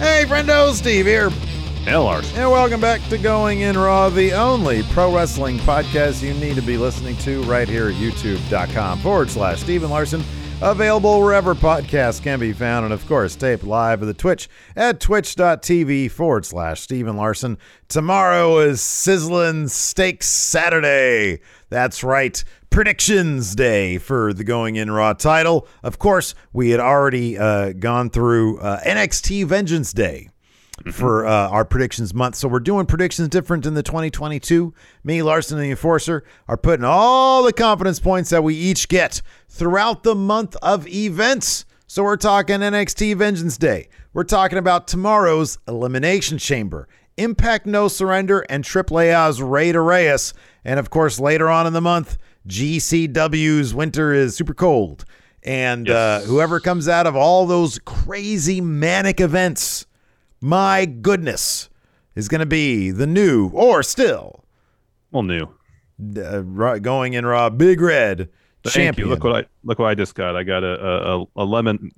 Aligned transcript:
Hey, 0.00 0.24
friendo, 0.26 0.72
Steve 0.72 1.04
here. 1.04 1.30
And 1.86 2.02
Lars. 2.02 2.34
And 2.34 2.50
welcome 2.50 2.80
back 2.80 3.06
to 3.10 3.18
Going 3.18 3.60
In 3.60 3.76
Raw, 3.76 4.08
the 4.08 4.32
only 4.32 4.82
pro 4.84 5.14
wrestling 5.14 5.58
podcast 5.58 6.22
you 6.22 6.32
need 6.32 6.56
to 6.56 6.62
be 6.62 6.78
listening 6.78 7.18
to 7.18 7.42
right 7.42 7.68
here 7.68 7.88
at 7.88 7.96
youtube.com 7.96 9.00
forward 9.00 9.28
slash 9.28 9.60
Steven 9.60 9.90
Larson. 9.90 10.24
Available 10.62 11.20
wherever 11.20 11.54
podcasts 11.54 12.22
can 12.22 12.40
be 12.40 12.54
found, 12.54 12.84
and 12.84 12.94
of 12.94 13.06
course, 13.06 13.36
taped 13.36 13.62
live 13.62 14.02
at 14.02 14.06
the 14.06 14.14
Twitch 14.14 14.48
at 14.74 15.00
twitch.tv 15.00 16.10
forward 16.10 16.46
slash 16.46 16.80
Steven 16.80 17.18
Larson. 17.18 17.58
Tomorrow 17.88 18.58
is 18.60 18.80
Sizzling 18.80 19.68
Steak 19.68 20.22
Saturday. 20.22 21.40
That's 21.70 22.02
right 22.02 22.42
predictions 22.70 23.54
day 23.54 23.98
for 23.98 24.32
the 24.32 24.42
Going 24.42 24.76
In 24.76 24.90
Raw 24.90 25.12
title. 25.12 25.68
Of 25.84 26.00
course, 26.00 26.34
we 26.52 26.70
had 26.70 26.80
already 26.80 27.38
uh, 27.38 27.72
gone 27.72 28.10
through 28.10 28.58
uh, 28.58 28.80
NXT 28.80 29.46
Vengeance 29.46 29.92
Day 29.92 30.30
for 30.92 31.26
uh, 31.26 31.48
our 31.48 31.64
predictions 31.64 32.12
month. 32.12 32.34
So 32.34 32.48
we're 32.48 32.58
doing 32.58 32.86
predictions 32.86 33.28
different 33.28 33.66
in 33.66 33.74
the 33.74 33.82
2022. 33.84 34.74
Me, 35.04 35.22
Larson, 35.22 35.58
and 35.58 35.66
the 35.66 35.70
Enforcer 35.70 36.24
are 36.48 36.56
putting 36.56 36.84
all 36.84 37.44
the 37.44 37.52
confidence 37.52 38.00
points 38.00 38.30
that 38.30 38.42
we 38.42 38.54
each 38.54 38.88
get 38.88 39.22
throughout 39.48 40.02
the 40.02 40.14
month 40.14 40.56
of 40.62 40.88
events. 40.88 41.66
So 41.86 42.02
we're 42.02 42.16
talking 42.16 42.60
NXT 42.60 43.16
Vengeance 43.16 43.56
Day. 43.56 43.88
We're 44.12 44.24
talking 44.24 44.58
about 44.58 44.88
tomorrow's 44.88 45.58
Elimination 45.68 46.38
Chamber, 46.38 46.88
Impact 47.16 47.66
No 47.66 47.88
Surrender, 47.88 48.40
and 48.48 48.64
Triple 48.64 49.00
A's 49.00 49.42
Rey 49.42 49.72
de 49.72 49.80
Reyes. 49.80 50.32
And 50.64 50.78
of 50.80 50.90
course, 50.90 51.18
later 51.20 51.48
on 51.48 51.66
in 51.66 51.72
the 51.72 51.80
month, 51.80 52.16
GCW's 52.46 53.74
Winter 53.74 54.12
is 54.12 54.36
Super 54.36 54.54
Cold. 54.54 55.04
And 55.42 55.86
Yes. 55.86 56.24
uh, 56.24 56.26
whoever 56.26 56.60
comes 56.60 56.88
out 56.88 57.06
of 57.06 57.16
all 57.16 57.46
those 57.46 57.78
crazy 57.80 58.60
manic 58.60 59.20
events, 59.20 59.86
my 60.40 60.84
goodness, 60.86 61.68
is 62.14 62.28
going 62.28 62.40
to 62.40 62.46
be 62.46 62.90
the 62.90 63.06
new 63.06 63.48
or 63.54 63.82
still 63.82 64.44
Well, 65.10 65.22
new. 65.22 65.48
uh, 66.18 66.40
going 66.78 67.14
in 67.14 67.24
Raw 67.26 67.48
Big 67.50 67.80
Red 67.80 68.28
Thank 68.64 68.74
champion. 68.74 69.08
you. 69.08 69.14
Look 69.14 69.24
what 69.24 69.34
I 69.36 69.46
look 69.64 69.78
what 69.78 69.86
I 69.88 69.94
just 69.94 70.14
got. 70.14 70.36
I 70.36 70.42
got 70.42 70.62
a 70.62 70.84
a, 70.86 71.20
a, 71.22 71.26
a 71.36 71.44
lemon, 71.44 71.90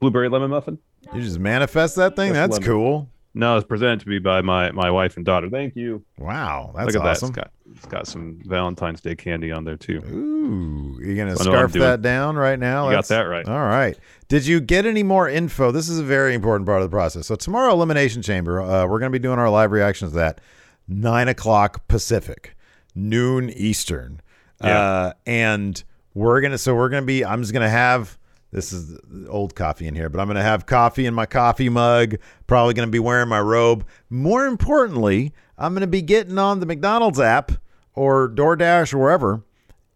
blueberry 0.00 0.28
lemon 0.30 0.50
muffin. 0.50 0.78
You 1.14 1.20
just 1.22 1.38
manifest 1.38 1.96
that 1.96 2.16
thing. 2.16 2.32
That's 2.32 2.56
That's 2.56 2.66
cool. 2.66 3.08
No, 3.34 3.56
it's 3.56 3.66
presented 3.66 4.00
to 4.00 4.08
me 4.08 4.18
by 4.18 4.40
my 4.40 4.70
my 4.72 4.90
wife 4.90 5.16
and 5.16 5.24
daughter. 5.24 5.48
Thank 5.48 5.76
you. 5.76 6.02
Wow, 6.18 6.72
that's 6.74 6.94
look 6.94 7.04
at 7.04 7.08
awesome. 7.08 7.32
that. 7.32 7.50
It's 7.70 7.76
got 7.76 7.76
it's 7.76 7.86
got 7.86 8.06
some 8.06 8.40
Valentine's 8.46 9.00
Day 9.00 9.14
candy 9.14 9.52
on 9.52 9.64
there 9.64 9.76
too. 9.76 10.02
Ooh, 10.10 10.98
you're 11.00 11.14
gonna 11.14 11.36
So 11.36 11.42
I 11.42 11.44
know 11.44 11.50
what 11.52 11.62
I'm 11.64 11.68
scarf 11.70 11.72
that 11.82 12.02
down 12.02 12.36
right 12.36 12.58
now. 12.58 12.86
You 12.88 12.96
got 12.96 13.06
That's- 13.06 13.08
that 13.08 13.22
right. 13.28 13.46
All 13.46 13.66
right. 13.66 13.96
Did 14.28 14.46
you 14.46 14.60
get 14.60 14.86
any 14.86 15.02
more 15.02 15.28
info? 15.28 15.70
This 15.70 15.88
is 15.88 15.98
a 15.98 16.02
very 16.04 16.34
important 16.34 16.66
part 16.66 16.82
of 16.82 16.90
the 16.90 16.94
process. 16.94 17.26
So 17.26 17.36
tomorrow, 17.36 17.72
Elimination 17.72 18.22
Chamber. 18.22 18.60
Uh, 18.60 18.86
we're 18.86 18.98
gonna 18.98 19.10
be 19.10 19.18
doing 19.18 19.38
our 19.38 19.50
live 19.50 19.70
reactions 19.72 20.12
to 20.12 20.18
that 20.18 20.40
nine 20.88 21.28
o'clock 21.28 21.86
Pacific, 21.86 22.56
noon 22.94 23.50
Eastern. 23.50 24.20
Yeah. 24.64 24.80
Uh, 24.80 25.12
and 25.26 25.84
we're 26.14 26.40
gonna. 26.40 26.58
So 26.58 26.74
we're 26.74 26.88
gonna 26.88 27.06
be. 27.06 27.24
I'm 27.24 27.42
just 27.42 27.52
gonna 27.52 27.68
have. 27.70 28.17
This 28.50 28.72
is 28.72 28.98
old 29.28 29.54
coffee 29.54 29.86
in 29.86 29.94
here, 29.94 30.08
but 30.08 30.20
I'm 30.20 30.26
going 30.26 30.36
to 30.36 30.42
have 30.42 30.64
coffee 30.64 31.04
in 31.06 31.12
my 31.14 31.26
coffee 31.26 31.68
mug. 31.68 32.16
Probably 32.46 32.72
going 32.74 32.88
to 32.88 32.92
be 32.92 32.98
wearing 32.98 33.28
my 33.28 33.40
robe. 33.40 33.84
More 34.08 34.46
importantly, 34.46 35.34
I'm 35.58 35.74
going 35.74 35.82
to 35.82 35.86
be 35.86 36.00
getting 36.02 36.38
on 36.38 36.60
the 36.60 36.66
McDonald's 36.66 37.20
app 37.20 37.52
or 37.94 38.28
DoorDash 38.28 38.94
or 38.94 38.98
wherever 38.98 39.42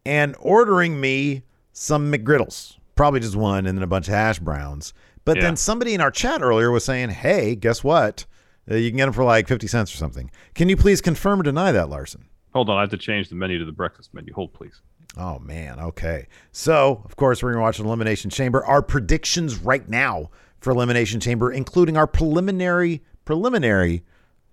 and 0.05 0.37
ordering 0.41 1.01
me 1.01 1.43
some 1.73 2.13
McGriddles. 2.13 2.77
Probably 2.95 3.21
just 3.21 3.37
one 3.37 3.65
and 3.67 3.79
then 3.79 3.83
a 3.83 3.87
bunch 3.87 4.09
of 4.09 4.15
hash 4.15 4.39
browns. 4.39 4.93
But 5.25 5.37
Yeah. 5.37 5.45
then 5.45 5.57
somebody 5.57 5.95
in 5.95 6.01
our 6.03 6.11
chat 6.11 6.43
earlier 6.43 6.71
was 6.71 6.85
saying, 6.85 7.11
hey, 7.11 7.55
guess 7.55 7.83
what? 7.83 8.27
Uh, 8.71 8.75
you 8.75 8.91
can 8.91 8.99
get 8.99 9.07
them 9.07 9.15
for 9.15 9.25
like 9.25 9.49
50 9.49 9.67
cents 9.67 9.95
or 9.95 9.97
something. 9.97 10.31
Can 10.55 10.69
you 10.69 10.77
please 10.77 11.01
confirm 11.01 11.41
or 11.41 11.43
deny 11.45 11.73
that, 11.73 11.89
Larson? 11.89 12.27
Hold 12.53 12.69
on, 12.69 12.77
I 12.77 12.81
have 12.83 12.91
to 12.91 12.99
change 12.99 13.29
the 13.31 13.35
menu 13.35 13.59
to 13.59 13.65
the 13.65 13.73
breakfast 13.73 14.13
menu. 14.13 14.35
Hold 14.35 14.53
please. 14.53 14.83
Oh 15.17 15.39
man, 15.39 15.79
okay. 15.79 16.27
So, 16.53 17.03
of 17.05 17.17
course, 17.17 17.43
we're 17.43 17.53
gonna 17.53 17.63
watch 17.63 17.79
Elimination 17.79 18.31
Chamber. 18.31 18.65
Our 18.65 18.83
predictions 18.83 19.57
right 19.57 19.87
now 19.89 20.31
for 20.61 20.71
Elimination 20.71 21.21
Chamber, 21.21 21.53
including 21.53 21.97
our 21.97 22.07
preliminary 22.07 23.03
preliminary 23.25 24.05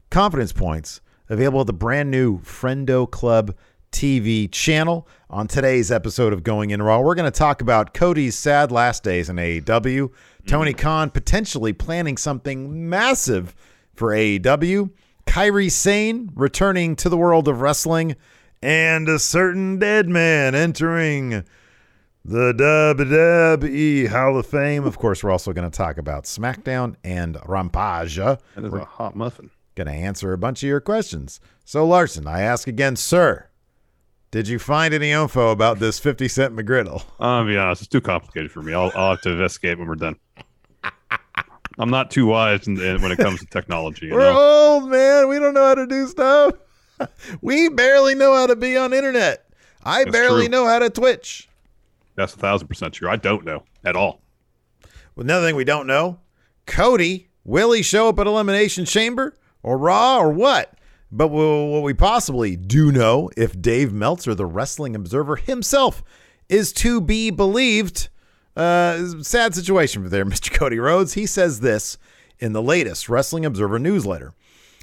confidence 0.09 0.51
points, 0.51 1.01
available 1.29 1.61
at 1.61 1.67
the 1.67 1.73
brand 1.73 2.11
new 2.11 2.39
Friendo 2.39 3.09
Club 3.09 3.55
TV 3.91 4.51
channel. 4.51 5.07
On 5.29 5.47
today's 5.47 5.91
episode 5.91 6.33
of 6.33 6.43
Going 6.43 6.71
In 6.71 6.81
Raw, 6.81 6.99
we're 6.99 7.15
going 7.15 7.31
to 7.31 7.37
talk 7.37 7.61
about 7.61 7.93
Cody's 7.93 8.35
sad 8.35 8.71
last 8.71 9.03
days 9.03 9.29
in 9.29 9.35
AEW, 9.35 10.11
Tony 10.47 10.71
mm-hmm. 10.71 10.79
Khan 10.79 11.09
potentially 11.09 11.73
planning 11.73 12.17
something 12.17 12.89
massive 12.89 13.55
for 13.93 14.09
AEW, 14.09 14.91
Kairi 15.27 15.71
Sane 15.71 16.31
returning 16.35 16.95
to 16.97 17.09
the 17.09 17.17
world 17.17 17.47
of 17.47 17.61
wrestling, 17.61 18.15
and 18.61 19.07
a 19.07 19.19
certain 19.19 19.79
dead 19.79 20.09
man 20.09 20.55
entering 20.55 21.43
the 22.25 22.53
WWE 22.53 24.07
Hall 24.09 24.37
of 24.37 24.45
Fame. 24.45 24.85
Of 24.85 24.97
course, 24.97 25.23
we're 25.23 25.31
also 25.31 25.53
going 25.53 25.69
to 25.69 25.75
talk 25.75 25.97
about 25.97 26.25
SmackDown 26.25 26.95
and 27.03 27.37
Rampage. 27.45 28.17
That 28.17 28.39
is 28.57 28.73
a 28.73 28.85
hot 28.85 29.15
muffin. 29.15 29.49
Going 29.75 29.87
to 29.87 29.93
answer 29.93 30.33
a 30.33 30.37
bunch 30.37 30.61
of 30.61 30.67
your 30.67 30.81
questions. 30.81 31.39
So, 31.63 31.85
Larson, 31.85 32.27
I 32.27 32.41
ask 32.41 32.67
again, 32.67 32.95
sir, 32.95 33.47
did 34.31 34.47
you 34.47 34.59
find 34.59 34.93
any 34.93 35.11
info 35.11 35.51
about 35.51 35.79
this 35.79 35.97
50 35.99 36.27
cent 36.27 36.55
McGriddle? 36.55 37.03
I'll 37.19 37.45
be 37.45 37.57
honest, 37.57 37.83
it's 37.83 37.89
too 37.89 38.01
complicated 38.01 38.51
for 38.51 38.61
me. 38.61 38.73
I'll, 38.73 38.91
I'll 38.93 39.11
have 39.11 39.21
to 39.21 39.31
investigate 39.31 39.79
when 39.79 39.87
we're 39.87 39.95
done. 39.95 40.17
I'm 41.79 41.89
not 41.89 42.11
too 42.11 42.25
wise 42.25 42.67
in, 42.67 42.79
in, 42.79 43.01
when 43.01 43.11
it 43.13 43.17
comes 43.17 43.39
to 43.39 43.45
technology. 43.45 44.07
You 44.07 44.13
We're 44.13 44.33
know? 44.33 44.81
old, 44.81 44.89
man. 44.89 45.29
We 45.29 45.39
don't 45.39 45.53
know 45.53 45.65
how 45.65 45.75
to 45.75 45.87
do 45.87 46.07
stuff. 46.07 46.53
we 47.41 47.69
barely 47.69 48.15
know 48.15 48.35
how 48.35 48.47
to 48.47 48.55
be 48.55 48.77
on 48.77 48.93
internet. 48.93 49.45
I 49.83 50.03
That's 50.03 50.11
barely 50.11 50.45
true. 50.45 50.49
know 50.51 50.65
how 50.65 50.79
to 50.79 50.89
Twitch. 50.89 51.47
That's 52.15 52.33
a 52.33 52.37
thousand 52.37 52.67
percent 52.67 52.93
true. 52.93 53.09
I 53.09 53.15
don't 53.15 53.45
know 53.45 53.63
at 53.85 53.95
all. 53.95 54.21
Well, 55.15 55.23
another 55.23 55.47
thing 55.47 55.55
we 55.55 55.63
don't 55.63 55.87
know 55.87 56.19
Cody, 56.65 57.29
will 57.43 57.71
he 57.71 57.81
show 57.81 58.09
up 58.09 58.19
at 58.19 58.27
Elimination 58.27 58.85
Chamber 58.85 59.35
or 59.63 59.77
Raw 59.77 60.19
or 60.19 60.29
what? 60.31 60.73
But 61.11 61.29
wh- 61.29 61.71
what 61.71 61.83
we 61.83 61.93
possibly 61.93 62.55
do 62.55 62.91
know 62.91 63.29
if 63.35 63.59
Dave 63.59 63.91
Meltzer, 63.91 64.35
the 64.35 64.45
Wrestling 64.45 64.95
Observer 64.95 65.37
himself, 65.37 66.03
is 66.47 66.71
to 66.73 67.01
be 67.01 67.31
believed. 67.31 68.09
Uh, 68.55 69.21
sad 69.21 69.55
situation 69.55 70.03
for 70.03 70.09
there, 70.09 70.25
Mr. 70.27 70.53
Cody 70.53 70.77
Rhodes. 70.79 71.13
He 71.13 71.25
says 71.25 71.61
this 71.61 71.97
in 72.39 72.53
the 72.53 72.61
latest 72.61 73.09
Wrestling 73.09 73.45
Observer 73.45 73.79
newsletter. 73.79 74.33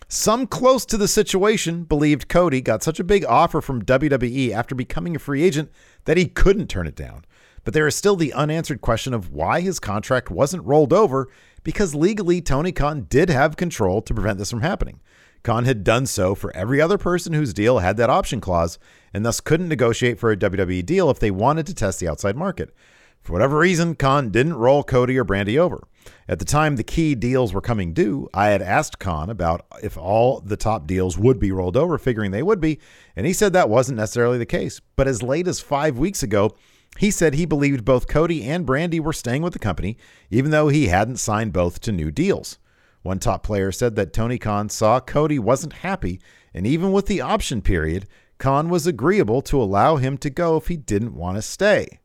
Some 0.08 0.46
close 0.46 0.86
to 0.86 0.96
the 0.96 1.08
situation 1.08 1.82
believed 1.82 2.28
Cody 2.28 2.60
got 2.60 2.84
such 2.84 3.00
a 3.00 3.04
big 3.04 3.24
offer 3.24 3.60
from 3.60 3.84
WWE 3.84 4.52
after 4.52 4.76
becoming 4.76 5.16
a 5.16 5.18
free 5.18 5.42
agent 5.42 5.68
that 6.04 6.16
he 6.16 6.26
couldn't 6.26 6.68
turn 6.68 6.86
it 6.86 6.94
down. 6.94 7.24
But 7.64 7.74
there 7.74 7.88
is 7.88 7.96
still 7.96 8.14
the 8.14 8.32
unanswered 8.32 8.80
question 8.80 9.12
of 9.12 9.32
why 9.32 9.62
his 9.62 9.80
contract 9.80 10.30
wasn't 10.30 10.64
rolled 10.64 10.92
over 10.92 11.28
because 11.64 11.96
legally 11.96 12.40
Tony 12.40 12.70
Khan 12.70 13.08
did 13.10 13.28
have 13.30 13.56
control 13.56 14.00
to 14.02 14.14
prevent 14.14 14.38
this 14.38 14.50
from 14.50 14.60
happening. 14.60 15.00
Khan 15.42 15.64
had 15.64 15.82
done 15.82 16.06
so 16.06 16.36
for 16.36 16.54
every 16.54 16.80
other 16.80 16.98
person 16.98 17.32
whose 17.32 17.52
deal 17.52 17.80
had 17.80 17.96
that 17.96 18.10
option 18.10 18.40
clause 18.40 18.78
and 19.12 19.26
thus 19.26 19.40
couldn't 19.40 19.68
negotiate 19.68 20.20
for 20.20 20.30
a 20.30 20.36
WWE 20.36 20.86
deal 20.86 21.10
if 21.10 21.18
they 21.18 21.32
wanted 21.32 21.66
to 21.66 21.74
test 21.74 21.98
the 21.98 22.08
outside 22.08 22.36
market. 22.36 22.72
For 23.22 23.32
whatever 23.32 23.58
reason, 23.58 23.94
Khan 23.94 24.30
didn't 24.30 24.54
roll 24.54 24.84
Cody 24.84 25.18
or 25.18 25.24
Brandi 25.24 25.58
over. 25.58 25.86
At 26.28 26.38
the 26.38 26.44
time 26.44 26.76
the 26.76 26.84
key 26.84 27.14
deals 27.14 27.52
were 27.52 27.60
coming 27.60 27.92
due, 27.92 28.28
I 28.32 28.48
had 28.48 28.62
asked 28.62 28.98
Khan 28.98 29.30
about 29.30 29.66
if 29.82 29.96
all 29.96 30.40
the 30.40 30.56
top 30.56 30.86
deals 30.86 31.18
would 31.18 31.40
be 31.40 31.50
rolled 31.50 31.76
over, 31.76 31.98
figuring 31.98 32.30
they 32.30 32.42
would 32.42 32.60
be, 32.60 32.78
and 33.16 33.26
he 33.26 33.32
said 33.32 33.52
that 33.52 33.68
wasn't 33.68 33.98
necessarily 33.98 34.38
the 34.38 34.46
case. 34.46 34.80
But 34.94 35.08
as 35.08 35.22
late 35.22 35.48
as 35.48 35.60
five 35.60 35.98
weeks 35.98 36.22
ago, 36.22 36.54
he 36.98 37.10
said 37.10 37.34
he 37.34 37.44
believed 37.44 37.84
both 37.84 38.08
Cody 38.08 38.44
and 38.44 38.66
Brandi 38.66 39.00
were 39.00 39.12
staying 39.12 39.42
with 39.42 39.52
the 39.52 39.58
company, 39.58 39.96
even 40.30 40.50
though 40.50 40.68
he 40.68 40.86
hadn't 40.86 41.16
signed 41.16 41.52
both 41.52 41.80
to 41.80 41.92
new 41.92 42.10
deals. 42.10 42.58
One 43.02 43.18
top 43.18 43.42
player 43.42 43.70
said 43.70 43.96
that 43.96 44.12
Tony 44.12 44.38
Khan 44.38 44.68
saw 44.68 44.98
Cody 45.00 45.38
wasn't 45.38 45.74
happy, 45.74 46.20
and 46.54 46.66
even 46.66 46.92
with 46.92 47.06
the 47.06 47.20
option 47.20 47.62
period, 47.62 48.08
Khan 48.38 48.68
was 48.68 48.86
agreeable 48.86 49.42
to 49.42 49.60
allow 49.60 49.96
him 49.96 50.18
to 50.18 50.30
go 50.30 50.56
if 50.56 50.68
he 50.68 50.76
didn't 50.76 51.14
want 51.14 51.36
to 51.36 51.42
stay. 51.42 52.00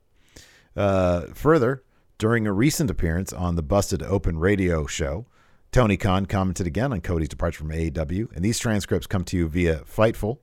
Uh, 0.82 1.28
further, 1.36 1.84
during 2.18 2.48
a 2.48 2.52
recent 2.52 2.90
appearance 2.90 3.32
on 3.32 3.54
the 3.54 3.62
Busted 3.62 4.02
Open 4.02 4.40
radio 4.40 4.88
show, 4.88 5.28
Tony 5.72 5.96
Khan 5.96 6.26
commented 6.26 6.66
again 6.66 6.92
on 6.92 7.02
Cody's 7.02 7.30
departure 7.30 7.60
from 7.60 7.70
AEW, 7.70 8.36
and 8.36 8.44
these 8.44 8.58
transcripts 8.58 9.06
come 9.06 9.24
to 9.26 9.38
you 9.38 9.48
via 9.48 9.82
Fightful. 9.82 10.40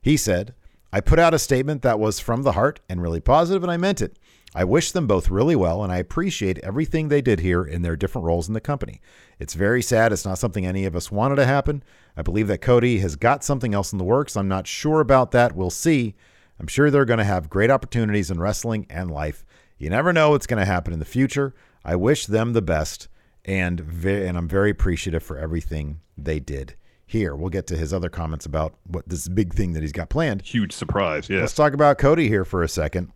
He 0.00 0.16
said, 0.16 0.54
I 0.94 1.02
put 1.02 1.18
out 1.18 1.34
a 1.34 1.38
statement 1.38 1.82
that 1.82 2.00
was 2.00 2.20
from 2.20 2.42
the 2.42 2.52
heart 2.52 2.80
and 2.88 3.02
really 3.02 3.20
positive, 3.20 3.62
and 3.62 3.70
I 3.70 3.76
meant 3.76 4.00
it. 4.00 4.18
I 4.54 4.64
wish 4.64 4.92
them 4.92 5.06
both 5.06 5.28
really 5.28 5.56
well, 5.56 5.84
and 5.84 5.92
I 5.92 5.98
appreciate 5.98 6.58
everything 6.60 7.08
they 7.08 7.20
did 7.20 7.40
here 7.40 7.62
in 7.62 7.82
their 7.82 7.94
different 7.94 8.24
roles 8.24 8.48
in 8.48 8.54
the 8.54 8.60
company. 8.62 9.02
It's 9.38 9.52
very 9.52 9.82
sad. 9.82 10.10
It's 10.10 10.24
not 10.24 10.38
something 10.38 10.64
any 10.64 10.86
of 10.86 10.96
us 10.96 11.12
wanted 11.12 11.36
to 11.36 11.44
happen. 11.44 11.82
I 12.16 12.22
believe 12.22 12.48
that 12.48 12.62
Cody 12.62 13.00
has 13.00 13.14
got 13.16 13.44
something 13.44 13.74
else 13.74 13.92
in 13.92 13.98
the 13.98 14.04
works. 14.04 14.38
I'm 14.38 14.48
not 14.48 14.66
sure 14.66 15.00
about 15.00 15.32
that. 15.32 15.54
We'll 15.54 15.68
see. 15.68 16.14
I'm 16.58 16.66
sure 16.66 16.90
they're 16.90 17.04
going 17.04 17.18
to 17.18 17.24
have 17.24 17.50
great 17.50 17.70
opportunities 17.70 18.30
in 18.30 18.40
wrestling 18.40 18.86
and 18.88 19.10
life. 19.10 19.44
You 19.82 19.90
never 19.90 20.12
know 20.12 20.30
what's 20.30 20.46
going 20.46 20.60
to 20.60 20.64
happen 20.64 20.92
in 20.92 21.00
the 21.00 21.04
future. 21.04 21.54
I 21.84 21.96
wish 21.96 22.26
them 22.26 22.52
the 22.52 22.62
best, 22.62 23.08
and 23.44 23.80
ve- 23.80 24.24
and 24.28 24.38
I'm 24.38 24.46
very 24.46 24.70
appreciative 24.70 25.24
for 25.24 25.36
everything 25.36 25.98
they 26.16 26.38
did 26.38 26.76
here. 27.04 27.34
We'll 27.34 27.50
get 27.50 27.66
to 27.66 27.76
his 27.76 27.92
other 27.92 28.08
comments 28.08 28.46
about 28.46 28.74
what 28.86 29.08
this 29.08 29.26
big 29.26 29.54
thing 29.54 29.72
that 29.72 29.82
he's 29.82 29.90
got 29.90 30.08
planned. 30.08 30.42
Huge 30.42 30.72
surprise. 30.72 31.28
Yeah. 31.28 31.40
Let's 31.40 31.54
talk 31.54 31.72
about 31.72 31.98
Cody 31.98 32.28
here 32.28 32.44
for 32.44 32.62
a 32.62 32.68
second. 32.68 33.10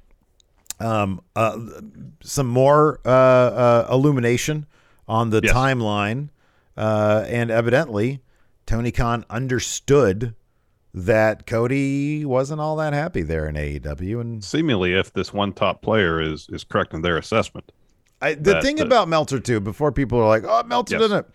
Um, 0.81 1.21
uh, 1.37 1.57
some 2.25 2.49
more 2.49 2.99
uh, 3.07 3.11
uh, 3.11 3.89
illumination 3.89 4.67
on 5.07 5.31
the 5.31 5.41
Yes. 5.45 5.53
timeline, 5.55 6.31
uh, 6.77 7.25
and 7.29 7.49
evidently, 7.53 8.23
Tony 8.67 8.91
Khan 8.91 9.25
understood 9.31 10.35
that 10.97 11.47
Cody 11.47 12.25
wasn't 12.25 12.61
all 12.61 12.75
that 12.77 12.93
happy 12.95 13.23
there 13.23 13.47
in 13.47 13.55
AEW, 13.55 14.21
and 14.21 14.43
Seemingly, 14.43 14.95
if 14.95 15.13
this 15.13 15.33
one 15.33 15.53
top 15.53 15.83
player 15.83 16.21
is 16.21 16.49
is 16.51 16.65
correct 16.65 16.95
in 16.95 17.03
their 17.03 17.19
assessment, 17.19 17.71
I, 18.23 18.35
the 18.35 18.55
that- 18.55 18.63
thing 18.63 18.77
that- 18.77 18.87
about 18.87 19.07
Meltzer 19.09 19.39
too, 19.39 19.61
before 19.61 19.93
people 19.93 20.19
are 20.19 20.27
like, 20.27 20.45
"Oh, 20.45 20.63
Meltzer 20.67 20.97
Yes. 20.99 21.03
didn't," 21.11 21.27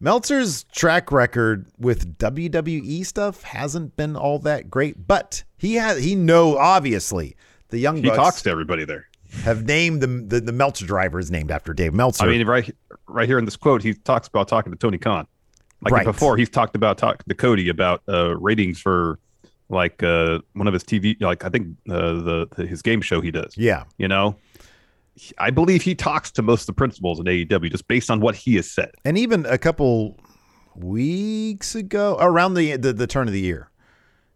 Meltzer's 0.00 0.64
track 0.72 1.12
record 1.12 1.66
with 1.78 2.16
WWE 2.18 3.04
stuff 3.04 3.42
hasn't 3.42 3.96
been 3.96 4.16
all 4.16 4.38
that 4.40 4.70
great, 4.70 5.06
but 5.06 5.44
he 5.58 5.74
has 5.74 6.02
he 6.02 6.14
know 6.14 6.56
obviously 6.56 7.36
the 7.68 7.78
young 7.78 7.96
he 7.96 8.02
Bucks 8.02 8.16
talks 8.16 8.42
to 8.42 8.50
everybody 8.50 8.84
there. 8.84 9.06
have 9.44 9.64
named 9.64 10.00
the, 10.00 10.06
the 10.06 10.40
the 10.40 10.52
Meltzer 10.52 10.86
driver 10.86 11.18
is 11.18 11.30
named 11.30 11.50
after 11.50 11.72
Dave 11.74 11.92
Meltzer. 11.94 12.24
I 12.24 12.28
mean, 12.28 12.46
right 12.46 12.72
right 13.08 13.28
here 13.28 13.38
in 13.38 13.44
this 13.44 13.56
quote, 13.56 13.82
he 13.82 13.94
talks 13.94 14.28
about 14.28 14.46
talking 14.48 14.70
to 14.72 14.78
Tony 14.78 14.98
Khan. 14.98 15.26
Like 15.82 15.92
Right. 15.92 16.04
before, 16.06 16.36
he's 16.36 16.48
talked 16.48 16.76
about 16.76 16.96
talking 16.98 17.24
to 17.28 17.34
Cody 17.34 17.68
about 17.68 18.02
uh, 18.08 18.36
ratings 18.38 18.80
for 18.80 19.18
like 19.68 20.02
uh, 20.02 20.38
one 20.52 20.66
of 20.68 20.74
his 20.74 20.84
TV, 20.84 21.20
like 21.20 21.44
I 21.44 21.48
think 21.48 21.68
uh, 21.90 22.12
the, 22.14 22.46
the 22.56 22.66
his 22.66 22.82
game 22.82 23.00
show 23.00 23.20
he 23.20 23.30
does. 23.30 23.54
yeah, 23.56 23.84
You 23.98 24.06
know, 24.08 24.36
I 25.38 25.50
believe 25.50 25.82
he 25.82 25.94
talks 25.94 26.30
to 26.32 26.42
most 26.42 26.62
of 26.62 26.66
the 26.66 26.72
principals 26.74 27.18
in 27.20 27.26
AEW 27.26 27.70
just 27.70 27.88
based 27.88 28.10
on 28.10 28.20
what 28.20 28.34
he 28.36 28.54
has 28.56 28.70
said. 28.70 28.92
and 29.04 29.16
even 29.18 29.44
a 29.46 29.58
couple 29.58 30.18
weeks 30.74 31.74
ago, 31.74 32.16
around 32.20 32.54
the, 32.54 32.76
the 32.76 32.92
the 32.92 33.06
turn 33.06 33.26
of 33.28 33.32
the 33.32 33.40
year, 33.40 33.70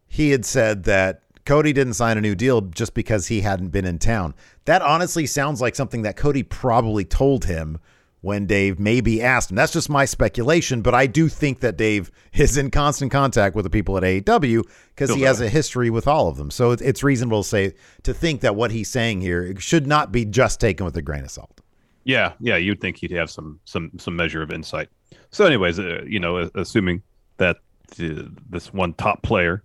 he 0.06 0.30
had 0.30 0.44
said 0.44 0.84
that 0.84 1.22
Cody 1.44 1.72
didn't 1.72 1.94
sign 1.94 2.18
a 2.18 2.20
new 2.20 2.34
deal 2.34 2.60
just 2.60 2.94
because 2.94 3.28
he 3.28 3.40
hadn't 3.42 3.68
been 3.68 3.84
in 3.84 3.98
town. 3.98 4.34
That 4.64 4.82
honestly 4.82 5.26
sounds 5.26 5.60
like 5.60 5.74
something 5.74 6.02
that 6.02 6.16
Cody 6.16 6.42
probably 6.42 7.04
told 7.04 7.44
him 7.44 7.78
when 8.26 8.44
Dave 8.44 8.80
maybe 8.80 9.22
asked 9.22 9.50
him. 9.50 9.56
That's 9.56 9.72
just 9.72 9.88
my 9.88 10.04
speculation, 10.04 10.82
but 10.82 10.94
I 10.94 11.06
do 11.06 11.28
think 11.28 11.60
that 11.60 11.76
Dave 11.76 12.10
is 12.34 12.56
in 12.56 12.70
constant 12.72 13.12
contact 13.12 13.54
with 13.54 13.62
the 13.62 13.70
people 13.70 13.96
at 13.96 14.02
AEW 14.02 14.64
because 14.94 15.14
he 15.14 15.22
has 15.22 15.40
a 15.40 15.48
history 15.48 15.88
with 15.90 16.08
all 16.08 16.26
of 16.28 16.36
them. 16.36 16.50
So 16.50 16.72
it- 16.72 16.82
it's 16.82 17.04
reasonable 17.04 17.42
to 17.44 17.48
say 17.48 17.74
to 18.02 18.12
think 18.12 18.40
that 18.40 18.56
what 18.56 18.72
he's 18.72 18.90
saying 18.90 19.20
here 19.20 19.54
should 19.60 19.86
not 19.86 20.10
be 20.10 20.24
just 20.24 20.60
taken 20.60 20.84
with 20.84 20.96
a 20.96 21.02
grain 21.02 21.22
of 21.22 21.30
salt. 21.30 21.60
Yeah, 22.02 22.32
yeah, 22.40 22.56
you'd 22.56 22.80
think 22.80 22.96
he'd 22.98 23.12
have 23.12 23.30
some 23.30 23.58
some 23.64 23.90
some 23.98 24.14
measure 24.16 24.42
of 24.42 24.50
insight. 24.52 24.88
So, 25.30 25.44
anyways, 25.46 25.78
uh, 25.78 26.02
you 26.06 26.20
know, 26.20 26.50
assuming 26.54 27.02
that 27.38 27.56
uh, 28.00 28.22
this 28.50 28.72
one 28.72 28.92
top 28.94 29.22
player, 29.22 29.62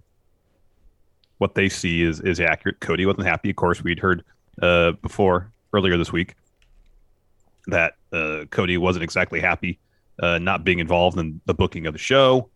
what 1.38 1.56
they 1.56 1.70
see 1.70 2.02
is 2.04 2.20
is 2.22 2.40
accurate. 2.40 2.80
Cody 2.80 3.06
wasn't 3.06 3.26
happy. 3.28 3.50
Of 3.50 3.56
course, 3.56 3.84
we'd 3.84 4.00
heard 4.00 4.24
uh, 4.62 4.92
before 5.04 5.52
earlier 5.74 5.98
this 5.98 6.12
week 6.12 6.36
that 7.68 7.94
uh, 8.12 8.46
Cody 8.50 8.78
wasn't 8.78 9.04
exactly 9.04 9.40
happy 9.40 9.80
uh, 10.22 10.38
not 10.38 10.64
being 10.64 10.80
involved 10.80 11.18
in 11.18 11.42
the 11.46 11.54
booking 11.54 11.88
of 11.88 11.94
the 11.94 12.00
show. 12.00 12.50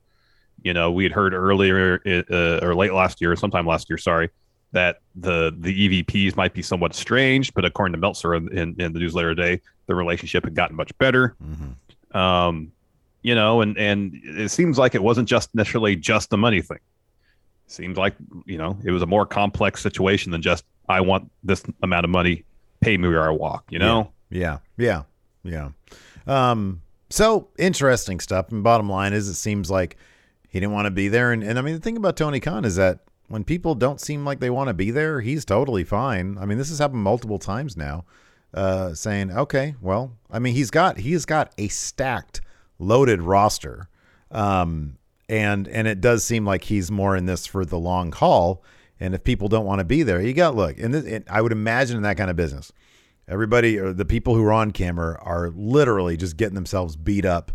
You 0.64 0.74
know, 0.74 0.92
we 0.92 1.04
had 1.04 1.12
heard 1.12 1.34
earlier 1.34 2.02
uh, 2.06 2.66
or 2.66 2.76
late 2.76 2.94
last 2.94 3.22
year, 3.22 3.36
sometime 3.36 3.68
last 3.68 3.90
year, 3.90 3.98
sorry, 3.98 4.30
that 4.72 4.98
the 5.16 5.56
the 5.60 6.04
EVPs 6.04 6.36
might 6.36 6.54
be 6.54 6.62
somewhat 6.62 6.94
strange, 6.94 7.54
but 7.54 7.66
according 7.66 7.94
to 7.94 8.00
Meltzer 8.00 8.36
in, 8.36 8.52
in, 8.58 8.76
in 8.80 8.94
the 8.94 9.00
newsletter 9.00 9.36
today, 9.36 9.62
the 9.88 9.96
relationship 9.96 10.44
had 10.44 10.56
gotten 10.56 10.76
much 10.76 10.96
better. 10.98 11.36
Um, 12.18 12.72
you 13.22 13.36
know, 13.36 13.62
and 13.62 13.78
and 13.78 14.14
it 14.24 14.50
seems 14.50 14.78
like 14.78 14.96
it 14.96 15.04
wasn't 15.04 15.28
just 15.28 15.54
necessarily 15.54 15.96
just 15.96 16.30
the 16.30 16.38
money 16.38 16.62
thing. 16.62 16.80
Seems 17.68 17.98
like 17.98 18.16
you 18.46 18.58
know 18.58 18.78
it 18.84 18.92
was 18.92 19.02
a 19.02 19.08
more 19.08 19.26
complex 19.26 19.82
situation 19.82 20.32
than 20.32 20.42
just 20.42 20.64
I 20.88 21.02
want 21.02 21.32
this 21.44 21.64
amount 21.82 22.06
of 22.06 22.12
money, 22.12 22.44
pay 22.80 22.98
me 22.98 23.08
where 23.08 23.28
I 23.28 23.32
walk. 23.32 23.66
You 23.72 23.80
know, 23.80 24.12
Yeah, 24.30 24.60
yeah, 24.78 25.04
yeah. 25.44 25.70
Um, 26.28 26.82
so 27.10 27.50
interesting 27.58 28.20
stuff. 28.20 28.52
And 28.52 28.64
bottom 28.64 28.90
line 28.90 29.14
is, 29.14 29.28
it 29.28 29.36
seems 29.36 29.70
like 29.70 29.98
he 30.50 30.60
didn't 30.60 30.74
want 30.74 30.86
to 30.86 30.92
be 30.92 31.08
there. 31.08 31.32
And, 31.32 31.44
and 31.44 31.60
I 31.60 31.62
mean, 31.62 31.76
the 31.76 31.82
thing 31.82 31.98
about 31.98 32.18
Tony 32.18 32.40
Khan 32.40 32.66
is 32.66 32.76
that 32.76 33.00
when 33.28 33.44
people 33.44 33.76
don't 33.76 34.02
seem 34.02 34.26
like 34.26 34.40
they 34.40 34.50
want 34.50 34.68
to 34.68 34.74
be 34.74 34.92
there, 34.92 35.22
he's 35.22 35.46
totally 35.46 35.84
fine. 35.84 36.38
I 36.40 36.46
mean, 36.46 36.58
this 36.58 36.70
has 36.70 36.80
happened 36.80 37.04
multiple 37.04 37.40
times 37.40 37.76
now. 37.76 38.06
Uh, 38.54 38.94
saying, 38.94 39.32
okay, 39.32 39.76
well, 39.82 40.14
I 40.32 40.40
mean, 40.40 40.54
he's 40.54 40.72
got 40.72 40.98
he's 40.98 41.26
got 41.26 41.52
a 41.58 41.68
stacked, 41.68 42.40
loaded 42.80 43.22
roster, 43.22 43.90
um, 44.32 44.98
and 45.28 45.68
and 45.68 45.90
it 45.90 46.00
does 46.00 46.24
seem 46.24 46.46
like 46.46 46.64
he's 46.64 46.90
more 46.90 47.18
in 47.18 47.26
this 47.26 47.46
for 47.46 47.66
the 47.66 47.78
long 47.78 48.14
haul. 48.14 48.64
And 48.98 49.14
if 49.14 49.26
people 49.26 49.50
don't 49.50 49.66
want 49.66 49.80
to 49.80 49.84
be 49.86 50.04
there, 50.04 50.22
you 50.22 50.32
got 50.32 50.56
look. 50.56 50.80
And, 50.80 50.94
this, 50.94 51.04
and 51.04 51.26
I 51.30 51.42
would 51.42 51.52
imagine 51.52 51.98
in 51.98 52.04
that 52.04 52.16
kind 52.16 52.30
of 52.30 52.38
business, 52.38 52.72
everybody 53.28 53.78
or 53.80 53.94
the 53.94 54.06
people 54.06 54.36
who 54.36 54.44
are 54.44 54.54
on 54.54 54.72
camera 54.72 55.18
are 55.22 55.50
literally 55.56 56.16
just 56.18 56.38
getting 56.38 56.56
themselves 56.56 56.96
beat 56.96 57.26
up 57.26 57.52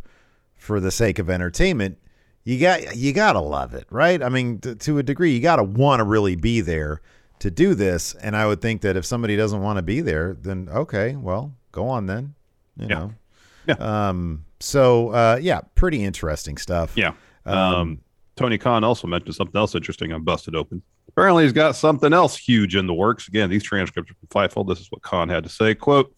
for 0.57 0.81
the 0.81 0.91
sake 0.91 1.19
of 1.19 1.31
entertainment 1.31 1.97
you 2.45 2.59
got 2.59 2.97
you 2.97 3.13
got 3.13 3.33
to 3.35 3.41
love 3.41 3.75
it 3.75 3.87
right 3.91 4.23
i 4.23 4.29
mean 4.29 4.59
to, 4.61 4.75
to 4.75 4.99
a 4.99 5.03
degree 5.03 5.33
you 5.33 5.41
got 5.41 5.57
to 5.57 5.63
want 5.63 6.01
to 6.01 6.05
really 6.05 6.37
be 6.37 6.61
there 6.61 7.01
to 7.39 7.51
do 7.51 7.75
this 7.75 8.15
and 8.17 8.37
i 8.37 8.47
would 8.47 8.61
think 8.61 8.81
that 8.83 8.97
if 8.97 9.05
somebody 9.05 9.37
doesn't 9.37 9.63
want 9.63 9.77
to 9.77 9.83
be 9.83 10.01
there 10.01 10.37
then 10.41 10.69
okay 10.71 11.17
well 11.17 11.55
go 11.73 11.87
on 11.89 12.07
then 12.07 12.35
you 12.79 12.87
Yeah. 12.89 12.95
know 12.95 13.15
Yeah. 13.69 13.75
um 14.09 14.45
so 14.59 15.11
uh 15.11 15.39
yeah 15.41 15.61
pretty 15.75 16.03
interesting 16.05 16.57
stuff 16.57 16.97
yeah. 16.97 17.13
Um, 17.47 18.01
Tony 18.37 18.59
Khan 18.59 18.85
also 18.85 19.07
mentioned 19.07 19.35
something 19.35 19.59
else 19.59 19.75
interesting 19.75 20.13
on 20.13 20.23
Busted 20.25 20.55
Open. 20.55 20.83
Apparently, 21.11 21.43
he's 21.43 21.53
got 21.53 21.75
something 21.75 22.13
else 22.13 22.37
huge 22.37 22.77
in 22.77 22.87
the 22.87 22.95
works. 22.95 23.27
Again, 23.27 23.51
these 23.51 23.65
transcripts 23.65 24.13
are 24.13 24.15
from 24.15 24.29
Fightful. 24.29 24.67
This 24.67 24.79
is 24.79 24.87
what 24.91 25.03
Khan 25.03 25.29
had 25.29 25.43
to 25.45 25.51
say. 25.51 25.75
Quote. 25.75 26.15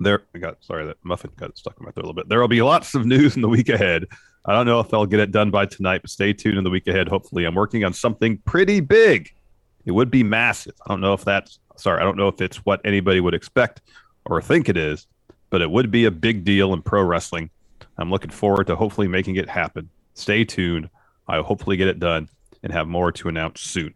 There, 0.00 0.22
I 0.34 0.38
got 0.38 0.56
sorry 0.64 0.84
that 0.86 0.96
muffin 1.04 1.30
got 1.36 1.56
stuck 1.56 1.76
in 1.78 1.84
my 1.84 1.92
throat 1.92 2.04
a 2.04 2.06
little 2.08 2.14
bit. 2.14 2.28
There 2.28 2.40
will 2.40 2.48
be 2.48 2.60
lots 2.62 2.96
of 2.96 3.06
news 3.06 3.36
in 3.36 3.42
the 3.42 3.48
week 3.48 3.68
ahead. 3.68 4.06
I 4.44 4.52
don't 4.52 4.66
know 4.66 4.80
if 4.80 4.92
I'll 4.92 5.06
get 5.06 5.20
it 5.20 5.30
done 5.30 5.52
by 5.52 5.66
tonight, 5.66 6.02
but 6.02 6.10
stay 6.10 6.32
tuned 6.32 6.58
in 6.58 6.64
the 6.64 6.70
week 6.70 6.88
ahead. 6.88 7.08
Hopefully, 7.08 7.44
I'm 7.44 7.54
working 7.54 7.84
on 7.84 7.92
something 7.92 8.38
pretty 8.38 8.80
big. 8.80 9.30
It 9.84 9.92
would 9.92 10.10
be 10.10 10.24
massive. 10.24 10.74
I 10.84 10.88
don't 10.88 11.00
know 11.00 11.12
if 11.12 11.24
that's 11.24 11.60
sorry. 11.76 12.00
I 12.00 12.04
don't 12.04 12.16
know 12.16 12.26
if 12.26 12.40
it's 12.40 12.56
what 12.58 12.80
anybody 12.84 13.20
would 13.20 13.34
expect 13.34 13.82
or 14.26 14.42
think 14.42 14.68
it 14.68 14.76
is, 14.76 15.06
but 15.50 15.62
it 15.62 15.70
would 15.70 15.92
be 15.92 16.06
a 16.06 16.10
big 16.10 16.42
deal 16.42 16.72
in 16.72 16.82
pro 16.82 17.04
wrestling. 17.04 17.50
I'm 17.98 18.10
looking 18.10 18.30
forward 18.30 18.66
to 18.66 18.74
hopefully 18.74 19.06
making 19.06 19.36
it 19.36 19.48
happen. 19.48 19.88
Stay 20.14 20.44
tuned. 20.44 20.90
I'll 21.28 21.44
hopefully 21.44 21.76
get 21.76 21.86
it 21.86 22.00
done 22.00 22.28
and 22.62 22.72
have 22.72 22.86
more 22.88 23.10
to 23.12 23.28
announce 23.28 23.60
soon. 23.60 23.94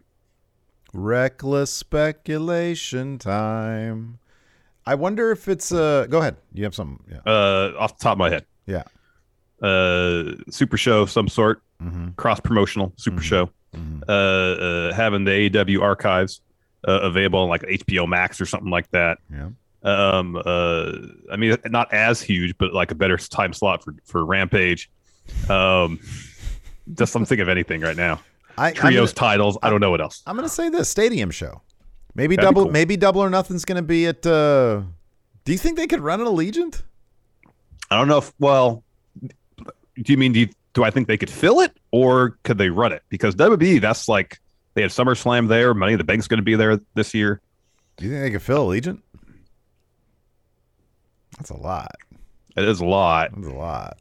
reckless 0.92 1.72
speculation 1.72 3.18
time 3.18 4.18
i 4.86 4.94
wonder 4.94 5.30
if 5.30 5.48
it's 5.48 5.72
uh 5.72 6.06
go 6.08 6.18
ahead 6.18 6.36
you 6.52 6.64
have 6.64 6.74
something 6.74 6.98
yeah 7.10 7.18
Uh, 7.26 7.72
off 7.78 7.98
the 7.98 8.02
top 8.02 8.12
of 8.12 8.18
my 8.18 8.30
head, 8.30 8.44
yeah 8.66 8.82
uh, 9.62 10.32
super 10.50 10.76
show 10.76 11.00
of 11.02 11.10
some 11.10 11.28
sort. 11.28 11.62
cross 12.16 12.40
promotional 12.40 12.92
super 12.96 13.22
show. 13.22 13.48
Uh, 14.06 14.12
uh, 14.12 14.92
having 14.94 15.24
the 15.24 15.30
AEW 15.50 15.80
archives 15.82 16.40
uh, 16.86 17.00
available 17.02 17.38
on 17.40 17.48
like 17.48 17.62
HBO 17.62 18.06
Max 18.06 18.38
or 18.40 18.44
something 18.46 18.70
like 18.70 18.90
that. 18.90 19.16
Yeah. 19.32 19.48
Um, 19.82 20.36
uh, 20.36 20.92
I 21.32 21.36
mean, 21.36 21.56
not 21.66 21.92
as 21.92 22.20
huge, 22.20 22.56
but 22.58 22.72
like 22.74 22.90
a 22.90 22.94
better 22.94 23.16
time 23.16 23.52
slot 23.54 23.82
for 23.82 23.94
for 24.04 24.24
Rampage. 24.26 24.90
Um, 25.48 26.00
just 26.94 27.14
I'm 27.14 27.24
thinking 27.24 27.42
of 27.42 27.48
anything 27.48 27.80
right 27.80 27.96
now. 27.96 28.20
I, 28.58 28.72
Trios 28.72 29.12
gonna, 29.12 29.30
titles. 29.30 29.58
I 29.62 29.70
don't 29.70 29.80
know 29.80 29.90
what 29.90 30.00
else. 30.00 30.22
I'm 30.26 30.36
gonna 30.36 30.48
say 30.48 30.68
this 30.68 30.88
stadium 30.88 31.30
show. 31.30 31.62
Maybe 32.14 32.36
That'd 32.36 32.48
double. 32.48 32.62
cool. 32.64 32.72
Maybe 32.72 32.96
double 32.96 33.22
or 33.22 33.30
nothing's 33.30 33.64
gonna 33.64 33.82
be 33.82 34.06
at. 34.06 34.26
Uh, 34.26 34.82
do 35.44 35.52
you 35.52 35.58
think 35.58 35.76
they 35.76 35.86
could 35.86 36.00
run 36.00 36.20
an 36.20 36.26
Allegiant? 36.26 36.82
I 37.90 37.98
don't 37.98 38.08
know 38.08 38.18
if. 38.18 38.32
Well, 38.38 38.82
do 39.96 40.12
you 40.12 40.16
mean 40.18 40.32
do 40.32 40.40
you, 40.40 40.48
do 40.74 40.84
I 40.84 40.90
think 40.90 41.08
they 41.08 41.16
could 41.16 41.30
fill 41.30 41.60
it 41.60 41.76
or 41.90 42.38
could 42.42 42.58
they 42.58 42.68
run 42.68 42.92
it? 42.92 43.02
Because 43.08 43.34
WWE, 43.34 43.80
that's 43.80 44.08
like 44.08 44.40
they 44.74 44.82
had 44.82 44.90
SummerSlam 44.90 45.48
there. 45.48 45.72
Money 45.74 45.92
in 45.92 45.98
the 45.98 46.04
Bank's 46.04 46.28
going 46.28 46.38
to 46.38 46.44
be 46.44 46.54
there 46.54 46.80
this 46.94 47.14
year. 47.14 47.40
Do 47.96 48.04
you 48.04 48.10
think 48.10 48.22
they 48.22 48.30
could 48.30 48.42
fill 48.42 48.68
Allegiant? 48.68 49.00
That's 51.38 51.50
a 51.50 51.56
lot. 51.56 51.92
It 52.56 52.64
is 52.64 52.80
a 52.80 52.84
lot. 52.84 53.30
It's 53.36 53.46
a 53.46 53.52
lot. 53.52 53.98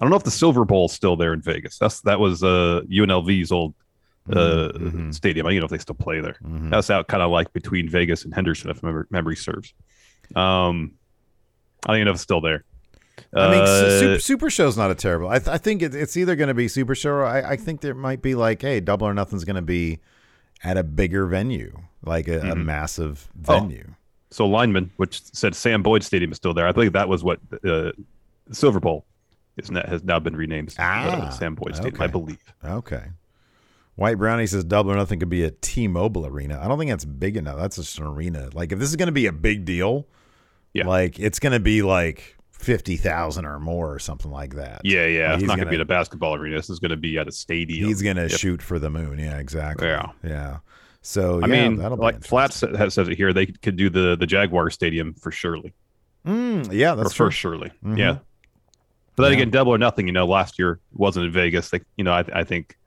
I 0.00 0.04
don't 0.04 0.10
know 0.10 0.16
if 0.16 0.24
the 0.24 0.30
Silver 0.30 0.64
Bowl's 0.64 0.92
still 0.94 1.14
there 1.14 1.32
in 1.34 1.42
Vegas. 1.42 1.78
That's 1.78 2.00
that 2.02 2.18
was 2.18 2.42
uh, 2.42 2.80
UNLV's 2.90 3.52
old 3.52 3.74
uh, 4.30 4.72
Mhm. 4.74 5.14
stadium. 5.14 5.46
I 5.46 5.50
don't 5.50 5.60
know 5.60 5.64
if 5.66 5.70
they 5.70 5.78
still 5.78 5.94
play 5.94 6.20
there. 6.20 6.36
Mhm. 6.42 6.70
That's 6.70 6.88
out 6.90 7.06
kind 7.08 7.22
of 7.22 7.30
like 7.30 7.52
between 7.52 7.88
Vegas 7.88 8.24
and 8.24 8.34
Henderson, 8.34 8.70
if 8.70 8.82
memory, 8.82 9.04
memory 9.10 9.36
serves. 9.36 9.74
Um, 10.34 10.92
I 11.84 11.88
don't 11.88 11.96
even 11.96 12.04
know 12.06 12.10
if 12.12 12.14
it's 12.16 12.22
still 12.22 12.40
there. 12.40 12.64
I 13.34 13.50
mean, 13.50 13.60
Uh, 13.60 14.00
Super, 14.00 14.18
Super 14.20 14.50
Show's 14.50 14.76
not 14.78 14.90
a 14.90 14.94
terrible. 14.94 15.28
I, 15.28 15.38
th- 15.38 15.48
I 15.48 15.58
think 15.58 15.82
it, 15.82 15.94
it's 15.94 16.16
either 16.16 16.36
going 16.36 16.48
to 16.48 16.54
be 16.54 16.68
Super 16.68 16.94
Show 16.94 17.10
or 17.10 17.24
I, 17.26 17.50
I 17.52 17.56
think 17.56 17.80
there 17.82 17.94
might 17.94 18.22
be 18.22 18.34
like, 18.34 18.62
hey, 18.62 18.80
Double 18.80 19.06
or 19.06 19.12
Nothing's 19.14 19.44
going 19.44 19.56
to 19.56 19.62
be 19.62 19.98
at 20.64 20.76
a 20.78 20.82
bigger 20.82 21.26
venue, 21.26 21.72
like 22.04 22.28
a, 22.28 22.38
a 22.40 22.54
Mhm. 22.54 22.64
massive 22.64 23.28
Oh. 23.48 23.58
venue. 23.60 23.94
so 24.30 24.46
lineman, 24.46 24.90
which 24.96 25.22
said 25.34 25.54
Sam 25.56 25.82
Boyd 25.82 26.02
Stadium 26.04 26.30
is 26.30 26.36
still 26.36 26.54
there. 26.54 26.66
I 26.68 26.72
think 26.72 26.92
that 26.92 27.08
was 27.08 27.22
what 27.24 27.40
uh, 27.64 27.90
Silver 28.52 28.78
Bowl 28.80 29.04
is 29.64 29.70
now, 29.70 29.82
has 29.86 30.02
now 30.04 30.18
been 30.18 30.36
renamed 30.36 30.70
uh, 30.78 30.82
Ah, 30.82 31.30
Sam 31.30 31.54
Boyd 31.54 31.76
Stadium, 31.76 32.00
I 32.02 32.06
believe. 32.06 32.38
Okay. 32.64 33.04
White 33.96 34.16
Brownie 34.18 34.46
says 34.46 34.64
Double 34.64 34.92
or 34.92 34.96
Nothing 34.96 35.20
could 35.20 35.28
be 35.28 35.44
a 35.44 35.50
T-Mobile 35.50 36.26
arena. 36.26 36.58
I 36.62 36.68
don't 36.68 36.78
think 36.78 36.90
that's 36.90 37.04
big 37.04 37.36
enough. 37.36 37.58
That's 37.58 37.76
just 37.76 37.98
an 37.98 38.06
arena. 38.06 38.48
Like 38.54 38.72
if 38.72 38.78
this 38.78 38.88
is 38.88 38.96
going 38.96 39.08
to 39.08 39.12
be 39.12 39.26
a 39.26 39.32
big 39.32 39.64
deal, 39.64 40.06
Yeah. 40.72 40.86
like 40.86 41.18
it's 41.18 41.38
going 41.38 41.52
to 41.52 41.60
be 41.60 41.82
like 41.82 42.36
fifty 42.50 42.96
thousand 42.96 43.44
or 43.46 43.58
more 43.58 43.92
or 43.92 43.98
something 43.98 44.30
like 44.30 44.54
that. 44.54 44.82
Yeah, 44.84 45.06
yeah. 45.06 45.32
Like, 45.32 45.40
it's 45.40 45.48
not 45.48 45.56
going 45.56 45.66
to 45.66 45.70
be 45.70 45.76
at 45.76 45.82
a 45.82 45.86
basketball 45.86 46.34
arena. 46.34 46.56
This 46.56 46.70
is 46.70 46.78
going 46.78 46.90
to 46.92 46.96
be 46.96 47.18
at 47.18 47.28
a 47.28 47.32
stadium. 47.32 47.88
He's 47.88 48.00
going 48.02 48.16
to 48.16 48.28
Yep. 48.28 48.38
shoot 48.38 48.62
for 48.62 48.78
the 48.78 48.88
moon. 48.90 49.18
Yeah, 49.18 49.38
exactly. 49.38 49.88
Yeah. 49.88 50.06
yeah. 50.24 50.58
So 51.02 51.40
I 51.42 51.46
yeah, 51.46 51.68
mean, 51.68 51.76
that'll 51.78 51.96
like. 51.98 52.22
Flats 52.24 52.56
says 52.56 52.98
it 52.98 53.16
here, 53.16 53.32
they 53.32 53.46
could 53.46 53.76
do 53.76 53.88
the 53.90 54.16
the 54.16 54.26
Jaguar 54.26 54.70
Stadium 54.70 55.14
for 55.14 55.30
surely. 55.32 55.72
Mm, 56.26 56.70
yeah, 56.72 56.94
that's 56.94 57.12
or 57.12 57.14
true. 57.14 57.26
for 57.26 57.30
Shirley. 57.30 57.72
Mhm. 57.84 57.96
Yeah. 57.98 58.18
But 59.20 59.28
then 59.28 59.32
Yeah. 59.38 59.42
again, 59.42 59.50
double 59.50 59.72
or 59.74 59.78
nothing. 59.78 60.06
You 60.06 60.12
know, 60.12 60.26
last 60.26 60.58
year 60.58 60.80
wasn't 60.92 61.26
in 61.26 61.32
Vegas. 61.32 61.72
Like, 61.72 61.84
you 61.96 62.04
know, 62.04 62.12
I, 62.12 62.24
I 62.32 62.44
think 62.44 62.78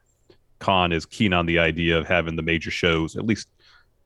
Khan 0.59 0.91
is 0.91 1.05
keen 1.05 1.33
on 1.33 1.45
the 1.45 1.59
idea 1.59 1.97
of 1.97 2.07
having 2.07 2.35
the 2.35 2.41
major 2.41 2.71
shows 2.71 3.15
at 3.15 3.25
least 3.25 3.47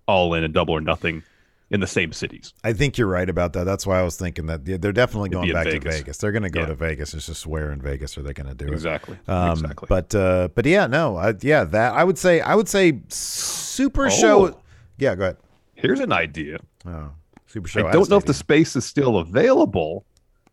all 0.08 0.34
in 0.34 0.44
and 0.44 0.54
double 0.54 0.74
or 0.74 0.82
nothing 0.82 1.24
in 1.70 1.82
the 1.82 1.88
same 1.88 2.14
cities. 2.14 2.54
I 2.64 2.72
think 2.72 2.98
you're 2.98 3.08
right 3.10 3.30
about 3.30 3.52
that. 3.54 3.66
That's 3.66 3.86
why 3.86 4.00
I 4.00 4.04
was 4.04 4.16
thinking 4.16 4.46
that 4.46 4.64
they're 4.64 4.94
definitely 4.94 5.30
going 5.30 5.52
back 5.52 5.66
to 5.66 5.72
Vegas. 5.74 5.98
Vegas. 5.98 6.18
They're 6.18 6.32
going 6.32 6.44
to 6.44 6.50
go 6.50 6.62
Yeah. 6.62 6.66
to 6.68 6.76
Vegas. 6.76 7.14
It's 7.14 7.26
just 7.26 7.46
where 7.46 7.72
in 7.74 7.82
Vegas 7.82 8.18
are 8.18 8.22
they 8.24 8.32
going 8.34 8.48
to 8.48 8.56
do 8.56 8.68
it? 8.68 8.72
Exactly. 8.74 9.18
Um, 9.28 9.52
exactly. 9.52 9.86
But 9.90 10.16
uh, 10.16 10.48
but 10.56 10.66
yeah, 10.66 10.88
no, 10.88 11.18
I, 11.18 11.34
yeah, 11.42 11.66
that 11.66 11.94
I 11.94 12.04
would 12.06 12.18
say 12.18 12.40
I 12.40 12.56
would 12.56 12.70
say 12.70 13.00
Super 13.10 14.06
Oh. 14.06 14.10
Show. 14.10 14.62
Yeah, 14.98 15.16
go 15.16 15.24
ahead. 15.24 15.38
here's 15.76 16.00
an 16.00 16.12
idea. 16.14 16.58
Oh, 16.86 17.10
Super 17.48 17.68
Show. 17.68 17.86
I 17.88 17.92
don't 17.92 18.10
know 18.10 18.18
if 18.18 18.26
the 18.26 18.34
space 18.34 18.76
is 18.78 18.86
still 18.86 19.18
available, 19.18 20.06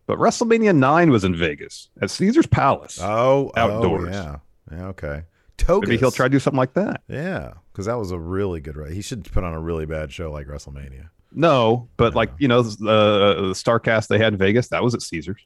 but 0.06 0.18
WrestleMania 0.18 0.74
9 0.76 1.10
was 1.10 1.24
in 1.24 1.34
Vegas 1.36 1.88
at 2.00 2.10
Caesar's 2.10 2.46
Palace. 2.46 2.98
oh 3.02 3.50
outdoors. 3.56 4.08
Oh, 4.08 4.10
yeah. 4.12 4.36
Yeah. 4.78 4.86
Okay. 4.88 5.22
Togas. 5.56 5.88
Maybe 5.88 5.98
he'll 5.98 6.10
try 6.10 6.26
to 6.26 6.30
do 6.30 6.38
something 6.40 6.58
like 6.58 6.74
that. 6.74 7.02
Yeah, 7.08 7.52
because 7.72 7.86
that 7.86 7.96
was 7.98 8.10
a 8.10 8.18
really 8.18 8.60
good. 8.60 8.76
He 8.92 9.02
should 9.02 9.24
put 9.30 9.44
on 9.44 9.54
a 9.54 9.60
really 9.60 9.86
bad 9.86 10.12
show 10.12 10.32
like 10.32 10.46
WrestleMania. 10.48 11.10
No, 11.32 11.88
but 11.96 12.14
like, 12.14 12.30
you 12.38 12.48
know, 12.48 12.60
uh, 12.60 12.64
the 12.64 13.54
Starcast 13.54 14.08
they 14.08 14.18
had 14.18 14.32
in 14.32 14.38
Vegas, 14.38 14.68
that 14.68 14.82
was 14.82 14.94
at 14.94 15.02
Caesar's. 15.02 15.42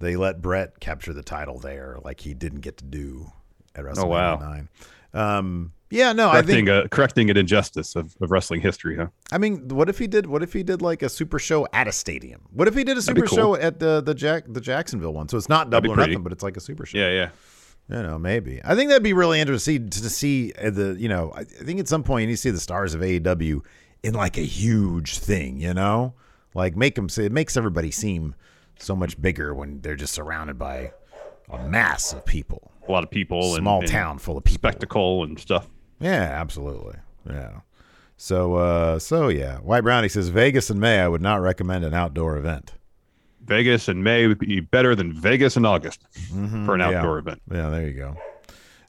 They 0.00 0.16
let 0.16 0.40
Bret 0.40 0.78
capture 0.80 1.12
the 1.12 1.22
title 1.24 1.58
there, 1.58 1.98
like 2.04 2.20
he 2.20 2.34
didn't 2.34 2.60
get 2.60 2.76
to 2.78 2.84
do 2.84 3.32
at 3.74 3.84
WrestleMania 3.84 4.04
Oh, 4.04 4.06
wow. 4.06 4.36
nine. 4.36 4.68
Um, 5.14 5.72
yeah, 5.90 6.12
no, 6.12 6.28
I 6.28 6.42
think 6.42 6.68
Correcting, 6.68 6.88
correcting 6.90 7.30
an 7.30 7.36
injustice 7.36 7.96
of, 7.96 8.14
of 8.20 8.30
wrestling 8.30 8.60
history, 8.60 8.96
huh? 8.96 9.06
I 9.32 9.38
mean, 9.38 9.68
what 9.68 9.88
if 9.88 9.98
he 9.98 10.06
did? 10.06 10.26
What 10.26 10.42
if 10.42 10.52
he 10.52 10.62
did 10.62 10.82
like 10.82 11.02
a 11.02 11.08
super 11.08 11.38
show 11.38 11.66
at 11.72 11.88
a 11.88 11.92
stadium? 11.92 12.42
What 12.52 12.68
if 12.68 12.74
he 12.74 12.84
did 12.84 12.98
a 12.98 13.02
super 13.02 13.26
cool. 13.26 13.36
show 13.36 13.54
at 13.56 13.78
the 13.78 14.00
the 14.02 14.14
Jack 14.14 14.44
the 14.48 14.60
Jacksonville 14.60 15.14
one? 15.14 15.28
So 15.28 15.36
it's 15.36 15.48
not 15.48 15.70
double 15.70 15.92
or 15.92 15.96
nothing, 15.96 16.22
but 16.22 16.32
it's 16.32 16.42
like 16.42 16.56
a 16.56 16.60
super 16.60 16.84
show. 16.84 16.98
Yeah, 16.98 17.10
yeah. 17.10 17.30
You 17.90 18.02
know, 18.02 18.18
maybe. 18.18 18.60
I 18.64 18.74
think 18.74 18.90
that'd 18.90 19.02
be 19.02 19.14
really 19.14 19.40
interesting 19.40 19.88
to, 19.88 20.02
to 20.02 20.10
see 20.10 20.52
uh, 20.62 20.70
the. 20.70 20.96
You 20.98 21.08
know, 21.08 21.32
I 21.34 21.44
think 21.44 21.80
at 21.80 21.88
some 21.88 22.02
point 22.02 22.22
you 22.22 22.26
need 22.26 22.34
to 22.34 22.38
see 22.38 22.50
the 22.50 22.60
stars 22.60 22.92
of 22.94 23.00
AEW 23.00 23.62
in 24.02 24.14
like 24.14 24.36
a 24.36 24.42
huge 24.42 25.18
thing. 25.18 25.58
You 25.58 25.72
know, 25.72 26.12
like 26.54 26.76
make 26.76 26.96
them. 26.96 27.08
It 27.16 27.32
makes 27.32 27.56
everybody 27.56 27.90
seem 27.90 28.34
so 28.78 28.94
much 28.94 29.20
bigger 29.20 29.54
when 29.54 29.80
they're 29.80 29.96
just 29.96 30.12
surrounded 30.12 30.58
by 30.58 30.92
a 31.50 31.66
mass 31.66 32.12
of 32.12 32.24
people, 32.26 32.70
A 32.86 32.92
lot 32.92 33.04
of 33.04 33.10
people 33.10 33.54
and 33.54 33.62
small 33.62 33.80
and 33.80 33.88
town 33.88 34.18
full 34.18 34.36
of 34.36 34.44
people. 34.44 34.68
spectacle 34.68 35.24
and 35.24 35.38
stuff. 35.38 35.66
Yeah, 36.00 36.22
absolutely. 36.40 36.96
Yeah. 37.28 37.60
So, 38.16 38.54
uh, 38.56 38.98
so 38.98 39.28
yeah. 39.28 39.58
White 39.58 39.82
Brownie 39.82 40.08
says 40.08 40.28
Vegas 40.28 40.70
in 40.70 40.80
May. 40.80 41.00
I 41.00 41.08
would 41.08 41.22
not 41.22 41.40
recommend 41.40 41.84
an 41.84 41.94
outdoor 41.94 42.36
event. 42.36 42.72
Vegas 43.44 43.88
in 43.88 44.02
May 44.02 44.26
would 44.26 44.38
be 44.38 44.60
better 44.60 44.94
than 44.94 45.12
Vegas 45.12 45.56
in 45.56 45.64
August 45.64 46.02
for 46.28 46.34
an 46.36 46.48
Mm-hmm. 46.48 46.80
yeah. 46.80 46.98
outdoor 46.98 47.18
event. 47.18 47.42
Yeah, 47.50 47.70
there 47.70 47.88
you 47.88 47.94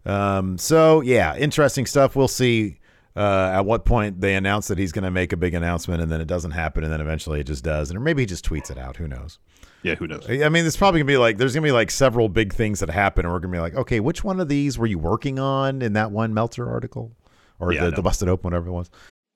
go. 0.05 0.11
Um, 0.11 0.57
so 0.57 1.01
yeah, 1.01 1.35
interesting 1.37 1.85
stuff. 1.85 2.15
We'll 2.15 2.27
see 2.27 2.79
uh, 3.15 3.51
at 3.53 3.65
what 3.65 3.85
point 3.85 4.21
they 4.21 4.35
announce 4.35 4.67
that 4.67 4.77
he's 4.77 4.91
going 4.91 5.03
to 5.03 5.11
make 5.11 5.31
a 5.33 5.37
big 5.37 5.53
announcement, 5.53 6.01
and 6.01 6.11
then 6.11 6.21
it 6.21 6.27
doesn't 6.27 6.51
happen, 6.51 6.83
and 6.83 6.91
then 6.91 7.01
eventually 7.01 7.39
it 7.39 7.45
just 7.47 7.63
does, 7.63 7.89
and 7.89 7.97
or 7.97 8.01
maybe 8.01 8.21
he 8.21 8.25
just 8.25 8.47
tweets 8.47 8.69
it 8.71 8.77
out. 8.77 8.97
Who 8.97 9.07
knows? 9.07 9.39
Yeah, 9.83 9.95
who 9.95 10.07
knows? 10.07 10.29
I 10.29 10.49
mean, 10.49 10.63
there's 10.63 10.77
probably 10.77 10.99
gonna 10.99 11.07
be 11.07 11.17
like 11.17 11.37
there's 11.37 11.53
gonna 11.53 11.65
be 11.65 11.71
like 11.71 11.91
several 11.91 12.29
big 12.29 12.53
things 12.53 12.79
that 12.81 12.89
happen, 12.89 13.25
and 13.25 13.33
we're 13.33 13.39
gonna 13.39 13.53
be 13.53 13.59
like, 13.59 13.75
okay, 13.75 13.99
which 13.99 14.23
one 14.23 14.39
of 14.39 14.49
these 14.49 14.77
were 14.77 14.87
you 14.87 14.99
working 14.99 15.39
on 15.39 15.81
in 15.81 15.93
that 15.93 16.11
one 16.11 16.33
Meltzer 16.33 16.69
article, 16.69 17.15
or 17.59 17.71
Yeah, 17.71 17.85
the, 17.85 17.91
the 17.91 18.01
busted 18.01 18.27
open, 18.27 18.51
whatever 18.51 18.67
it 18.67 18.73
was? 18.73 18.89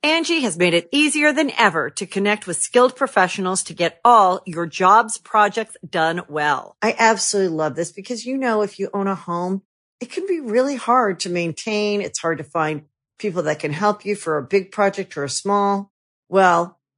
Angie 0.04 0.42
has 0.42 0.58
made 0.58 0.74
it 0.74 0.90
easier 0.92 1.32
than 1.32 1.50
ever 1.58 1.90
to 1.92 2.06
connect 2.06 2.46
with 2.46 2.58
skilled 2.58 2.94
professionals 2.94 3.64
to 3.64 3.74
get 3.74 4.02
all 4.04 4.42
your 4.46 4.66
jobs 4.66 5.18
projects 5.18 5.78
done 5.90 6.24
well. 6.28 6.76
I 6.82 6.94
absolutely 7.00 7.56
love 7.56 7.76
this 7.76 7.94
because, 7.94 8.26
you 8.26 8.38
know, 8.38 8.64
if 8.64 8.80
you 8.80 8.90
own 8.94 9.08
a 9.08 9.16
home, 9.16 9.62
it 10.02 10.12
can 10.12 10.28
be 10.28 10.42
really 10.42 10.76
hard 10.76 11.22
to 11.22 11.30
maintain. 11.30 12.02
It's 12.02 12.20
hard 12.20 12.40
to 12.40 12.44
find 12.44 12.84
people 13.18 13.44
that 13.44 13.60
can 13.60 13.72
help 13.72 14.04
you 14.04 14.18
for 14.18 14.38
a 14.38 14.44
big 14.44 14.74
project 14.74 15.16
or 15.16 15.24
a 15.24 15.30
small. 15.30 15.90
Well, 16.28 16.82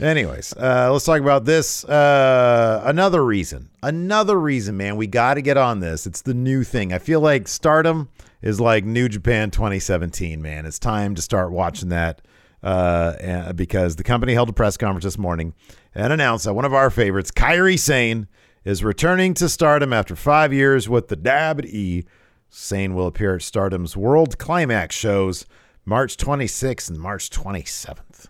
Anyways, 0.00 0.52
uh, 0.52 0.90
let's 0.92 1.04
talk 1.04 1.20
about 1.20 1.44
this. 1.44 1.84
Uh, 1.84 2.82
another 2.84 3.24
reason, 3.24 3.68
another 3.82 4.38
reason, 4.38 4.76
man, 4.76 4.96
we 4.96 5.08
got 5.08 5.34
to 5.34 5.42
get 5.42 5.56
on 5.56 5.80
this. 5.80 6.06
It's 6.06 6.22
the 6.22 6.34
new 6.34 6.62
thing. 6.62 6.92
I 6.92 7.00
feel 7.00 7.20
like 7.20 7.48
Stardom 7.48 8.08
is 8.40 8.60
like 8.60 8.84
New 8.84 9.08
Japan 9.08 9.50
2017, 9.50 10.40
man. 10.40 10.66
It's 10.66 10.78
time 10.78 11.16
to 11.16 11.22
start 11.22 11.50
watching 11.50 11.88
that 11.88 12.22
uh, 12.62 13.52
because 13.54 13.96
the 13.96 14.04
company 14.04 14.34
held 14.34 14.48
a 14.48 14.52
press 14.52 14.76
conference 14.76 15.02
this 15.02 15.18
morning 15.18 15.52
and 15.96 16.12
announced 16.12 16.44
that 16.44 16.54
one 16.54 16.64
of 16.64 16.74
our 16.74 16.90
favorites, 16.90 17.32
Kairi 17.32 17.76
Sane, 17.76 18.28
is 18.64 18.84
returning 18.84 19.34
to 19.34 19.48
Stardom 19.48 19.92
after 19.92 20.14
five 20.14 20.52
years 20.52 20.88
with 20.88 21.08
the 21.08 21.16
WWE. 21.16 22.04
Sane 22.50 22.94
will 22.94 23.08
appear 23.08 23.34
at 23.34 23.42
Stardom's 23.42 23.96
World 23.96 24.38
Climax 24.38 24.94
shows 24.94 25.44
March 25.84 26.16
26th 26.16 26.88
and 26.88 27.00
March 27.00 27.30
27th. 27.30 28.28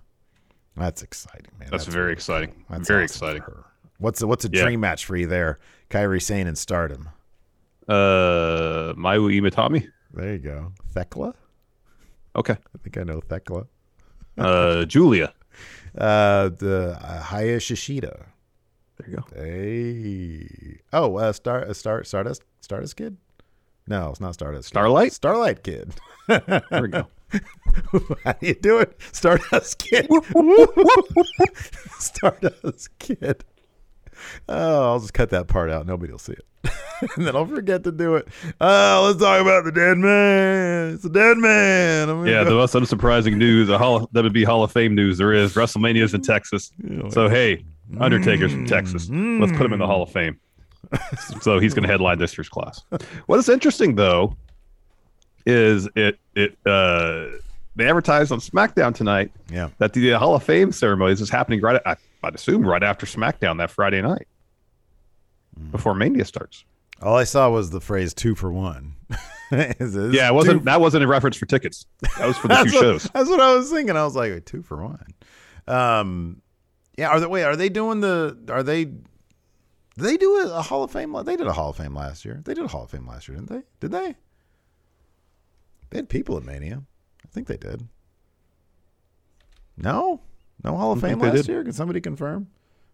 That's 0.79 1.03
exciting, 1.03 1.51
man. 1.59 1.69
That's, 1.71 1.87
very 1.87 2.13
exciting. 2.13 2.65
that's 2.71 2.89
very 2.89 3.05
awesome 3.05 3.27
exciting. 3.27 3.43
What's 3.99 4.23
a, 4.23 4.27
what's 4.27 4.45
a 4.45 4.51
Yeah. 4.53 4.63
dream 4.63 4.81
match 4.81 5.05
for 5.05 5.17
you 5.17 5.27
there? 5.27 5.59
Kairi 5.91 6.23
Sane 6.23 6.47
and 6.47 6.57
Stardom. 6.57 7.09
Uh, 7.89 8.93
Mayu 8.97 9.29
Iwatani. 9.41 9.89
There 10.15 10.33
you 10.33 10.39
go. 10.39 10.73
Thekla? 10.95 11.35
Okay. 12.37 12.53
I 12.55 12.79
think 12.83 12.97
I 12.99 13.03
know 13.03 13.21
Thekla. 13.21 13.67
Uh, 14.37 14.85
Giulia. 14.85 15.33
Uh, 15.97 16.51
the 16.51 16.97
uh, 17.03 17.23
Hayashishida. 17.23 18.27
There 18.99 19.09
you 19.11 19.17
go. 19.17 19.25
Hey. 19.35 20.79
Oh, 20.93 21.17
uh, 21.17 21.33
Star, 21.33 21.63
uh, 21.67 21.73
Star, 21.73 22.05
Stardust, 22.05 22.43
Stardust 22.61 22.95
Kid? 22.97 23.17
No, 23.89 24.11
it's 24.11 24.21
not 24.21 24.35
Stardust. 24.35 24.67
Kid. 24.69 24.75
Starlight? 24.75 25.13
Starlight 25.13 25.63
Kid. 25.65 25.95
There 26.29 26.63
we 26.83 26.89
go. 26.89 27.07
How 28.25 28.33
do 28.33 28.47
you 28.47 28.55
do 28.55 28.79
it? 28.79 28.99
Stardust 29.13 29.79
Kid. 29.79 30.09
Stardust 31.99 32.99
Kid. 32.99 33.45
Oh, 34.49 34.85
I'll 34.85 35.01
just 35.01 35.15
cut 35.15 35.31
that 35.31 35.49
part 35.49 35.71
out. 35.71 35.87
Nobody 35.87 36.13
will 36.13 36.19
see 36.19 36.33
it. 36.33 36.45
and 37.17 37.27
then 37.27 37.37
I'll 37.37 37.47
forget 37.47 37.85
to 37.85 37.93
do 37.93 38.17
it. 38.17 38.29
Oh, 38.61 39.05
let's 39.07 39.21
talk 39.21 39.41
about 39.41 39.65
the 39.65 39.73
dead 39.73 39.99
man. 39.99 40.95
It's 40.95 41.05
a 41.05 41.09
dead 41.09 41.39
man. 41.39 42.27
Yeah, 42.27 42.45
go- 42.45 42.51
the 42.51 42.57
most 42.57 42.75
unsurprising 42.75 43.37
news, 43.37 43.69
the 43.69 43.79
Hall, 43.79 44.09
WB 44.09 44.45
Hall 44.45 44.65
of 44.65 44.73
Fame 44.73 44.95
news 44.95 45.19
there 45.19 45.33
is. 45.33 45.55
WrestleMania's 45.55 46.15
in 46.15 46.23
Texas. 46.23 46.73
So, 47.11 47.29
hey, 47.29 47.65
Undertaker's 48.01 48.53
from 48.53 48.67
Texas. 48.67 49.09
Let's 49.11 49.53
put 49.53 49.67
him 49.67 49.73
in 49.73 49.79
the 49.79 49.85
mm-hmm. 49.85 49.91
Hall 49.91 50.03
of 50.03 50.11
Fame. 50.11 50.39
so 51.41 51.59
he's 51.59 51.75
going 51.75 51.83
to 51.83 51.89
headline 51.89 52.19
this 52.19 52.37
year's 52.37 52.49
class. 52.49 52.83
What 53.27 53.39
is 53.39 53.49
interesting, 53.49 53.95
though, 53.95 54.37
is 55.49 55.89
it 55.97 56.19
it 56.35 56.59
uh, 56.67 57.27
they 57.75 57.89
advertised 57.89 58.31
on 58.31 58.39
SmackDown 58.39 58.95
tonight 58.95 59.33
yeah. 59.51 59.71
that 59.79 59.95
the 59.95 60.11
Hall 60.13 60.35
of 60.35 60.43
Fame 60.43 60.73
ceremonies 60.73 61.21
is 61.21 61.31
happening 61.31 61.61
right. 61.61 61.81
I, 61.87 61.97
I'd 62.23 62.35
assume 62.35 62.67
right 62.67 62.83
after 62.83 63.07
SmackDown 63.07 63.59
that 63.59 63.71
Friday 63.71 64.03
night, 64.03 64.29
before 65.71 65.95
Mania 65.95 66.25
starts. 66.25 66.65
All 67.01 67.17
I 67.17 67.25
saw 67.25 67.49
was 67.49 67.71
the 67.71 67.81
phrase 67.81 68.13
two 68.13 68.35
for 68.35 68.53
one. 68.53 68.95
Is 69.51 69.95
this 69.95 70.15
Yeah, 70.15 70.29
it 70.29 70.35
wasn't 70.35 70.65
that 70.65 70.81
wasn't 70.81 71.05
a 71.05 71.07
reference 71.07 71.37
for 71.37 71.47
tickets. 71.47 71.87
That 72.19 72.27
was 72.27 72.37
for 72.37 72.49
the 72.49 72.55
two 72.65 72.75
what, 72.75 72.81
shows. 72.83 73.11
That's 73.15 73.31
what 73.31 73.41
I 73.41 73.55
was 73.55 73.71
thinking. 73.71 73.97
I 73.97 74.05
was 74.05 74.15
like, 74.15 74.45
two 74.45 74.63
for 74.63 74.85
one. 74.85 75.15
Um, 75.67 76.43
yeah. 76.99 77.09
Are 77.09 77.21
they? 77.21 77.27
Wait, 77.27 77.45
are 77.45 77.57
they 77.57 77.71
doing 77.71 78.01
the? 78.01 78.37
Are 78.51 78.63
they? 78.63 78.91
They 79.97 80.17
do 80.17 80.37
a, 80.41 80.59
a 80.59 80.63
Hall 80.63 80.85
of 80.85 80.91
Fame? 80.91 81.17
They 81.25 81.37
did 81.37 81.47
a 81.47 81.53
Hall 81.53 81.71
of 81.71 81.77
Fame 81.77 81.95
last 81.95 82.25
year. 82.25 82.43
They 82.45 82.55
did 82.55 82.65
a 82.65 82.69
Hall 82.69 82.85
of 82.85 82.91
Fame 82.91 83.07
last 83.07 83.29
year, 83.29 83.37
didn't 83.37 83.51
they? 83.51 83.63
Did 83.81 83.93
they? 83.93 84.17
They 85.91 85.99
had 85.99 86.09
people 86.09 86.37
at 86.37 86.45
Mania. 86.45 86.83
I 87.25 87.29
think 87.29 87.47
they 87.47 87.57
did. 87.57 87.87
No, 89.77 90.21
no 90.65 90.77
Hall 90.77 90.93
of 90.93 91.01
Fame 91.01 91.21
last 91.21 91.37
did. 91.37 91.49
year. 91.49 91.63
Can 91.63 91.73
somebody 91.73 92.01
confirm? 92.01 92.49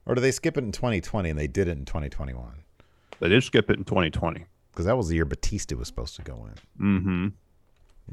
Or 0.07 0.15
did 0.15 0.21
they 0.21 0.31
skip 0.33 0.59
it 0.59 0.65
in 0.65 0.73
2020 0.73 1.31
and 1.31 1.39
they 1.39 1.47
did 1.47 1.67
it 1.69 1.79
in 1.79 1.85
2021? 1.87 2.63
They 3.21 3.29
did 3.29 3.43
skip 3.43 3.71
it 3.71 3.79
in 3.79 3.85
2020. 3.85 4.45
Because 4.71 4.87
that 4.87 4.97
was 4.97 5.09
the 5.09 5.15
year 5.15 5.25
Batista 5.25 5.77
was 5.77 5.87
supposed 5.89 6.17
to 6.17 6.23
go 6.23 6.47
in. 6.47 6.85
Mm-hmm. 6.85 7.29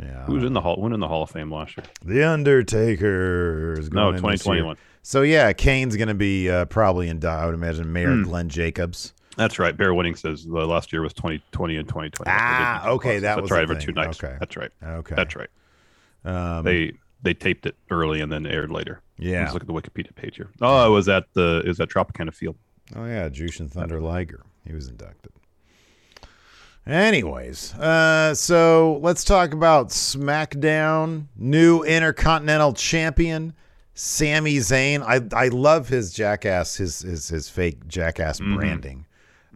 Yeah. 0.03 0.23
Who 0.25 0.35
was 0.35 0.43
in 0.45 0.53
the 0.53 0.61
hall? 0.61 0.79
Went 0.79 0.93
in 0.93 0.99
the 1.01 1.07
Hall 1.07 1.23
of 1.23 1.31
Fame 1.31 1.51
last 1.51 1.75
year? 1.75 1.85
The 2.05 2.23
Undertaker 2.23 3.73
is 3.77 3.91
No, 3.91 4.11
going 4.11 4.13
year. 4.13 4.17
2021. 4.37 4.77
So 5.01 5.23
yeah, 5.23 5.51
Kane's 5.53 5.97
going 5.97 6.07
to 6.07 6.13
be 6.13 6.49
uh, 6.49 6.65
probably 6.65 7.09
in. 7.09 7.25
I 7.25 7.45
would 7.45 7.55
imagine 7.55 7.91
Mayor 7.91 8.13
Hmm. 8.13 8.23
Glenn 8.23 8.47
Jacobs. 8.47 9.13
That's 9.37 9.57
right. 9.59 9.75
Bear 9.75 9.93
Winning 9.93 10.15
says 10.15 10.45
the 10.45 10.65
last 10.67 10.91
year 10.91 11.01
was 11.01 11.13
2020 11.13 11.77
and 11.77 11.87
2020. 11.87 12.29
Ah, 12.29 12.79
They 12.83 12.83
did 12.83 12.83
two 12.87 12.91
okay, 12.95 13.19
that 13.19 13.21
That's 13.35 13.41
was 13.41 13.51
right. 13.51 13.63
Over 13.63 13.75
two 13.75 13.91
nights. 13.93 14.21
Okay. 14.23 14.35
That's 14.39 14.57
right. 14.57 14.71
Okay, 14.83 15.15
That's 15.15 15.35
right. 15.35 15.49
Um, 16.25 16.63
They 16.65 16.93
they 17.23 17.33
taped 17.33 17.65
it 17.65 17.75
early 17.89 18.19
and 18.21 18.31
then 18.31 18.45
aired 18.45 18.71
later. 18.71 18.99
Yeah. 19.17 19.41
Let's 19.41 19.53
look 19.53 19.63
at 19.63 19.67
the 19.67 19.73
Wikipedia 19.73 20.13
page 20.15 20.35
here. 20.37 20.49
Oh, 20.61 20.85
it 20.85 20.89
was 20.89 21.07
at 21.07 21.25
the 21.33 21.61
it 21.63 21.67
was 21.67 21.79
at 21.79 21.89
Tropicana 21.89 22.33
Field. 22.33 22.55
oh 22.95 23.05
yeah, 23.05 23.29
Jushin 23.29 23.69
Thunder 23.71 24.01
Liger. 24.01 24.41
He 24.67 24.73
was 24.73 24.87
inducted. 24.87 25.31
Anyways, 26.87 27.75
uh, 27.75 28.33
so 28.33 28.99
let's 29.03 29.23
talk 29.23 29.53
about 29.53 29.89
SmackDown. 29.89 31.25
New 31.37 31.83
Intercontinental 31.83 32.73
Champion, 32.73 33.53
Sami 33.93 34.55
Zayn. 34.57 35.03
I 35.03 35.21
I 35.39 35.49
love 35.49 35.89
his 35.89 36.11
jackass, 36.11 36.75
his 36.77 37.01
his 37.01 37.27
his 37.29 37.49
fake 37.49 37.87
jackass 37.87 38.39
Mm-hmm. 38.39 38.55
branding. 38.55 39.05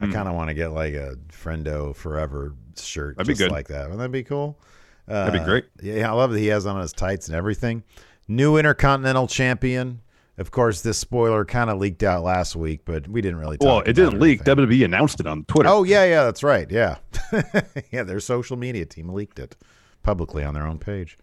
I 0.02 0.08
kind 0.12 0.28
of 0.28 0.36
want 0.36 0.50
to 0.50 0.54
get 0.54 0.72
like 0.72 0.94
a 0.94 1.16
Friendo 1.30 1.96
Forever 1.96 2.54
shirt, 2.78 3.16
That'd 3.18 3.28
be 3.28 3.34
just 3.34 3.42
good. 3.42 3.52
like 3.52 3.68
that. 3.70 3.84
Wouldn't 3.84 4.00
that 4.00 4.12
be 4.12 4.24
cool? 4.24 4.60
Uh, 5.08 5.26
That'd 5.26 5.40
be 5.42 5.46
great. 5.46 5.66
Yeah, 5.82 6.10
I 6.10 6.14
love 6.14 6.32
that 6.32 6.40
he 6.40 6.48
has 6.48 6.66
on 6.66 6.82
his 6.82 6.92
tights 6.92 7.28
and 7.28 7.36
everything. 7.36 7.84
New 8.28 8.58
Intercontinental 8.58 9.28
Champion. 9.28 10.02
Of 10.38 10.52
course, 10.52 10.82
this 10.82 10.98
spoiler 10.98 11.46
kind 11.46 11.70
of 11.70 11.78
leaked 11.78 12.04
out 12.04 12.24
last 12.24 12.58
week, 12.58 12.82
but 12.84 13.08
we 13.08 13.22
didn't 13.22 13.40
really. 13.40 13.58
Talk 13.58 13.66
Well, 13.66 13.78
about 13.78 13.88
it 13.88 13.94
didn't 13.94 14.20
leak. 14.20 14.46
anything. 14.46 14.66
WWE 14.68 14.84
announced 14.84 15.20
it 15.22 15.28
on 15.28 15.46
Twitter. 15.46 15.70
Oh 15.70 15.84
yeah, 15.84 16.04
yeah, 16.04 16.24
that's 16.26 16.44
right. 16.44 16.70
Yeah, 16.70 16.98
yeah. 17.92 18.04
Their 18.04 18.20
social 18.20 18.58
media 18.58 18.86
team 18.86 19.08
leaked 19.10 19.40
it 19.40 19.56
publicly 20.04 20.44
on 20.44 20.54
their 20.54 20.68
own 20.68 20.78
page. 20.78 21.18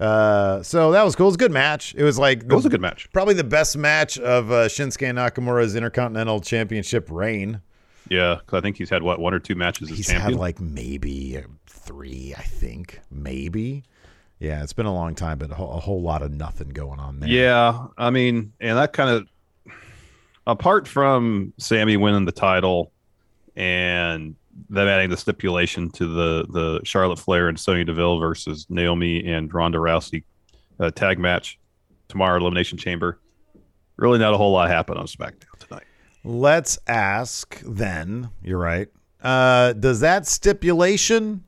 Uh, 0.00 0.62
so 0.62 0.90
that 0.92 1.04
was 1.04 1.14
cool. 1.14 1.26
It 1.26 1.28
was 1.28 1.34
a 1.36 1.38
good 1.38 1.52
match. 1.52 1.94
It 1.96 2.02
was 2.02 2.18
like 2.18 2.42
it 2.42 2.52
was 2.52 2.64
a 2.66 2.70
good 2.70 2.80
match. 2.80 3.08
probably 3.12 3.34
the 3.34 3.44
best 3.44 3.76
match 3.76 4.18
of 4.18 4.50
uh, 4.50 4.66
Shinsuke 4.66 5.12
Nakamura's 5.14 5.76
Intercontinental 5.76 6.40
Championship 6.40 7.08
reign. 7.10 7.60
Yeah, 8.10 8.36
because 8.40 8.58
I 8.58 8.60
think 8.60 8.76
he's 8.76 8.90
had 8.90 9.02
what 9.02 9.20
one 9.20 9.32
or 9.32 9.38
two 9.38 9.54
matches 9.54 9.90
as 9.90 9.96
He's 9.96 10.08
champion. 10.08 10.32
had 10.32 10.40
like 10.40 10.60
maybe 10.60 11.42
three, 11.66 12.34
I 12.36 12.42
think, 12.42 13.00
maybe. 13.10 13.84
Yeah, 14.40 14.62
it's 14.62 14.72
been 14.72 14.86
a 14.86 14.92
long 14.92 15.14
time, 15.14 15.38
but 15.38 15.50
a 15.50 15.54
whole, 15.54 15.72
a 15.72 15.80
whole 15.80 16.02
lot 16.02 16.22
of 16.22 16.32
nothing 16.32 16.70
going 16.70 16.98
on 16.98 17.20
there. 17.20 17.28
Yeah, 17.28 17.86
I 17.96 18.10
mean, 18.10 18.52
and 18.60 18.76
that 18.76 18.92
kind 18.92 19.10
of 19.10 19.72
apart 20.46 20.88
from 20.88 21.52
Sami 21.58 21.96
winning 21.96 22.24
the 22.24 22.32
title 22.32 22.92
and 23.54 24.34
them 24.68 24.88
adding 24.88 25.10
the 25.10 25.16
stipulation 25.16 25.90
to 25.90 26.06
the 26.06 26.46
the 26.50 26.80
Charlotte 26.84 27.18
Flair 27.18 27.48
and 27.48 27.58
Sonya 27.58 27.84
Deville 27.84 28.18
versus 28.18 28.66
Naomi 28.68 29.24
and 29.24 29.52
Ronda 29.54 29.78
Rousey 29.78 30.24
uh, 30.80 30.90
tag 30.90 31.18
match 31.18 31.58
tomorrow 32.08 32.38
Elimination 32.38 32.76
Chamber. 32.76 33.20
Really, 33.96 34.18
not 34.18 34.34
a 34.34 34.36
whole 34.36 34.52
lot 34.52 34.68
happened 34.68 34.98
on 34.98 35.06
SmackDown. 35.06 35.44
Let's 36.22 36.78
ask 36.86 37.60
then. 37.64 38.30
You're 38.42 38.58
right. 38.58 38.88
Uh, 39.22 39.72
does 39.72 40.00
that 40.00 40.26
stipulation 40.26 41.44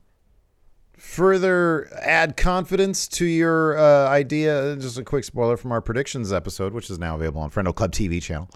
further 0.97 1.89
add 2.01 2.37
confidence 2.37 3.07
to 3.09 3.25
your 3.25 3.77
uh, 3.77 4.07
idea? 4.09 4.75
Just 4.77 4.97
a 4.97 5.03
quick 5.03 5.23
spoiler 5.23 5.57
from 5.57 5.71
our 5.71 5.81
predictions 5.81 6.33
episode, 6.33 6.73
which 6.73 6.89
is 6.89 6.97
now 6.97 7.15
available 7.15 7.41
on 7.41 7.51
Friendo 7.51 7.73
Club 7.73 7.91
TV 7.91 8.21
channel. 8.21 8.49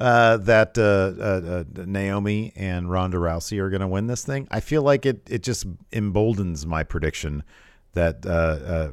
Uh, 0.00 0.36
that 0.38 0.76
uh, 0.76 0.82
uh, 1.22 1.62
uh, 1.80 1.84
Naomi 1.86 2.52
and 2.56 2.90
Ronda 2.90 3.18
Rousey 3.18 3.60
are 3.60 3.70
going 3.70 3.82
to 3.82 3.86
win 3.86 4.08
this 4.08 4.24
thing. 4.24 4.48
I 4.50 4.58
feel 4.58 4.82
like 4.82 5.06
it 5.06 5.22
it 5.30 5.44
just 5.44 5.64
emboldens 5.92 6.66
my 6.66 6.82
prediction 6.82 7.44
that 7.92 8.24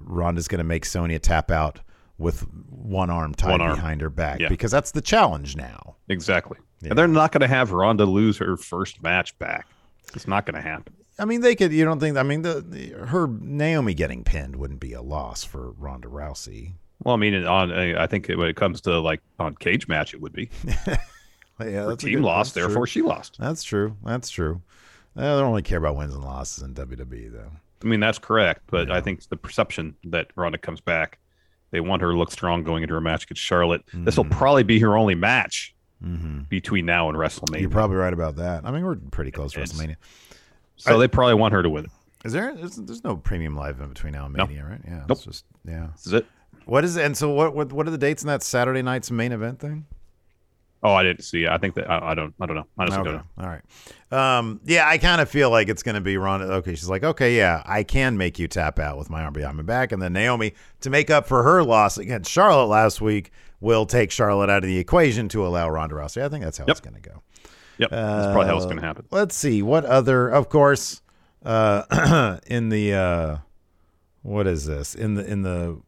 Ronda's 0.03 0.47
going 0.47 0.59
to 0.59 0.63
make 0.63 0.85
Sonya 0.85 1.17
tap 1.17 1.49
out 1.49 1.79
with 2.19 2.41
one 2.69 3.09
arm 3.09 3.33
tied 3.33 3.51
One 3.51 3.61
arm. 3.61 3.75
behind 3.75 4.01
her 4.01 4.09
back 4.11 4.39
Yeah. 4.39 4.49
because 4.49 4.69
that's 4.71 4.91
the 4.91 5.01
challenge 5.01 5.55
now. 5.55 5.95
Exactly. 6.09 6.57
Yeah. 6.81 6.89
And 6.89 6.97
they're 6.97 7.07
not 7.07 7.31
going 7.31 7.41
to 7.41 7.47
have 7.47 7.71
Ronda 7.71 8.05
lose 8.05 8.37
her 8.37 8.55
first 8.57 9.01
match 9.01 9.37
back. 9.39 9.67
It's 10.13 10.27
not 10.27 10.45
going 10.45 10.55
to 10.55 10.61
happen. 10.61 10.93
I 11.17 11.25
mean, 11.25 11.41
they 11.41 11.55
could. 11.55 11.73
You 11.73 11.83
don't 11.85 11.99
think? 11.99 12.15
I 12.17 12.23
mean, 12.23 12.43
the, 12.43 12.61
the 12.61 12.89
her 13.07 13.27
Naomi 13.27 13.93
getting 13.93 14.23
pinned 14.23 14.55
wouldn't 14.55 14.79
be 14.79 14.93
a 14.93 15.01
loss 15.01 15.43
for 15.43 15.71
Ronda 15.71 16.07
Rousey. 16.07 16.73
Well, 17.03 17.13
I 17.15 17.17
mean, 17.17 17.33
on 17.45 17.71
I 17.73 18.07
think 18.07 18.27
when 18.27 18.47
it 18.47 18.55
comes 18.55 18.79
to 18.81 18.99
like 18.99 19.21
on 19.39 19.55
cage 19.55 19.87
match, 19.87 20.13
it 20.13 20.21
would 20.21 20.33
be. 20.33 20.49
Yeah, 21.61 21.83
Her 21.87 21.95
team 21.97 22.19
good- 22.19 22.23
lost, 22.23 22.55
therefore 22.55 22.85
true. 22.85 22.91
she 22.91 23.01
lost. 23.01 23.35
That's 23.37 23.63
true. 23.63 23.97
That's 24.05 24.29
true. 24.29 24.61
They 25.15 25.23
don't 25.23 25.49
really 25.49 25.61
care 25.61 25.77
about 25.79 25.97
wins 25.97 26.13
and 26.15 26.23
losses 26.23 26.63
in 26.63 26.73
WWE 26.73 27.33
though. 27.33 27.51
I 27.83 27.85
mean, 27.85 27.99
that's 27.99 28.17
correct, 28.17 28.61
but 28.67 28.89
I 28.89 29.01
think 29.01 29.27
the 29.27 29.35
perception 29.35 29.95
that 30.05 30.27
Ronda 30.37 30.57
comes 30.57 30.79
back. 30.79 31.19
They 31.71 31.79
want 31.79 32.01
her 32.01 32.11
to 32.11 32.17
look 32.17 32.31
strong 32.31 32.63
going 32.63 32.83
into 32.83 32.93
her 32.95 33.01
match 33.01 33.23
against 33.25 33.41
Charlotte. 33.41 33.83
This 33.93 34.17
will 34.17 34.25
probably 34.25 34.63
be 34.63 34.79
her 34.79 34.97
only 34.97 35.15
match 35.15 35.75
Mm-hmm. 36.01 36.43
between 36.47 36.85
now 36.85 37.09
and 37.09 37.17
WrestleMania. 37.17 37.59
You're 37.59 37.69
probably 37.69 37.97
right 37.97 38.13
about 38.13 38.37
that. 38.37 38.63
I 38.65 38.71
mean, 38.71 38.85
we're 38.85 38.95
pretty 38.95 39.31
close 39.31 39.51
to 39.51 39.59
WrestleMania. 39.59 39.97
so 40.77 40.97
they 40.97 41.09
probably 41.09 41.33
want 41.33 41.53
her 41.53 41.61
to 41.61 41.69
win 41.69 41.83
it. 41.85 41.91
Is 42.23 42.31
there? 42.31 42.55
There's, 42.55 42.77
there's 42.77 43.03
no 43.03 43.17
premium 43.17 43.53
live 43.57 43.75
event 43.75 43.93
between 43.95 44.13
now 44.13 44.25
and 44.25 44.33
No. 44.33 44.47
Mania, 44.47 44.63
right? 44.63 44.79
Yeah. 44.87 44.99
Nope. 45.09 45.17
It's 45.17 45.25
just 45.25 45.45
yeah. 45.65 45.87
This 45.97 46.07
is 46.07 46.13
it. 46.13 46.25
What 46.63 46.85
is 46.85 46.95
and 46.95 47.17
so 47.17 47.31
what? 47.31 47.53
What, 47.53 47.73
what 47.73 47.85
are 47.85 47.91
the 47.91 47.97
dates 47.97 48.23
in 48.23 48.27
that 48.27 48.43
Saturday 48.43 48.81
night's 48.81 49.11
main 49.11 49.33
event 49.33 49.59
thing? 49.59 49.87
Oh, 50.81 50.93
I 50.93 51.03
didn't 51.03 51.23
see. 51.23 51.43
it. 51.43 51.49
I 51.49 51.57
think 51.57 51.75
that 51.75 51.89
I, 51.89 52.11
I 52.11 52.15
don't. 52.15 52.33
I 52.39 52.45
don't 52.45 52.55
know. 52.55 52.65
I 52.77 52.83
honestly 52.83 52.99
Okay. 53.01 53.11
don't 53.11 53.17
know. 53.37 53.43
All 53.43 53.49
right. 53.49 54.37
Um, 54.39 54.61
yeah, 54.63 54.87
I 54.87 54.97
kind 54.97 55.19
of 55.21 55.29
feel 55.29 55.49
like 55.49 55.67
it's 55.67 55.83
going 55.83 55.95
to 55.95 56.01
be 56.01 56.15
Ronda. 56.17 56.45
Okay, 56.55 56.71
she's 56.75 56.89
like, 56.89 57.03
okay, 57.03 57.35
yeah, 57.35 57.61
I 57.65 57.83
can 57.83 58.17
make 58.17 58.39
you 58.39 58.47
tap 58.47 58.79
out 58.79 58.97
with 58.97 59.09
my 59.09 59.21
arm 59.23 59.33
behind 59.33 59.57
my 59.57 59.63
back, 59.63 59.91
and 59.91 60.01
then 60.01 60.13
Naomi 60.13 60.53
to 60.81 60.89
make 60.89 61.09
up 61.09 61.27
for 61.27 61.43
her 61.43 61.63
loss 61.63 61.97
against 61.97 62.31
Charlotte 62.31 62.67
last 62.67 63.01
week 63.01 63.31
will 63.59 63.85
take 63.85 64.09
Charlotte 64.09 64.49
out 64.49 64.63
of 64.63 64.67
the 64.69 64.77
equation 64.77 65.27
to 65.29 65.45
allow 65.45 65.69
Ronda 65.69 65.95
Rousey. 65.95 66.21
I 66.23 66.29
think 66.29 66.43
that's 66.45 66.57
how 66.57 66.65
it's 66.67 66.79
going 66.79 66.95
to 66.95 67.01
go. 67.01 67.21
Yep, 67.77 67.89
that's 67.91 68.27
probably 68.27 68.45
how 68.47 68.55
it's 68.55 68.65
Uh, 68.65 68.69
going 68.69 68.79
to 68.79 68.85
happen. 68.85 69.05
Let's 69.11 69.35
see 69.35 69.61
what 69.61 69.83
other. 69.85 70.29
Of 70.29 70.47
course, 70.49 71.01
uh, 71.45 72.37
in 72.47 72.69
the 72.69 72.93
uh, 72.93 73.37
what 74.21 74.47
is 74.47 74.65
this 74.65 74.95
in 74.95 75.15
the 75.15 75.25
in 75.29 75.41
the 75.43 75.81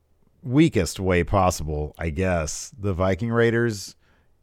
weakest 0.43 0.99
way 0.99 1.23
possible? 1.23 1.95
I 1.97 2.09
guess 2.09 2.71
the 2.77 2.93
Viking 2.93 3.29
Raiders 3.31 3.95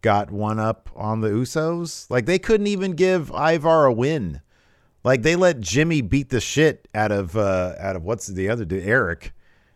got 0.03 0.31
one 0.31 0.59
up 0.59 0.91
on 0.95 1.21
the 1.21 1.29
Usos. 1.29 2.09
Like 2.11 2.27
they 2.27 2.39
couldn't 2.39 2.67
even 2.67 2.93
give 2.93 3.31
Ivar 3.31 3.87
a 3.87 3.93
win. 3.93 4.41
Like 5.05 5.23
they 5.23 5.37
let 5.37 5.61
Jimmy 5.61 6.01
beat 6.03 6.29
the 6.31 6.41
shit 6.41 6.89
out 6.95 7.13
of 7.13 7.37
uh, 7.37 7.75
out 7.79 7.97
of 7.97 8.03
what's 8.03 8.27
the 8.27 8.49
other 8.49 8.65
dude 8.65 8.85
Erik 8.87 9.33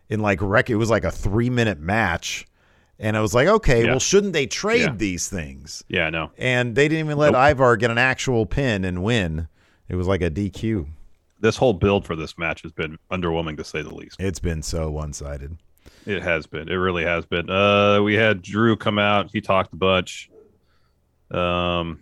in 0.08 0.20
like 0.20 0.38
rec. 0.42 0.68
It 0.70 0.76
was 0.76 0.90
like 0.90 1.04
a 1.04 1.10
three 1.10 1.48
minute 1.50 1.78
match, 1.78 2.46
and 2.98 3.16
I 3.16 3.20
was 3.20 3.34
like, 3.34 3.48
okay, 3.48 3.84
Yeah. 3.84 3.90
well, 3.92 3.98
shouldn't 4.00 4.32
they 4.32 4.46
trade 4.46 4.80
Yeah. 4.82 4.94
these 4.96 5.28
things? 5.28 5.84
Yeah, 5.88 6.06
I 6.06 6.10
know. 6.10 6.30
and 6.36 6.74
they 6.74 6.88
didn't 6.88 7.06
even 7.06 7.18
let 7.18 7.32
Nope. 7.32 7.50
Ivar 7.52 7.76
get 7.76 7.90
an 7.90 7.98
actual 7.98 8.46
pin 8.46 8.84
and 8.84 9.02
win. 9.02 9.48
It 9.88 9.94
was 9.96 10.06
like 10.06 10.22
a 10.22 10.30
DQ. 10.30 10.86
This 11.40 11.56
whole 11.56 11.72
build 11.72 12.04
for 12.06 12.14
this 12.14 12.36
match 12.38 12.62
has 12.62 12.72
been 12.72 12.98
underwhelming 13.10 13.56
to 13.56 13.64
say 13.64 13.82
the 13.82 13.94
least. 13.94 14.16
It's 14.20 14.38
been 14.38 14.62
so 14.62 14.90
one 14.90 15.12
sided. 15.12 15.56
It 16.06 16.22
has 16.22 16.46
been. 16.46 16.68
It 16.68 16.74
really 16.74 17.04
has 17.04 17.24
been. 17.26 17.48
Uh, 17.50 18.00
we 18.02 18.14
had 18.14 18.42
Drew 18.42 18.76
come 18.76 18.98
out. 18.98 19.30
He 19.32 19.40
talked 19.40 19.72
a 19.72 19.76
bunch. 19.76 20.30
Um, 21.30 22.00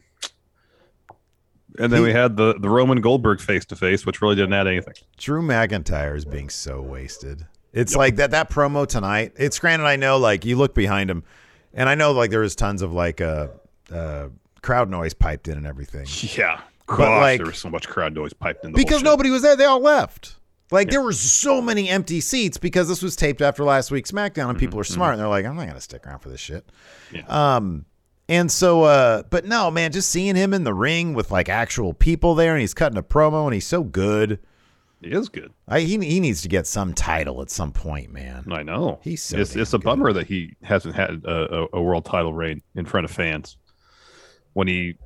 and 1.79 1.93
then 1.93 2.01
He- 2.01 2.07
we 2.07 2.13
had 2.13 2.37
the 2.37 2.55
the 2.59 2.69
Roman 2.69 3.01
Goldberg 3.01 3.41
face 3.41 3.65
to 3.67 3.77
face, 3.77 4.05
which 4.05 4.21
really 4.23 4.37
didn't 4.37 4.53
add 4.55 4.67
anything. 4.67 4.95
Drew 5.19 5.43
McIntyre 5.43 6.17
is 6.17 6.25
being 6.25 6.49
so 6.49 6.81
wasted. 6.81 7.47
It's 7.73 7.95
like 7.95 8.17
that 8.17 8.33
that 8.33 8.51
promo 8.51 8.87
tonight. 8.87 9.33
It's 9.37 9.59
granted, 9.59 9.85
I 9.87 9.97
know 9.97 10.19
like 10.19 10.45
you 10.45 10.57
look 10.57 10.75
behind 10.75 11.09
him, 11.11 11.23
and 11.73 11.89
I 11.89 11.95
know 11.95 12.11
like 12.13 12.31
there 12.31 12.41
was 12.41 12.57
tons 12.57 12.83
of 12.83 12.93
like 12.93 13.21
uh, 13.21 13.49
uh 13.93 14.29
crowd 14.63 14.91
noise 14.91 15.15
piped 15.15 15.47
in 15.49 15.57
and 15.57 15.67
everything 15.67 16.07
Yeah, 16.37 16.61
But, 16.87 16.97
gosh, 16.97 17.21
like- 17.21 17.39
there 17.39 17.47
was 17.47 17.59
so 17.59 17.71
much 17.71 17.89
crowd 17.89 18.15
noise 18.15 18.33
piped 18.33 18.65
in. 18.65 18.73
The 18.73 18.77
because 18.77 19.03
nobody 19.03 19.31
was 19.31 19.43
there. 19.43 19.55
They 19.57 19.65
all 19.65 19.81
left. 19.81 20.37
Like 20.71 20.91
there 20.91 21.03
were 21.03 21.13
so 21.13 21.61
many 21.61 21.89
empty 21.89 22.21
seats 22.21 22.59
because 22.59 22.89
this 22.89 23.03
was 23.03 23.17
taped 23.17 23.43
after 23.43 23.65
last 23.65 23.91
week's 23.91 24.11
SmackDown, 24.11 24.51
and 24.51 24.59
people 24.59 24.79
are 24.79 24.85
smart 24.85 25.13
and 25.13 25.21
they're 25.21 25.29
like, 25.29 25.45
I'm 25.45 25.57
not 25.57 25.67
gonna 25.67 25.81
stick 25.81 26.07
around 26.07 26.21
for 26.21 26.29
this 26.29 26.41
shit. 26.41 26.65
Yeah. 27.13 27.23
Um, 27.27 27.87
and 28.29 28.51
so, 28.51 28.85
uh, 28.85 29.25
but 29.29 29.45
no, 29.45 29.73
man, 29.73 29.91
just 29.91 30.09
seeing 30.09 30.37
him 30.37 30.55
in 30.55 30.63
the 30.63 30.73
ring 30.73 31.15
with 31.15 31.33
like 31.33 31.49
actual 31.49 31.93
people 31.93 32.37
there, 32.37 32.53
and 32.53 32.61
he's 32.61 32.75
cutting 32.75 32.97
a 32.97 33.03
promo, 33.03 33.45
and 33.45 33.55
he's 33.55 33.67
so 33.67 33.83
good. 33.83 34.39
He 35.01 35.11
is 35.11 35.29
good. 35.29 35.53
I, 35.67 35.81
he 35.81 35.99
he 35.99 36.21
needs 36.21 36.43
to 36.43 36.49
get 36.49 36.67
some 36.67 36.93
title 36.95 37.43
at 37.43 37.51
some 37.51 37.73
point, 37.73 38.13
man. 38.13 38.45
I 38.53 38.63
know. 38.63 39.01
He's 39.03 39.23
so 39.23 39.39
it's 39.39 39.57
it's 39.57 39.73
a 39.73 39.79
good. 39.79 39.85
bummer 39.85 40.13
that 40.13 40.27
he 40.27 40.55
hasn't 40.63 40.95
had 40.95 41.23
a, 41.25 41.63
a, 41.63 41.67
a 41.73 41.83
world 41.83 42.05
title 42.05 42.35
reign 42.35 42.63
in 42.77 42.85
front 42.85 43.07
of 43.07 43.11
fans 43.11 43.57
when 44.53 44.69
he, 44.69 44.97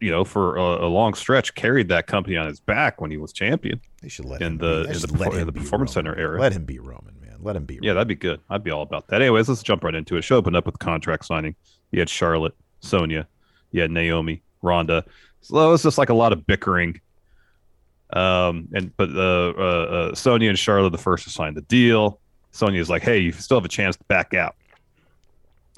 you 0.00 0.10
know, 0.10 0.24
for 0.24 0.56
a, 0.56 0.86
a 0.86 0.88
long 0.88 1.14
stretch 1.14 1.54
carried 1.54 1.88
that 1.88 2.06
company 2.06 2.36
on 2.36 2.46
his 2.46 2.60
back 2.60 3.00
when 3.00 3.10
he 3.10 3.16
was 3.16 3.32
champion. 3.32 3.80
They 4.02 4.08
should 4.08 4.24
let 4.24 4.42
In 4.42 4.58
the-. 4.58 4.84
In 4.84 4.92
the 4.92 5.16
let 5.18 5.34
in 5.34 5.46
the 5.46 5.52
Performance 5.52 5.94
Roman. 5.96 6.14
Center 6.14 6.18
era. 6.18 6.40
Let 6.40 6.52
him 6.52 6.64
be 6.64 6.78
Roman, 6.78 7.14
man. 7.20 7.36
Let 7.40 7.56
him 7.56 7.64
be. 7.64 7.78
Yeah, 7.82 7.94
that'd 7.94 8.08
be 8.08 8.14
good. 8.14 8.40
I'd 8.48 8.64
be 8.64 8.70
all 8.70 8.82
about 8.82 9.08
that. 9.08 9.20
Anyways, 9.22 9.48
let's 9.48 9.62
jump 9.62 9.84
right 9.84 9.94
into 9.94 10.16
it. 10.16 10.22
Show 10.22 10.36
opened 10.36 10.56
up 10.56 10.66
with 10.66 10.78
contract 10.78 11.24
signing. 11.24 11.54
You 11.90 11.98
had 11.98 12.08
Charlotte, 12.08 12.54
Sonya, 12.80 13.26
you 13.72 13.80
had 13.80 13.90
Naomi, 13.90 14.42
Ronda. 14.62 15.04
So 15.40 15.68
it 15.68 15.70
was 15.70 15.82
just 15.82 15.98
like 15.98 16.08
a 16.10 16.14
lot 16.14 16.32
of 16.32 16.46
bickering. 16.46 17.00
Um, 18.12 18.68
and 18.72 18.96
but 18.96 19.10
uh, 19.10 19.50
uh, 19.56 19.62
uh, 19.62 20.14
Sonya 20.14 20.48
and 20.48 20.58
Charlotte 20.58 20.90
the 20.90 20.98
first 20.98 21.24
to 21.24 21.30
sign 21.30 21.54
the 21.54 21.62
deal. 21.62 22.20
Sonya's 22.52 22.90
like, 22.90 23.02
"Hey, 23.02 23.18
you 23.18 23.32
still 23.32 23.56
have 23.56 23.64
a 23.64 23.68
chance 23.68 23.96
to 23.96 24.04
back 24.04 24.34
out." 24.34 24.56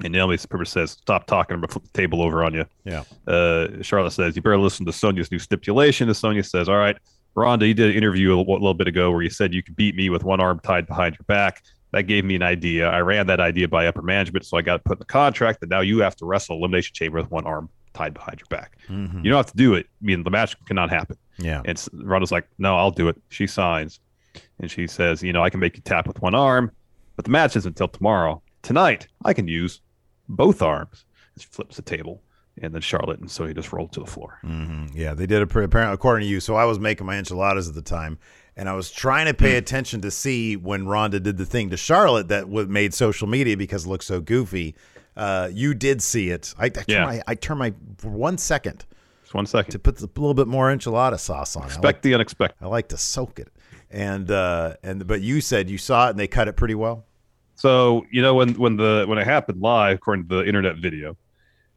And 0.03 0.11
Naomi 0.11 0.37
says, 0.37 0.91
"Stop 0.91 1.27
talking. 1.27 1.53
I'm 1.53 1.61
gonna 1.61 1.71
flip 1.71 1.83
the 1.83 1.91
table 1.97 2.21
over 2.21 2.43
on 2.43 2.53
you." 2.53 2.65
Yeah. 2.83 3.03
Uh, 3.27 3.67
Charlotte 3.81 4.11
says, 4.11 4.35
"You 4.35 4.41
better 4.41 4.57
listen 4.57 4.85
to 4.85 4.93
Sonya's 4.93 5.31
new 5.31 5.39
stipulation." 5.39 6.07
And 6.07 6.17
Sonya 6.17 6.43
says, 6.43 6.67
"All 6.67 6.77
right, 6.77 6.97
Ronda, 7.35 7.67
you 7.67 7.73
did 7.73 7.91
an 7.91 7.95
interview 7.95 8.33
a 8.33 8.39
little, 8.39 8.73
bit 8.73 8.87
ago 8.87 9.11
where 9.11 9.21
you 9.21 9.29
said 9.29 9.53
you 9.53 9.61
could 9.63 9.75
beat 9.75 9.95
me 9.95 10.09
with 10.09 10.23
one 10.23 10.39
arm 10.39 10.59
tied 10.63 10.87
behind 10.87 11.15
your 11.15 11.25
back. 11.27 11.63
That 11.91 12.03
gave 12.03 12.25
me 12.25 12.35
an 12.35 12.41
idea. 12.43 12.89
I 12.89 13.01
ran 13.01 13.27
that 13.27 13.39
idea 13.39 13.67
by 13.67 13.85
upper 13.85 14.01
management, 14.01 14.45
so 14.45 14.57
I 14.57 14.61
got 14.63 14.83
put 14.83 14.97
in 14.97 14.99
the 14.99 15.05
contract 15.05 15.59
that 15.61 15.69
now 15.69 15.81
you 15.81 15.99
have 15.99 16.15
to 16.17 16.25
wrestle 16.25 16.57
Elimination 16.57 16.93
Chamber 16.93 17.19
with 17.19 17.29
one 17.31 17.45
arm 17.45 17.69
tied 17.93 18.13
behind 18.15 18.39
your 18.39 18.47
back. 18.49 18.77
Mhm. 18.89 19.23
You 19.23 19.29
don't 19.29 19.37
have 19.37 19.51
to 19.51 19.57
do 19.57 19.75
it. 19.75 19.85
I 20.01 20.05
mean, 20.05 20.23
the 20.23 20.31
match 20.31 20.55
cannot 20.65 20.89
happen." 20.89 21.17
Yeah. 21.37 21.61
And 21.65 21.79
Ronda's 21.93 22.31
like, 22.31 22.47
"No, 22.57 22.77
I'll 22.77 22.91
do 22.91 23.07
it." 23.07 23.15
She 23.29 23.47
signs, 23.47 23.99
and 24.59 24.69
she 24.69 24.87
says, 24.87 25.21
"You 25.23 25.33
know, 25.33 25.43
I 25.43 25.49
can 25.49 25.59
make 25.59 25.75
you 25.75 25.83
tap 25.83 26.07
with 26.07 26.21
one 26.21 26.35
arm, 26.35 26.71
but 27.15 27.25
the 27.25 27.31
match 27.31 27.55
isn't 27.55 27.69
until 27.69 27.87
tomorrow. 27.87 28.41
Tonight, 28.63 29.07
I 29.23 29.33
can 29.33 29.47
use 29.47 29.81
both 30.27 30.61
arms." 30.61 31.05
She 31.37 31.45
flips 31.47 31.75
the 31.75 31.81
table, 31.81 32.21
and 32.61 32.73
then 32.73 32.81
Charlotte 32.81 33.19
and 33.19 33.29
so 33.29 33.45
he 33.47 33.53
just 33.53 33.71
rolled 33.73 33.91
to 33.93 33.99
the 33.99 34.05
floor. 34.05 34.37
hmm 34.41 34.85
Yeah, 34.93 35.13
they 35.13 35.25
did 35.25 35.41
it 35.41 35.47
pre- 35.47 35.63
apparently 35.65 35.93
according 35.95 36.25
to 36.27 36.31
you. 36.31 36.39
So 36.39 36.55
I 36.55 36.65
was 36.65 36.79
making 36.79 37.05
my 37.07 37.17
enchiladas 37.17 37.67
at 37.69 37.75
the 37.75 37.81
time, 37.81 38.19
and 38.55 38.69
I 38.69 38.73
was 38.73 38.91
trying 38.91 39.25
to 39.25 39.33
pay 39.33 39.57
attention 39.57 40.01
to 40.01 40.11
see 40.11 40.55
when 40.55 40.87
Ronda 40.87 41.19
did 41.19 41.37
the 41.37 41.45
thing 41.45 41.69
to 41.71 41.77
Charlotte 41.77 42.27
that 42.29 42.41
w- 42.45 42.67
made 42.67 42.93
social 42.93 43.27
media 43.27 43.57
because 43.57 43.85
it 43.85 43.89
looked 43.89 44.03
so 44.03 44.21
goofy. 44.21 44.75
Uh, 45.17 45.49
you 45.51 45.73
did 45.73 46.01
see 46.01 46.29
it. 46.29 46.53
I, 46.57 46.65
I, 46.65 46.69
turn 46.69 46.85
Yeah. 46.87 47.05
my, 47.05 47.21
I 47.27 47.35
turn 47.35 47.57
my 47.57 47.69
one 48.03 48.37
second 48.37 48.85
Just 49.23 49.33
one 49.33 49.45
second. 49.47 49.71
to 49.71 49.79
put 49.79 49.99
a 50.01 50.05
little 50.05 50.33
bit 50.35 50.47
more 50.47 50.69
enchilada 50.75 51.19
sauce 51.19 51.55
on. 51.55 51.63
it. 51.63 51.65
I 51.65 51.67
like, 51.69 51.73
Expect 51.77 52.03
the 52.03 52.13
unexpected. 52.13 52.63
I 52.63 52.67
like 52.67 52.87
to 52.89 52.97
soak 52.97 53.39
it. 53.39 53.49
And 53.91 54.29
uh, 54.31 54.75
and 54.83 55.05
but 55.07 55.21
you 55.21 55.39
said 55.41 55.69
you 55.69 55.77
saw 55.79 56.07
it 56.07 56.11
and 56.11 56.19
they 56.19 56.27
cut 56.27 56.47
it 56.47 56.55
pretty 56.55 56.75
well. 56.75 57.05
So 57.55 58.05
you 58.11 58.21
know 58.21 58.33
when 58.35 58.53
when 58.55 58.77
the 58.77 59.05
when 59.07 59.17
it 59.17 59.25
happened 59.25 59.61
live, 59.61 59.97
according 59.97 60.27
to 60.27 60.35
the 60.37 60.45
internet 60.47 60.77
video, 60.77 61.15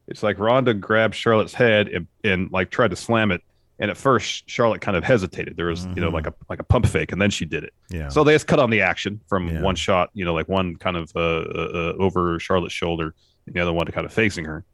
it's 0.08 0.22
like 0.22 0.38
Ronda 0.38 0.74
grabbed 0.74 1.14
Charlotte's 1.14 1.54
head 1.54 1.88
and, 1.88 2.06
and 2.24 2.50
like 2.50 2.70
tried 2.70 2.90
to 2.90 2.96
slam 2.96 3.30
it. 3.30 3.42
And 3.78 3.90
at 3.90 3.98
first, 3.98 4.48
Charlotte 4.48 4.80
kind 4.80 4.96
of 4.96 5.04
hesitated. 5.04 5.56
There 5.58 5.66
was 5.66 5.84
you 5.94 6.00
know 6.00 6.08
like 6.08 6.26
a 6.26 6.34
like 6.48 6.60
a 6.60 6.64
pump 6.64 6.86
fake, 6.86 7.12
and 7.12 7.20
then 7.20 7.28
she 7.30 7.44
did 7.44 7.62
it. 7.62 7.74
Yeah. 7.90 8.08
So 8.08 8.24
they 8.24 8.32
just 8.34 8.46
cut 8.46 8.58
on 8.58 8.70
the 8.70 8.80
action 8.80 9.20
from 9.28 9.48
Yeah. 9.48 9.60
one 9.60 9.74
shot, 9.76 10.08
you 10.14 10.24
know, 10.24 10.32
like 10.32 10.48
one 10.48 10.76
kind 10.76 10.96
of 10.96 11.12
uh, 11.14 11.20
uh, 11.20 11.70
uh, 11.74 11.92
over 12.02 12.38
Charlotte's 12.40 12.72
shoulder, 12.72 13.14
and 13.44 13.54
the 13.54 13.60
other 13.60 13.74
one 13.74 13.86
kind 13.88 14.06
of 14.06 14.12
facing 14.14 14.46
her, 14.46 14.64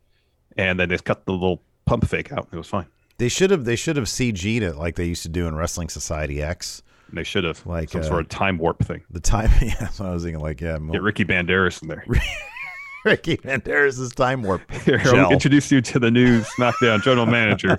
and 0.57 0.79
then 0.79 0.89
they 0.89 0.95
just 0.95 1.05
cut 1.05 1.27
the 1.27 1.33
little 1.33 1.63
pump 1.85 2.07
fake 2.07 2.31
out. 2.31 2.47
It 2.53 2.57
was 2.57 2.69
fine. 2.69 2.87
They 3.19 3.29
should 3.29 3.51
have 3.51 3.65
they 3.65 3.75
should 3.77 3.97
have 3.97 4.07
CG'd 4.07 4.63
it 4.63 4.77
like 4.77 4.95
they 4.95 5.07
used 5.07 5.25
to 5.25 5.29
do 5.29 5.49
in 5.49 5.57
Wrestling 5.57 5.89
Society 5.89 6.41
X. 6.41 6.85
And 7.13 7.19
they 7.19 7.25
should 7.25 7.45
have 7.45 7.67
Like, 7.67 7.91
some 7.91 8.01
uh, 8.01 8.05
sort 8.05 8.21
of 8.21 8.31
time 8.31 8.57
warp 8.57 8.83
thing. 8.83 9.03
The 9.11 9.21
time, 9.21 9.51
yeah, 9.61 9.75
that's 9.79 10.01
what 10.01 10.09
I 10.09 10.15
was 10.15 10.23
thinking. 10.23 10.41
Like, 10.41 10.63
yeah, 10.63 10.79
Get 10.91 11.03
Ricky 11.03 11.27
Banderas 11.27 11.83
in 11.83 11.89
there. 11.89 12.07
Ricky 13.05 13.37
Banderas' 13.37 14.15
time 14.15 14.43
warp. 14.43 14.63
Here. 14.85 14.99
I'll 15.05 15.31
introduce 15.31 15.71
you 15.71 15.83
to 15.83 15.99
the 15.99 16.11
new 16.11 16.41
SmackDown 16.41 17.03
general 17.03 17.27
manager, 17.27 17.79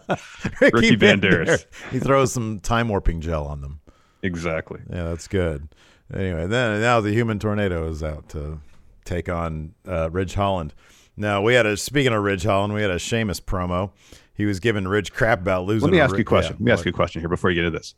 Ricky, 0.61 0.95
Banderas. 0.95 1.65
He 1.89 1.97
throws 1.97 2.31
some 2.31 2.59
time 2.59 2.89
warping 2.89 3.21
gel 3.21 3.47
on 3.47 3.61
them. 3.61 3.79
Exactly. 4.21 4.81
Yeah, 4.87 5.05
that's 5.05 5.27
good. 5.27 5.67
Anyway, 6.13 6.45
then 6.45 6.79
now 6.79 7.01
the 7.01 7.11
human 7.11 7.39
tornado 7.39 7.89
is 7.89 8.03
out 8.03 8.29
to 8.29 8.59
take 9.03 9.29
on 9.29 9.73
uh, 9.87 10.11
Ridge 10.11 10.35
Holland. 10.35 10.75
Now 11.17 11.41
we 11.41 11.55
had 11.55 11.65
a 11.65 11.75
speaking 11.75 12.13
of 12.13 12.21
Ridge 12.21 12.43
Holland, 12.43 12.75
we 12.75 12.83
had 12.83 12.91
a 12.91 12.99
Sheamus 12.99 13.39
promo. 13.39 13.89
He 14.35 14.45
was 14.45 14.59
giving 14.59 14.87
Ridge 14.87 15.11
crap 15.11 15.41
about 15.41 15.65
losing. 15.65 15.89
Let 15.89 15.93
me 15.93 15.99
ask 16.01 16.15
you 16.15 16.21
a 16.21 16.25
question. 16.25 16.53
yeah, 16.53 16.59
Let 16.59 16.65
me 16.65 16.71
ask 16.71 16.85
you 16.85 16.89
a 16.89 16.93
question 16.93 17.21
here 17.21 17.29
before 17.29 17.49
you 17.49 17.55
get 17.55 17.65
into 17.65 17.77
this. 17.79 17.95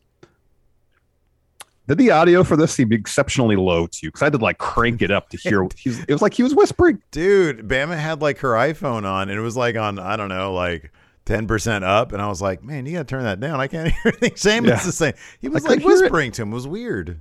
Did 1.87 1.97
the 1.99 2.11
audio 2.11 2.43
for 2.43 2.55
this 2.57 2.73
seem 2.73 2.91
exceptionally 2.91 3.55
low 3.55 3.85
to 3.87 3.99
you? 4.01 4.09
Because 4.09 4.23
I 4.23 4.29
did 4.29 4.41
like 4.41 4.57
crank 4.57 5.01
it 5.01 5.11
up 5.11 5.29
to 5.29 5.37
hear. 5.37 5.63
It 5.85 6.09
was 6.11 6.21
like 6.21 6.33
he 6.33 6.43
was 6.43 6.55
whispering. 6.55 7.01
Dude, 7.11 7.67
Bama 7.67 7.97
had 7.97 8.21
like 8.21 8.39
her 8.39 8.51
iPhone 8.53 9.05
on, 9.05 9.29
and 9.29 9.37
it 9.37 9.41
was 9.41 9.55
like 9.55 9.75
on 9.75 9.99
I 9.99 10.15
don't 10.15 10.29
know, 10.29 10.53
like 10.53 10.91
ten 11.25 11.45
percent 11.47 11.83
up, 11.85 12.11
and 12.11 12.21
I 12.21 12.27
was 12.27 12.41
like, 12.41 12.63
man, 12.63 12.85
you 12.85 12.93
got 12.93 12.99
to 12.99 13.03
turn 13.05 13.23
that 13.23 13.39
down. 13.39 13.59
I 13.59 13.67
can't 13.67 13.87
hear 13.91 14.01
anything. 14.05 14.35
Same 14.35 14.65
Yeah. 14.65 14.73
as 14.75 14.85
the 14.85 14.91
same. 14.91 15.13
He 15.39 15.47
was 15.49 15.63
like 15.67 15.83
whispering 15.83 16.31
to 16.33 16.41
him. 16.41 16.51
It 16.51 16.55
was 16.55 16.67
weird. 16.67 17.19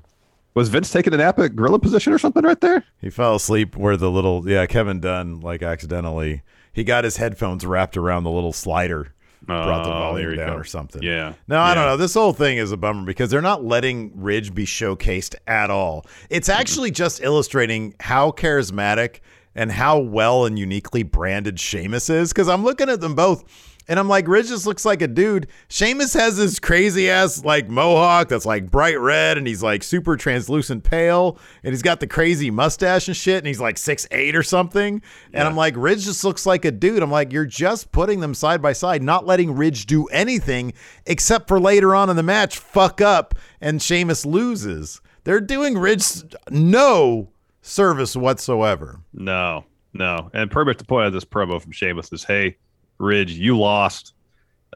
Was 0.55 0.69
Vince 0.69 0.91
taking 0.93 1.13
a 1.13 1.17
nap 1.17 1.39
at 1.41 1.57
gorilla 1.57 1.81
position 1.81 2.13
or 2.13 2.19
something 2.19 2.45
right 2.45 2.61
there? 2.61 2.85
He 3.01 3.11
fell 3.11 3.35
asleep 3.35 3.77
where 3.77 3.97
the 3.97 4.11
little 4.11 4.49
yeah 4.49 4.67
Kevin 4.67 5.01
Dunn 5.01 5.41
like 5.41 5.63
accidentally 5.63 6.43
he 6.73 6.85
got 6.85 7.05
his 7.05 7.17
headphones 7.19 7.67
wrapped 7.67 7.97
around 7.97 8.23
the 8.25 8.31
little 8.31 8.53
slider, 8.53 9.13
brought 9.47 9.85
the 9.85 9.91
Oh, 9.91 9.99
volume 9.99 10.37
down 10.37 10.49
go. 10.51 10.55
or 10.57 10.65
something. 10.65 11.03
Yeah. 11.03 11.35
No, 11.49 11.61
I 11.61 11.75
don't 11.75 11.87
know. 11.87 11.97
This 11.97 12.15
whole 12.15 12.33
thing 12.33 12.59
is 12.59 12.73
a 12.73 12.77
bummer 12.77 13.05
because 13.05 13.31
they're 13.31 13.43
not 13.43 13.65
letting 13.65 14.13
Ridge 14.15 14.55
be 14.55 14.65
showcased 14.67 15.35
at 15.47 15.71
all. 15.71 16.07
It's 16.31 16.49
actually 16.49 16.91
just 16.91 17.21
illustrating 17.23 17.95
how 18.01 18.31
charismatic 18.31 19.21
and 19.55 19.71
how 19.71 19.99
well 19.99 20.47
and 20.47 20.59
uniquely 20.59 21.03
branded 21.03 21.61
Sheamus 21.61 22.11
is. 22.11 22.33
Because 22.33 22.49
I'm 22.49 22.65
looking 22.65 22.89
at 22.89 23.01
them 23.01 23.15
both. 23.15 23.45
And 23.87 23.99
I'm 23.99 24.09
like, 24.09 24.27
Ridge 24.29 24.49
just 24.49 24.67
looks 24.67 24.85
like 24.85 25.03
a 25.03 25.09
dude. 25.09 25.49
Sheamus 25.69 26.15
has 26.15 26.37
this 26.37 26.59
crazy 26.59 27.11
ass 27.11 27.45
like 27.45 27.69
mohawk 27.69 28.29
that's 28.29 28.47
like 28.47 28.71
bright 28.71 28.99
red 28.99 29.37
and 29.37 29.47
he's 29.47 29.63
like 29.63 29.83
super 29.83 30.17
translucent 30.17 30.85
pale 30.85 31.39
and 31.63 31.73
he's 31.73 31.83
got 31.83 32.01
the 32.01 32.07
crazy 32.07 32.51
mustache 32.51 33.09
and 33.09 33.17
shit 33.17 33.39
and 33.39 33.47
he's 33.47 33.61
like 33.61 33.77
six 33.77 34.07
eight 34.11 34.35
or 34.35 34.43
something. 34.43 35.03
And 35.33 35.47
I'm 35.47 35.57
like, 35.57 35.75
Ridge 35.77 36.05
just 36.05 36.25
looks 36.25 36.47
like 36.47 36.65
a 36.65 36.71
dude. 36.71 37.03
I'm 37.03 37.11
like, 37.11 37.33
you're 37.33 37.45
just 37.45 37.93
putting 37.93 38.21
them 38.21 38.35
side 38.35 38.63
by 38.63 38.73
side, 38.73 39.03
not 39.03 39.27
letting 39.27 39.55
Ridge 39.55 39.87
do 39.87 40.07
anything 40.07 40.73
except 41.07 41.49
for 41.49 41.61
later 41.61 41.95
on 41.95 42.09
in 42.09 42.17
the 42.17 42.23
match 42.23 42.59
fuck 42.59 43.01
up 43.01 43.35
and 43.61 43.83
Sheamus 43.83 44.25
loses. 44.25 45.01
They're 45.25 45.41
doing 45.41 45.77
Ridge 45.77 46.05
no 46.51 47.31
service 47.63 48.15
whatsoever. 48.15 49.01
No, 49.13 49.65
no. 49.93 50.31
And 50.33 50.53
much 50.55 50.79
the 50.79 50.85
point 50.85 51.07
of 51.07 51.13
this 51.13 51.25
promo 51.25 51.61
from 51.61 51.73
Sheamus 51.73 52.13
is, 52.13 52.25
hey, 52.25 52.57
Ridge, 52.99 53.33
you 53.33 53.59
lost. 53.59 54.15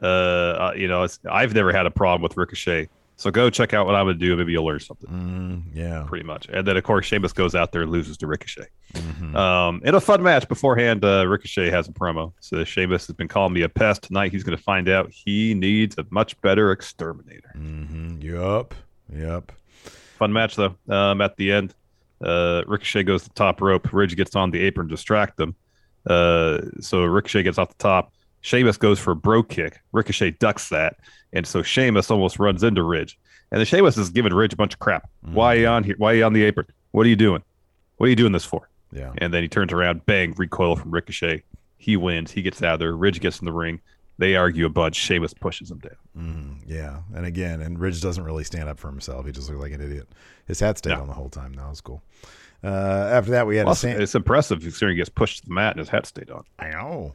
Uh, 0.01 0.71
you 0.75 0.87
know, 0.87 1.03
it's, 1.03 1.19
I've 1.29 1.53
never 1.53 1.71
had 1.71 1.85
a 1.85 1.91
problem 1.91 2.21
with 2.21 2.37
Ricochet. 2.37 2.89
So 3.17 3.31
go 3.31 3.49
check 3.49 3.73
out 3.73 3.85
what 3.85 3.95
I'm 3.95 4.05
going 4.05 4.17
to 4.17 4.25
do. 4.25 4.33
Maybe 4.37 4.53
you'll 4.53 4.65
learn 4.65 4.79
something. 4.79 5.09
Mm, 5.09 5.75
yeah. 5.75 6.05
Pretty 6.07 6.23
much. 6.23 6.47
And 6.47 6.65
then, 6.65 6.77
of 6.77 6.85
course, 6.85 7.05
Sheamus 7.05 7.33
goes 7.33 7.53
out 7.53 7.73
there 7.73 7.81
and 7.81 7.91
loses 7.91 8.15
to 8.19 8.27
Ricochet. 8.27 8.67
Mm-hmm. 8.93 9.35
Um, 9.35 9.81
in 9.83 9.93
a 9.93 9.99
fun 9.99 10.23
match 10.23 10.47
beforehand, 10.47 11.03
uh, 11.03 11.27
Ricochet 11.27 11.69
has 11.69 11.89
a 11.89 11.91
promo. 11.91 12.31
So 12.39 12.63
Sheamus 12.63 13.07
has 13.07 13.15
been 13.17 13.27
calling 13.27 13.51
me 13.51 13.63
a 13.63 13.67
pest. 13.69 14.03
Tonight, 14.03 14.31
he's 14.31 14.43
going 14.43 14.57
to 14.57 14.63
find 14.63 14.87
out 14.87 15.11
he 15.11 15.53
needs 15.53 15.97
a 15.97 16.05
much 16.11 16.39
better 16.39 16.71
exterminator. 16.71 17.53
Mm-hmm. 17.57 18.21
Yup. 18.21 18.73
Yup. 19.13 19.51
Fun 20.17 20.31
match 20.31 20.55
though. 20.55 20.75
Um, 20.87 21.19
at 21.19 21.35
the 21.35 21.51
end, 21.51 21.75
uh, 22.23 22.63
Ricochet 22.67 23.03
goes 23.03 23.23
to 23.23 23.29
the 23.29 23.35
top 23.35 23.59
rope. 23.59 23.91
Ridge 23.91 24.15
gets 24.15 24.33
on 24.33 24.49
the 24.49 24.61
apron 24.61 24.87
to 24.87 24.95
distract 24.95 25.35
them. 25.35 25.55
Uh, 26.07 26.59
so 26.79 27.03
Ricochet 27.03 27.43
gets 27.43 27.57
off 27.57 27.69
the 27.69 27.75
top. 27.83 28.13
Sheamus 28.41 28.77
goes 28.77 28.99
for 28.99 29.11
a 29.11 29.15
Brogue 29.15 29.49
Kick. 29.49 29.79
Ricochet 29.91 30.31
ducks 30.31 30.69
that, 30.69 30.97
and 31.33 31.45
so 31.45 31.61
Sheamus 31.61 32.09
almost 32.09 32.39
runs 32.39 32.63
into 32.63 32.83
Ridge. 32.83 33.17
And 33.51 33.59
then 33.59 33.65
Sheamus 33.65 33.97
is 33.97 34.09
giving 34.09 34.33
Ridge 34.33 34.53
a 34.53 34.55
bunch 34.55 34.73
of 34.73 34.79
crap. 34.79 35.09
Why 35.21 35.55
are 35.55 35.59
you 35.59 35.67
on 35.67 35.83
here? 35.83 35.95
Why 35.97 36.13
are 36.13 36.15
you 36.15 36.23
on 36.23 36.33
the 36.33 36.43
apron? 36.43 36.67
What 36.91 37.05
are 37.05 37.09
you 37.09 37.15
doing? 37.15 37.43
What 37.97 38.07
are 38.07 38.09
you 38.09 38.15
doing 38.15 38.31
this 38.31 38.45
for? 38.45 38.69
Yeah. 38.93 39.11
And 39.17 39.33
then 39.33 39.43
he 39.43 39.49
turns 39.49 39.73
around, 39.73 40.05
bang, 40.05 40.33
recoil 40.37 40.75
from 40.75 40.91
Ricochet. 40.91 41.43
He 41.77 41.97
wins. 41.97 42.31
He 42.31 42.41
gets 42.41 42.61
out 42.63 42.75
of 42.75 42.79
there. 42.79 42.95
Ridge 42.95 43.19
gets 43.19 43.39
in 43.39 43.45
the 43.45 43.51
ring. 43.51 43.81
They 44.19 44.35
argue 44.35 44.65
a 44.65 44.69
bunch. 44.69 44.95
Sheamus 44.95 45.33
pushes 45.33 45.71
him 45.71 45.79
down. 45.79 45.95
Mm, 46.17 46.57
yeah. 46.67 46.99
And 47.15 47.25
again, 47.25 47.61
and 47.61 47.79
Ridge 47.79 48.01
doesn't 48.01 48.23
really 48.23 48.43
stand 48.43 48.67
up 48.69 48.77
for 48.79 48.87
himself. 48.87 49.25
He 49.25 49.31
just 49.31 49.49
looks 49.49 49.61
like 49.61 49.71
an 49.73 49.81
idiot. 49.81 50.07
His 50.45 50.59
hat 50.59 50.77
stayed 50.77 50.91
Yeah. 50.91 50.99
on 51.01 51.07
the 51.07 51.13
whole 51.13 51.29
time. 51.29 51.53
That 51.53 51.69
was 51.69 51.81
cool. 51.81 52.01
Uh, 52.63 52.67
after 53.11 53.31
that, 53.31 53.47
we 53.47 53.57
had 53.57 53.63
a 53.63 53.67
Plus, 53.67 53.79
Sam- 53.79 54.01
it's 54.01 54.15
impressive 54.15 54.61
considering 54.61 54.95
he 54.95 54.97
gets 54.97 55.09
pushed 55.09 55.39
to 55.43 55.45
the 55.47 55.53
mat 55.53 55.71
and 55.71 55.79
his 55.79 55.89
hat 55.89 56.05
stayed 56.05 56.29
on. 56.29 56.43
I 56.57 56.69
know. 56.71 57.13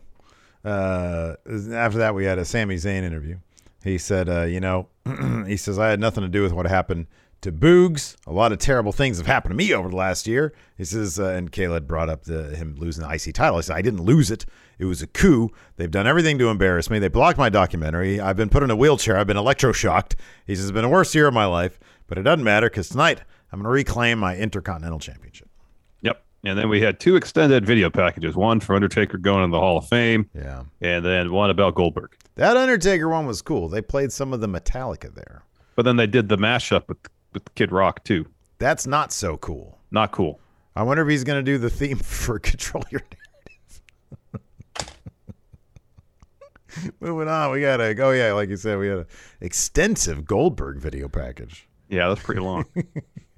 Uh, 0.64 1.34
after 1.72 1.98
that, 1.98 2.14
we 2.14 2.24
had 2.24 2.38
a 2.38 2.44
Sami 2.44 2.76
Zayn 2.76 3.02
interview. 3.02 3.38
He 3.82 3.98
said, 3.98 4.28
uh, 4.28 4.44
you 4.44 4.60
know, 4.60 4.88
he 5.46 5.58
says, 5.58 5.78
I 5.78 5.88
had 5.90 6.00
nothing 6.00 6.22
to 6.22 6.28
do 6.28 6.42
with 6.42 6.52
what 6.52 6.66
happened 6.66 7.06
to 7.42 7.52
Boogs. 7.52 8.16
A 8.26 8.32
lot 8.32 8.52
of 8.52 8.58
terrible 8.58 8.92
things 8.92 9.18
have 9.18 9.26
happened 9.26 9.50
to 9.50 9.56
me 9.56 9.74
over 9.74 9.90
the 9.90 9.96
last 9.96 10.26
year. 10.26 10.54
He 10.78 10.84
says, 10.84 11.20
uh, 11.20 11.26
and 11.26 11.54
had 11.54 11.86
brought 11.86 12.08
up 12.08 12.24
the, 12.24 12.56
him 12.56 12.76
losing 12.78 13.06
the 13.06 13.14
IC 13.14 13.34
title. 13.34 13.56
He 13.58 13.62
said, 13.62 13.76
I 13.76 13.82
didn't 13.82 14.02
lose 14.02 14.30
it. 14.30 14.46
It 14.78 14.86
was 14.86 15.02
a 15.02 15.06
coup. 15.06 15.50
They've 15.76 15.90
done 15.90 16.06
everything 16.06 16.38
to 16.38 16.48
embarrass 16.48 16.88
me. 16.88 16.98
They 16.98 17.08
blocked 17.08 17.36
my 17.36 17.50
documentary. 17.50 18.18
I've 18.18 18.36
been 18.36 18.48
put 18.48 18.62
in 18.62 18.70
a 18.70 18.76
wheelchair. 18.76 19.18
I've 19.18 19.26
been 19.26 19.36
electroshocked. 19.36 20.14
He 20.46 20.54
says, 20.54 20.64
it's 20.64 20.72
been 20.72 20.82
the 20.82 20.88
worst 20.88 21.14
year 21.14 21.26
of 21.26 21.34
my 21.34 21.44
life, 21.44 21.78
but 22.06 22.16
it 22.16 22.22
doesn't 22.22 22.42
matter 22.42 22.70
because 22.70 22.88
tonight 22.88 23.20
I'm 23.54 23.60
going 23.60 23.66
to 23.66 23.70
reclaim 23.70 24.18
my 24.18 24.36
Intercontinental 24.36 24.98
Championship. 24.98 25.48
Yep. 26.02 26.20
And 26.42 26.58
then 26.58 26.68
we 26.68 26.80
had 26.80 26.98
two 26.98 27.14
extended 27.14 27.64
video 27.64 27.88
packages 27.88 28.34
one 28.34 28.58
for 28.58 28.74
Undertaker 28.74 29.16
going 29.16 29.44
in 29.44 29.50
the 29.52 29.60
Hall 29.60 29.78
of 29.78 29.86
Fame, 29.86 30.28
Yeah. 30.34 30.64
and 30.80 31.04
then 31.04 31.30
one 31.30 31.50
about 31.50 31.76
Goldberg. 31.76 32.16
That 32.34 32.56
Undertaker 32.56 33.08
one 33.08 33.26
was 33.26 33.42
cool. 33.42 33.68
They 33.68 33.80
played 33.80 34.10
some 34.10 34.32
of 34.32 34.40
the 34.40 34.48
Metallica 34.48 35.14
there. 35.14 35.44
But 35.76 35.84
then 35.84 35.94
they 35.94 36.08
did 36.08 36.28
the 36.28 36.36
mashup 36.36 36.88
with, 36.88 36.98
with 37.32 37.54
Kid 37.54 37.70
Rock, 37.70 38.02
too. 38.02 38.26
That's 38.58 38.88
not 38.88 39.12
so 39.12 39.36
cool. 39.36 39.78
Not 39.92 40.10
cool. 40.10 40.40
I 40.74 40.82
wonder 40.82 41.04
if 41.04 41.08
he's 41.08 41.22
going 41.22 41.38
to 41.38 41.48
do 41.48 41.56
the 41.56 41.70
theme 41.70 41.98
for 42.02 42.40
Control 42.40 42.82
Your 42.90 43.02
Narrative. 43.02 44.90
Moving 46.98 47.28
on, 47.28 47.52
we 47.52 47.60
got 47.60 47.80
a 47.80 47.96
oh 48.02 48.10
yeah, 48.10 48.32
like 48.32 48.48
you 48.48 48.56
said, 48.56 48.80
we 48.80 48.88
had 48.88 48.98
an 48.98 49.06
extensive 49.40 50.24
Goldberg 50.24 50.78
video 50.80 51.06
package. 51.06 51.68
Yeah, 51.88 52.08
that's 52.08 52.20
pretty 52.22 52.40
long. 52.40 52.64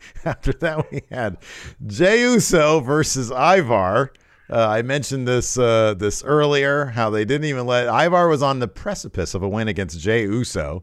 After 0.25 0.53
that, 0.53 0.91
we 0.91 1.03
had 1.11 1.39
Jey 1.87 2.23
Uso 2.23 2.81
versus 2.81 3.31
Ivar. 3.31 4.13
Uh, 4.49 4.69
I 4.69 4.83
mentioned 4.83 5.27
this 5.27 5.59
uh, 5.59 5.95
this 5.95 6.23
earlier. 6.23 6.87
How 6.87 7.11
they 7.11 7.25
didn't 7.25 7.47
even 7.47 7.67
let 7.67 7.89
Ivar 7.89 8.29
was 8.29 8.43
on 8.43 8.61
the 8.61 8.69
precipice 8.69 9.35
of 9.35 9.43
a 9.43 9.49
win 9.49 9.69
against 9.69 9.99
Jey 9.99 10.23
Uso, 10.23 10.83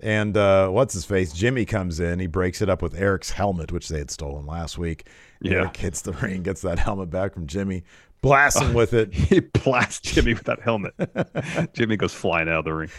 and 0.00 0.36
uh, 0.36 0.68
what's 0.68 0.94
his 0.94 1.04
face? 1.04 1.32
Jimmy 1.32 1.64
comes 1.64 2.00
in. 2.00 2.18
He 2.18 2.26
breaks 2.26 2.60
it 2.60 2.68
up 2.68 2.82
with 2.82 2.94
Erik's 2.94 3.30
helmet, 3.30 3.72
which 3.72 3.88
they 3.88 3.98
had 3.98 4.10
stolen 4.10 4.46
last 4.46 4.76
week. 4.78 5.06
Yeah. 5.40 5.52
Erik 5.52 5.76
hits 5.76 6.02
the 6.02 6.12
ring, 6.22 6.42
gets 6.42 6.60
that 6.62 6.78
helmet 6.78 7.10
back 7.10 7.32
from 7.32 7.46
Jimmy, 7.46 7.84
blasts 8.20 8.60
him 8.60 8.74
with 8.74 8.92
it. 8.92 9.14
he 9.14 9.40
blasts 9.40 10.00
Jimmy 10.00 10.34
with 10.34 10.44
that 10.44 10.60
helmet. 10.60 10.94
Jimmy 11.72 11.96
goes 11.96 12.12
flying 12.12 12.48
out 12.48 12.58
of 12.60 12.64
the 12.66 12.74
ring. 12.74 12.90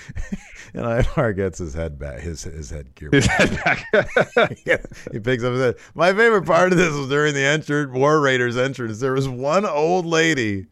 and 0.74 0.84
Ivar 0.84 1.32
gets 1.32 1.58
his 1.58 1.74
head 1.74 1.98
back, 1.98 2.20
his 2.20 2.44
his 2.44 2.70
headgear. 2.70 3.10
His 3.12 3.26
back. 3.26 3.84
head 3.92 4.08
back. 4.34 4.58
Yeah, 4.66 4.78
he 5.10 5.20
picks 5.20 5.44
up 5.44 5.52
his 5.52 5.60
head. 5.60 5.76
My 5.94 6.12
favorite 6.12 6.44
part 6.46 6.72
of 6.72 6.78
this 6.78 6.94
was 6.94 7.08
during 7.08 7.34
the 7.34 7.44
entrance, 7.44 7.92
War 7.92 8.20
Raiders 8.20 8.56
entrance. 8.56 9.00
There 9.00 9.12
was 9.12 9.28
one 9.28 9.64
old 9.64 10.06
lady 10.06 10.66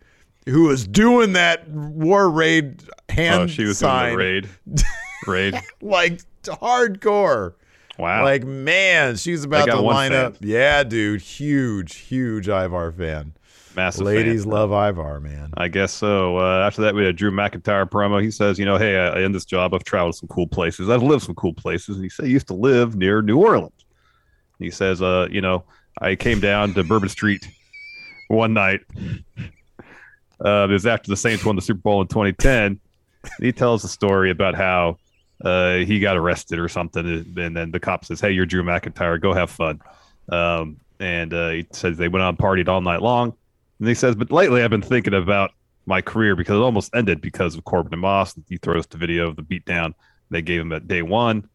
who 0.46 0.64
was 0.64 0.86
doing 0.86 1.34
that 1.34 1.68
War 1.68 2.30
Raid 2.30 2.82
hand 3.08 3.42
oh, 3.42 3.46
she 3.46 3.64
was 3.64 3.78
sign, 3.78 4.16
doing 4.16 4.18
the 4.18 4.24
raid. 4.24 4.84
Raid. 5.26 5.54
like 5.80 6.20
hardcore. 6.44 7.54
Wow. 7.98 8.24
Like 8.24 8.44
man, 8.44 9.16
she's 9.16 9.44
about 9.44 9.66
to 9.66 9.80
line 9.80 10.12
fan. 10.12 10.26
up. 10.26 10.36
Yeah, 10.40 10.82
dude, 10.84 11.20
huge, 11.20 11.96
huge 11.96 12.48
Ivar 12.48 12.92
fan. 12.92 13.34
Massive 13.76 14.06
Ladies 14.06 14.42
fan. 14.42 14.52
love 14.52 14.70
Ivar, 14.70 15.20
man. 15.20 15.50
I 15.56 15.68
guess 15.68 15.92
so. 15.92 16.38
Uh, 16.38 16.66
after 16.66 16.82
that, 16.82 16.94
we 16.94 17.04
had 17.04 17.16
Drew 17.16 17.30
McIntyre 17.30 17.88
promo. 17.88 18.22
He 18.22 18.30
says, 18.30 18.58
you 18.58 18.64
know, 18.64 18.76
hey, 18.76 18.96
I, 18.96 19.20
in 19.20 19.32
this 19.32 19.44
job, 19.44 19.74
I've 19.74 19.84
traveled 19.84 20.16
some 20.16 20.28
cool 20.28 20.46
places. 20.46 20.88
I've 20.88 21.02
lived 21.02 21.22
some 21.22 21.34
cool 21.34 21.54
places. 21.54 21.96
And 21.96 22.04
he 22.04 22.10
said 22.10 22.26
he 22.26 22.32
used 22.32 22.48
to 22.48 22.54
live 22.54 22.96
near 22.96 23.22
New 23.22 23.38
Orleans. 23.38 23.84
He 24.58 24.70
says, 24.70 25.00
uh, 25.00 25.28
you 25.30 25.40
know, 25.40 25.64
I 26.00 26.16
came 26.16 26.40
down 26.40 26.74
to 26.74 26.84
Bourbon 26.84 27.08
Street 27.08 27.48
one 28.28 28.54
night. 28.54 28.80
Uh, 30.44 30.66
it 30.68 30.72
was 30.72 30.86
after 30.86 31.10
the 31.10 31.16
Saints 31.16 31.44
won 31.44 31.56
the 31.56 31.62
Super 31.62 31.80
Bowl 31.80 32.00
in 32.00 32.08
2010. 32.08 32.80
He 33.40 33.52
tells 33.52 33.84
a 33.84 33.88
story 33.88 34.30
about 34.30 34.54
how 34.54 34.96
uh, 35.44 35.76
he 35.76 36.00
got 36.00 36.16
arrested 36.16 36.58
or 36.58 36.68
something, 36.68 37.06
and 37.36 37.56
then 37.56 37.70
the 37.70 37.80
cop 37.80 38.04
says, 38.04 38.20
"Hey, 38.20 38.32
you're 38.32 38.46
Drew 38.46 38.62
McIntyre. 38.62 39.20
Go 39.20 39.34
have 39.34 39.50
fun." 39.50 39.80
Um, 40.30 40.78
and 40.98 41.34
uh, 41.34 41.50
he 41.50 41.66
says 41.72 41.98
they 41.98 42.08
went 42.08 42.22
on 42.22 42.36
partied 42.36 42.68
all 42.68 42.80
night 42.80 43.02
long. 43.02 43.34
And 43.80 43.88
he 43.88 43.94
says, 43.94 44.14
"But 44.14 44.30
lately, 44.30 44.62
I've 44.62 44.70
been 44.70 44.82
thinking 44.82 45.14
about 45.14 45.50
my 45.86 46.00
career 46.00 46.36
because 46.36 46.56
it 46.56 46.62
almost 46.62 46.94
ended 46.94 47.20
because 47.20 47.56
of 47.56 47.64
Corbin 47.64 47.94
and 47.94 48.02
Moss." 48.02 48.38
He 48.48 48.58
throws 48.58 48.86
the 48.86 48.98
video 48.98 49.28
of 49.28 49.36
the 49.36 49.42
beatdown 49.42 49.94
they 50.30 50.42
gave 50.42 50.60
him 50.60 50.72
at 50.72 50.86
day 50.86 51.02
one, 51.02 51.48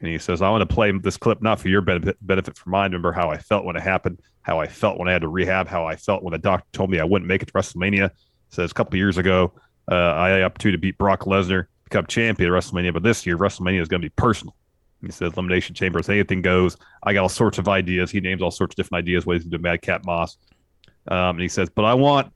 and 0.00 0.08
he 0.08 0.18
says, 0.18 0.40
"I 0.40 0.50
want 0.50 0.68
to 0.68 0.72
play 0.72 0.92
this 0.92 1.16
clip 1.16 1.42
not 1.42 1.60
for 1.60 1.68
your 1.68 1.80
benefit, 1.80 2.16
benefit 2.20 2.56
for 2.56 2.70
mine. 2.70 2.92
Remember 2.92 3.12
how 3.12 3.30
I 3.30 3.38
felt 3.38 3.64
when 3.64 3.76
it 3.76 3.82
happened, 3.82 4.20
how 4.42 4.60
I 4.60 4.66
felt 4.66 4.98
when 4.98 5.08
I 5.08 5.12
had 5.12 5.22
to 5.22 5.28
rehab, 5.28 5.66
how 5.66 5.84
I 5.84 5.96
felt 5.96 6.22
when 6.22 6.32
the 6.32 6.38
doctor 6.38 6.66
told 6.72 6.90
me 6.90 7.00
I 7.00 7.04
wouldn't 7.04 7.28
make 7.28 7.42
it 7.42 7.46
to 7.46 7.52
WrestleMania." 7.52 8.10
Says 8.50 8.70
a 8.70 8.74
couple 8.74 8.96
years 8.96 9.18
ago, 9.18 9.52
uh, 9.90 10.14
I 10.14 10.28
had 10.30 10.38
the 10.38 10.44
opportunity 10.44 10.76
to 10.76 10.80
beat 10.80 10.98
Brock 10.98 11.22
Lesnar, 11.22 11.66
become 11.84 12.06
champion 12.06 12.52
at 12.52 12.56
WrestleMania, 12.56 12.92
but 12.92 13.02
this 13.02 13.26
year 13.26 13.36
WrestleMania 13.36 13.80
is 13.80 13.88
going 13.88 14.00
to 14.00 14.06
be 14.06 14.14
personal. 14.16 14.54
He 15.00 15.10
says 15.10 15.32
Elimination 15.32 15.74
Chamber, 15.74 16.00
anything 16.08 16.42
goes. 16.42 16.76
I 17.02 17.14
got 17.14 17.22
all 17.22 17.28
sorts 17.28 17.58
of 17.58 17.68
ideas. 17.68 18.10
He 18.10 18.20
names 18.20 18.42
all 18.42 18.50
sorts 18.50 18.72
of 18.72 18.76
different 18.76 19.02
ideas, 19.02 19.24
ways 19.24 19.44
to 19.44 19.48
do 19.48 19.58
Madcap 19.58 20.04
Moss. 20.04 20.36
Um, 21.08 21.30
and 21.36 21.40
he 21.40 21.48
says, 21.48 21.68
but 21.70 21.84
I 21.84 21.94
want 21.94 22.32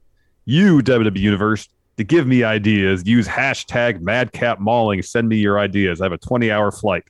you, 0.46 0.79
WWE 0.79 1.18
Universe, 1.18 1.68
to 1.96 2.05
give 2.05 2.27
me 2.27 2.42
ideas. 2.42 3.07
Use 3.07 3.27
hashtag 3.29 4.00
Madcap 4.00 4.59
Mauling. 4.59 5.03
Send 5.03 5.29
me 5.29 5.37
your 5.37 5.59
ideas. 5.59 6.00
I 6.00 6.05
have 6.07 6.12
a 6.12 6.18
20 6.18 6.50
hour 6.50 6.70
flight. 6.72 7.05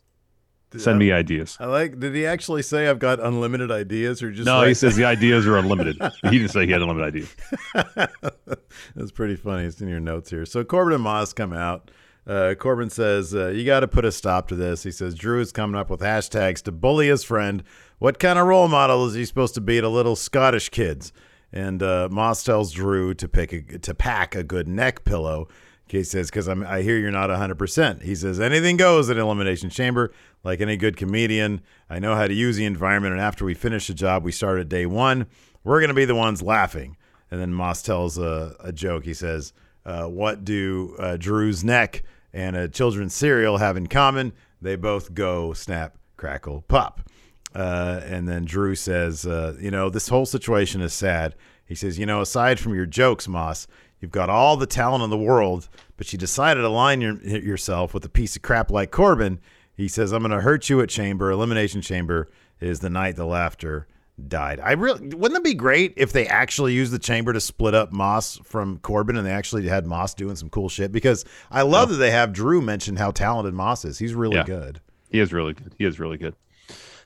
Send 0.76 0.98
me 0.98 1.12
ideas. 1.12 1.56
I 1.60 1.66
like. 1.66 2.00
Did 2.00 2.16
he 2.16 2.26
actually 2.26 2.62
say 2.62 2.88
I've 2.88 2.98
got 2.98 3.20
unlimited 3.20 3.70
ideas, 3.70 4.20
or 4.24 4.32
just 4.32 4.44
No, 4.44 4.56
like- 4.58 4.68
he 4.68 4.74
says 4.74 4.96
the 4.96 5.04
ideas 5.04 5.46
are 5.46 5.56
unlimited. 5.58 5.96
he 6.24 6.30
didn't 6.38 6.48
say 6.48 6.66
he 6.66 6.72
had 6.72 6.82
unlimited 6.82 7.14
ideas. 7.14 7.36
That's 8.96 9.12
pretty 9.12 9.36
funny. 9.36 9.66
It's 9.66 9.80
in 9.80 9.86
your 9.88 10.00
notes 10.00 10.30
here. 10.30 10.44
So 10.44 10.64
Corbin 10.64 10.94
and 10.94 11.02
Moss 11.04 11.32
come 11.32 11.52
out. 11.52 11.92
Uh, 12.26 12.54
Corbin 12.58 12.90
says, 12.90 13.34
uh, 13.34 13.48
You 13.48 13.64
got 13.64 13.80
to 13.80 13.88
put 13.88 14.04
a 14.04 14.10
stop 14.10 14.48
to 14.48 14.56
this. 14.56 14.82
He 14.82 14.90
says, 14.90 15.14
Drew 15.14 15.40
is 15.40 15.52
coming 15.52 15.76
up 15.78 15.90
with 15.90 16.00
hashtags 16.00 16.62
to 16.62 16.72
bully 16.72 17.06
his 17.08 17.22
friend. 17.22 17.62
What 17.98 18.18
kind 18.18 18.38
of 18.38 18.46
role 18.46 18.66
model 18.66 19.06
is 19.06 19.14
he 19.14 19.24
supposed 19.24 19.54
to 19.54 19.60
be 19.60 19.80
to 19.80 19.88
little 19.88 20.16
Scottish 20.16 20.70
kids? 20.70 21.12
And 21.54 21.84
uh, 21.84 22.08
Moss 22.10 22.42
tells 22.42 22.72
Drew 22.72 23.14
to 23.14 23.28
pick 23.28 23.52
a, 23.52 23.78
to 23.78 23.94
pack 23.94 24.34
a 24.34 24.42
good 24.42 24.66
neck 24.66 25.04
pillow. 25.04 25.46
He 25.86 26.02
says, 26.02 26.28
Because 26.28 26.48
I 26.48 26.82
hear 26.82 26.98
you're 26.98 27.12
not 27.12 27.30
100%. 27.30 28.02
He 28.02 28.16
says, 28.16 28.40
Anything 28.40 28.76
goes 28.76 29.08
at 29.08 29.16
Elimination 29.16 29.70
Chamber. 29.70 30.12
Like 30.42 30.60
any 30.60 30.76
good 30.76 30.96
comedian, 30.96 31.62
I 31.88 32.00
know 32.00 32.16
how 32.16 32.26
to 32.26 32.34
use 32.34 32.56
the 32.56 32.64
environment. 32.64 33.12
And 33.12 33.22
after 33.22 33.44
we 33.44 33.54
finish 33.54 33.86
the 33.86 33.94
job 33.94 34.24
we 34.24 34.32
started 34.32 34.68
day 34.68 34.84
one, 34.84 35.26
we're 35.62 35.78
to 35.86 35.94
be 35.94 36.04
the 36.04 36.14
ones 36.14 36.42
laughing. 36.42 36.96
And 37.30 37.40
then 37.40 37.54
Moss 37.54 37.82
tells 37.82 38.18
a, 38.18 38.56
a 38.60 38.72
joke. 38.72 39.04
He 39.04 39.14
says, 39.14 39.52
uh, 39.86 40.06
What 40.06 40.44
do 40.44 40.96
uh, 40.98 41.16
Drew's 41.18 41.62
neck 41.62 42.02
and 42.32 42.56
a 42.56 42.68
children's 42.68 43.14
cereal 43.14 43.58
have 43.58 43.76
in 43.76 43.86
common? 43.86 44.32
They 44.60 44.74
both 44.74 45.14
go 45.14 45.52
snap, 45.52 45.98
crackle, 46.16 46.62
pop. 46.66 47.08
Uh, 47.54 48.00
and 48.04 48.28
then 48.28 48.44
Drew 48.44 48.74
says, 48.74 49.26
uh, 49.26 49.56
You 49.60 49.70
know, 49.70 49.88
this 49.90 50.08
whole 50.08 50.26
situation 50.26 50.80
is 50.80 50.92
sad. 50.92 51.34
He 51.66 51.74
says, 51.74 51.98
You 51.98 52.06
know, 52.06 52.20
aside 52.20 52.58
from 52.58 52.74
your 52.74 52.86
jokes, 52.86 53.28
Moss, 53.28 53.66
you've 54.00 54.10
got 54.10 54.28
all 54.30 54.56
the 54.56 54.66
talent 54.66 55.04
in 55.04 55.10
the 55.10 55.18
world, 55.18 55.68
but 55.96 56.12
you 56.12 56.18
decided 56.18 56.60
to 56.62 56.66
align 56.66 57.00
your, 57.00 57.14
yourself 57.22 57.94
with 57.94 58.04
a 58.04 58.08
piece 58.08 58.36
of 58.36 58.42
crap 58.42 58.70
like 58.70 58.90
Corbin. 58.90 59.40
He 59.76 59.88
says, 59.88 60.12
I'm 60.12 60.22
going 60.22 60.30
to 60.32 60.40
hurt 60.40 60.68
you 60.68 60.80
at 60.80 60.88
Chamber. 60.88 61.30
Elimination 61.30 61.80
Chamber 61.80 62.28
is 62.60 62.80
the 62.80 62.90
night 62.90 63.16
the 63.16 63.26
laughter 63.26 63.86
died. 64.28 64.60
I 64.60 64.72
really 64.72 65.08
wouldn't 65.08 65.38
it 65.38 65.44
be 65.44 65.54
great 65.54 65.94
if 65.96 66.12
they 66.12 66.26
actually 66.28 66.72
used 66.72 66.92
the 66.92 67.00
chamber 67.00 67.32
to 67.32 67.40
split 67.40 67.74
up 67.74 67.90
Moss 67.90 68.38
from 68.44 68.78
Corbin 68.78 69.16
and 69.16 69.26
they 69.26 69.32
actually 69.32 69.66
had 69.66 69.86
Moss 69.86 70.14
doing 70.14 70.36
some 70.36 70.48
cool 70.50 70.68
shit 70.68 70.92
because 70.92 71.24
I 71.50 71.62
love 71.62 71.88
that 71.88 71.96
they 71.96 72.12
have 72.12 72.32
Drew 72.32 72.60
mention 72.62 72.94
how 72.94 73.10
talented 73.10 73.54
Moss 73.54 73.84
is. 73.84 73.98
He's 73.98 74.14
really 74.14 74.36
Yeah. 74.36 74.44
good. 74.44 74.80
He 75.10 75.18
is 75.18 75.32
really 75.32 75.52
good. 75.52 75.74
He 75.78 75.84
is 75.84 75.98
really 75.98 76.16
good. 76.16 76.36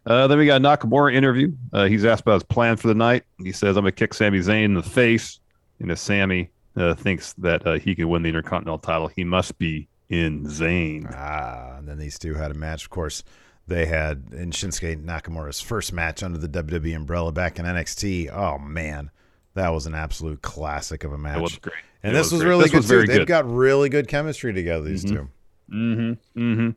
Uh, 0.09 0.27
then 0.27 0.39
we 0.39 0.47
got 0.47 0.57
a 0.61 0.65
Nakamura 0.65 1.15
interview. 1.15 1.53
Uh, 1.71 1.85
he's 1.85 2.05
asked 2.07 2.23
about 2.23 2.35
his 2.35 2.43
plan 2.45 2.77
for 2.79 2.89
the 2.89 2.95
night. 2.95 3.25
He 3.43 3.53
says, 3.53 3.77
"I'm 3.77 3.83
gonna 3.83 3.93
kick 3.93 4.15
Sami 4.15 4.39
Zayn 4.39 4.65
in 4.65 4.75
the 4.75 4.83
face." 4.83 5.39
And 5.81 5.91
if 5.91 5.99
Sami 5.99 6.51
uh, 6.77 6.95
thinks 6.95 7.35
that 7.35 7.67
uh, 7.67 7.75
he 7.75 7.95
can 7.95 8.09
win 8.09 8.23
the 8.23 8.31
Intercontinental 8.31 8.79
title, 8.79 9.09
he 9.09 9.23
must 9.23 9.59
be 9.59 9.87
insane. 10.09 11.07
Ah, 11.13 11.77
and 11.77 11.87
then 11.87 11.99
these 11.99 12.19
two 12.19 12.35
had 12.35 12.51
a 12.51 12.55
match. 12.55 12.85
Of 12.85 12.91
course, 12.91 13.23
they 13.67 13.85
had 13.85 14.25
in 14.33 14.51
Shinsuke 14.51 15.05
Nakamura's 15.05 15.61
first 15.61 15.93
match 15.93 16.23
under 16.23 16.39
the 16.39 16.49
WWE 16.49 16.97
umbrella 16.97 17.31
back 17.31 17.59
in 17.59 17.67
NXT. 17.67 18.31
Oh 18.33 18.57
man, 18.59 19.11
that 19.55 19.69
was 19.69 19.85
an 19.87 19.95
absolute 19.95 20.41
classic 20.41 21.05
of 21.05 21.13
a 21.13 21.19
match. 21.19 21.41
was 21.43 21.57
great. 21.59 21.75
And 22.03 22.13
It 22.13 22.17
this 22.17 22.33
was 22.33 22.41
was, 22.41 22.45
really 22.45 22.63
This 22.63 22.71
good 22.71 22.77
was 22.79 22.87
too. 22.89 22.95
very 22.95 23.07
They've 23.07 23.27
got 23.27 23.47
really 23.53 23.91
good 23.91 24.09
chemistry 24.09 24.55
together. 24.55 24.85
These 24.87 25.05
two. 25.05 25.29
Mm-hmm. 25.71 26.41
Mm-hmm. 26.41 26.71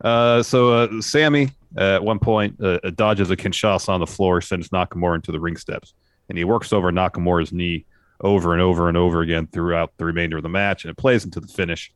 Uh, 0.00 0.42
so 0.42 0.72
uh, 0.72 1.00
Sami 1.00 1.50
uh, 1.76 1.94
at 1.96 2.04
one 2.04 2.18
point 2.18 2.60
uh, 2.62 2.78
dodges 2.94 3.30
a 3.30 3.36
Kinshasa 3.36 3.88
on 3.88 4.00
the 4.00 4.06
floor, 4.06 4.40
sends 4.40 4.68
Nakamura 4.68 5.16
into 5.16 5.32
the 5.32 5.40
ring 5.40 5.56
steps, 5.56 5.94
and 6.28 6.38
he 6.38 6.44
works 6.44 6.72
over 6.72 6.90
Nakamura's 6.92 7.52
knee 7.52 7.84
over 8.20 8.52
and 8.52 8.62
over 8.62 8.88
and 8.88 8.96
over 8.96 9.20
again 9.22 9.46
throughout 9.48 9.92
the 9.96 10.04
remainder 10.04 10.36
of 10.36 10.42
the 10.42 10.48
match, 10.48 10.84
and 10.84 10.90
it 10.90 10.96
plays 10.96 11.24
into 11.24 11.40
the 11.40 11.48
finish. 11.48 11.92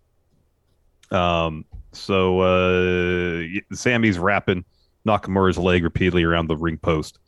Um, 1.10 1.64
so 1.92 2.40
uh, 2.40 3.42
Sami's 3.72 4.18
wrapping 4.18 4.64
Nakamura's 5.06 5.58
leg 5.58 5.84
repeatedly 5.84 6.24
around 6.24 6.48
the 6.48 6.56
ring 6.56 6.76
post. 6.78 7.18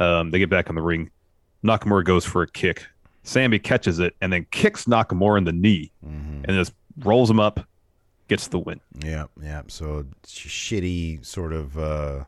Um, 0.00 0.30
they 0.30 0.38
get 0.38 0.50
back 0.50 0.68
in 0.68 0.74
the 0.74 0.82
ring. 0.82 1.10
Nakamura 1.64 2.04
goes 2.04 2.24
for 2.24 2.42
a 2.42 2.50
kick. 2.50 2.86
Sami 3.22 3.58
catches 3.58 3.98
it 3.98 4.16
and 4.20 4.32
then 4.32 4.46
kicks 4.50 4.86
Nakamura 4.86 5.38
in 5.38 5.44
the 5.44 5.52
knee 5.52 5.92
Mm-hmm. 6.04 6.44
and 6.44 6.56
just 6.56 6.72
rolls 7.04 7.30
him 7.30 7.38
up, 7.38 7.60
gets 8.30 8.48
the 8.48 8.58
win. 8.58 8.80
Yeah, 9.04 9.26
yeah. 9.42 9.62
So 9.66 10.06
shitty 10.24 11.24
sort 11.26 11.52
of 11.52 11.76
uh 11.76 12.24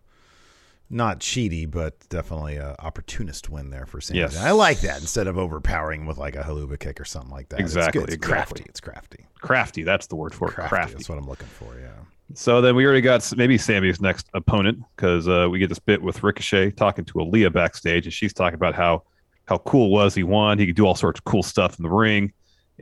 not 0.90 1.20
cheaty, 1.20 1.68
but 1.70 1.94
definitely 2.10 2.56
a 2.56 2.76
opportunist 2.78 3.48
win 3.48 3.70
there 3.70 3.86
for 3.86 3.98
Sami. 4.00 4.20
Yes. 4.20 4.36
I 4.36 4.50
like 4.50 4.80
that 4.80 5.00
instead 5.00 5.26
of 5.26 5.38
overpowering 5.38 6.04
with 6.04 6.18
like 6.18 6.36
a 6.36 6.42
Helluva 6.42 6.78
kick 6.78 7.00
or 7.00 7.06
something 7.06 7.30
like 7.30 7.48
that. 7.48 7.60
It's 7.60 7.74
Exactly. 7.74 8.02
It's, 8.02 8.14
exactly. 8.14 8.34
crafty. 8.34 8.64
It's 8.68 8.80
crafty. 8.80 9.26
Crafty, 9.40 9.82
that's 9.84 10.06
the 10.08 10.16
word 10.16 10.34
for 10.34 10.48
it. 10.48 10.54
Crafty. 10.54 10.68
Crafty. 10.68 10.94
That's 10.94 11.08
what 11.08 11.16
I'm 11.16 11.26
looking 11.26 11.46
for. 11.46 11.74
Yeah. 11.80 11.88
So 12.34 12.60
then 12.60 12.76
we 12.76 12.84
already 12.84 13.00
got 13.00 13.30
maybe 13.36 13.56
Sami's 13.56 14.00
next 14.02 14.28
opponent 14.34 14.80
because 14.96 15.28
uh, 15.28 15.48
we 15.50 15.58
get 15.58 15.68
this 15.70 15.78
bit 15.78 16.02
with 16.02 16.22
Ricochet 16.22 16.72
talking 16.72 17.04
to 17.06 17.14
Aliyah 17.14 17.52
backstage, 17.52 18.04
and 18.04 18.12
she's 18.12 18.34
talking 18.34 18.54
about 18.54 18.74
how 18.74 19.04
how 19.46 19.58
cool 19.58 19.90
was 19.90 20.14
he 20.14 20.24
won. 20.24 20.58
He 20.58 20.66
could 20.66 20.76
do 20.76 20.86
all 20.86 20.94
sorts 20.94 21.20
of 21.20 21.24
cool 21.24 21.42
stuff 21.42 21.78
in 21.78 21.82
the 21.82 21.90
ring, 21.90 22.32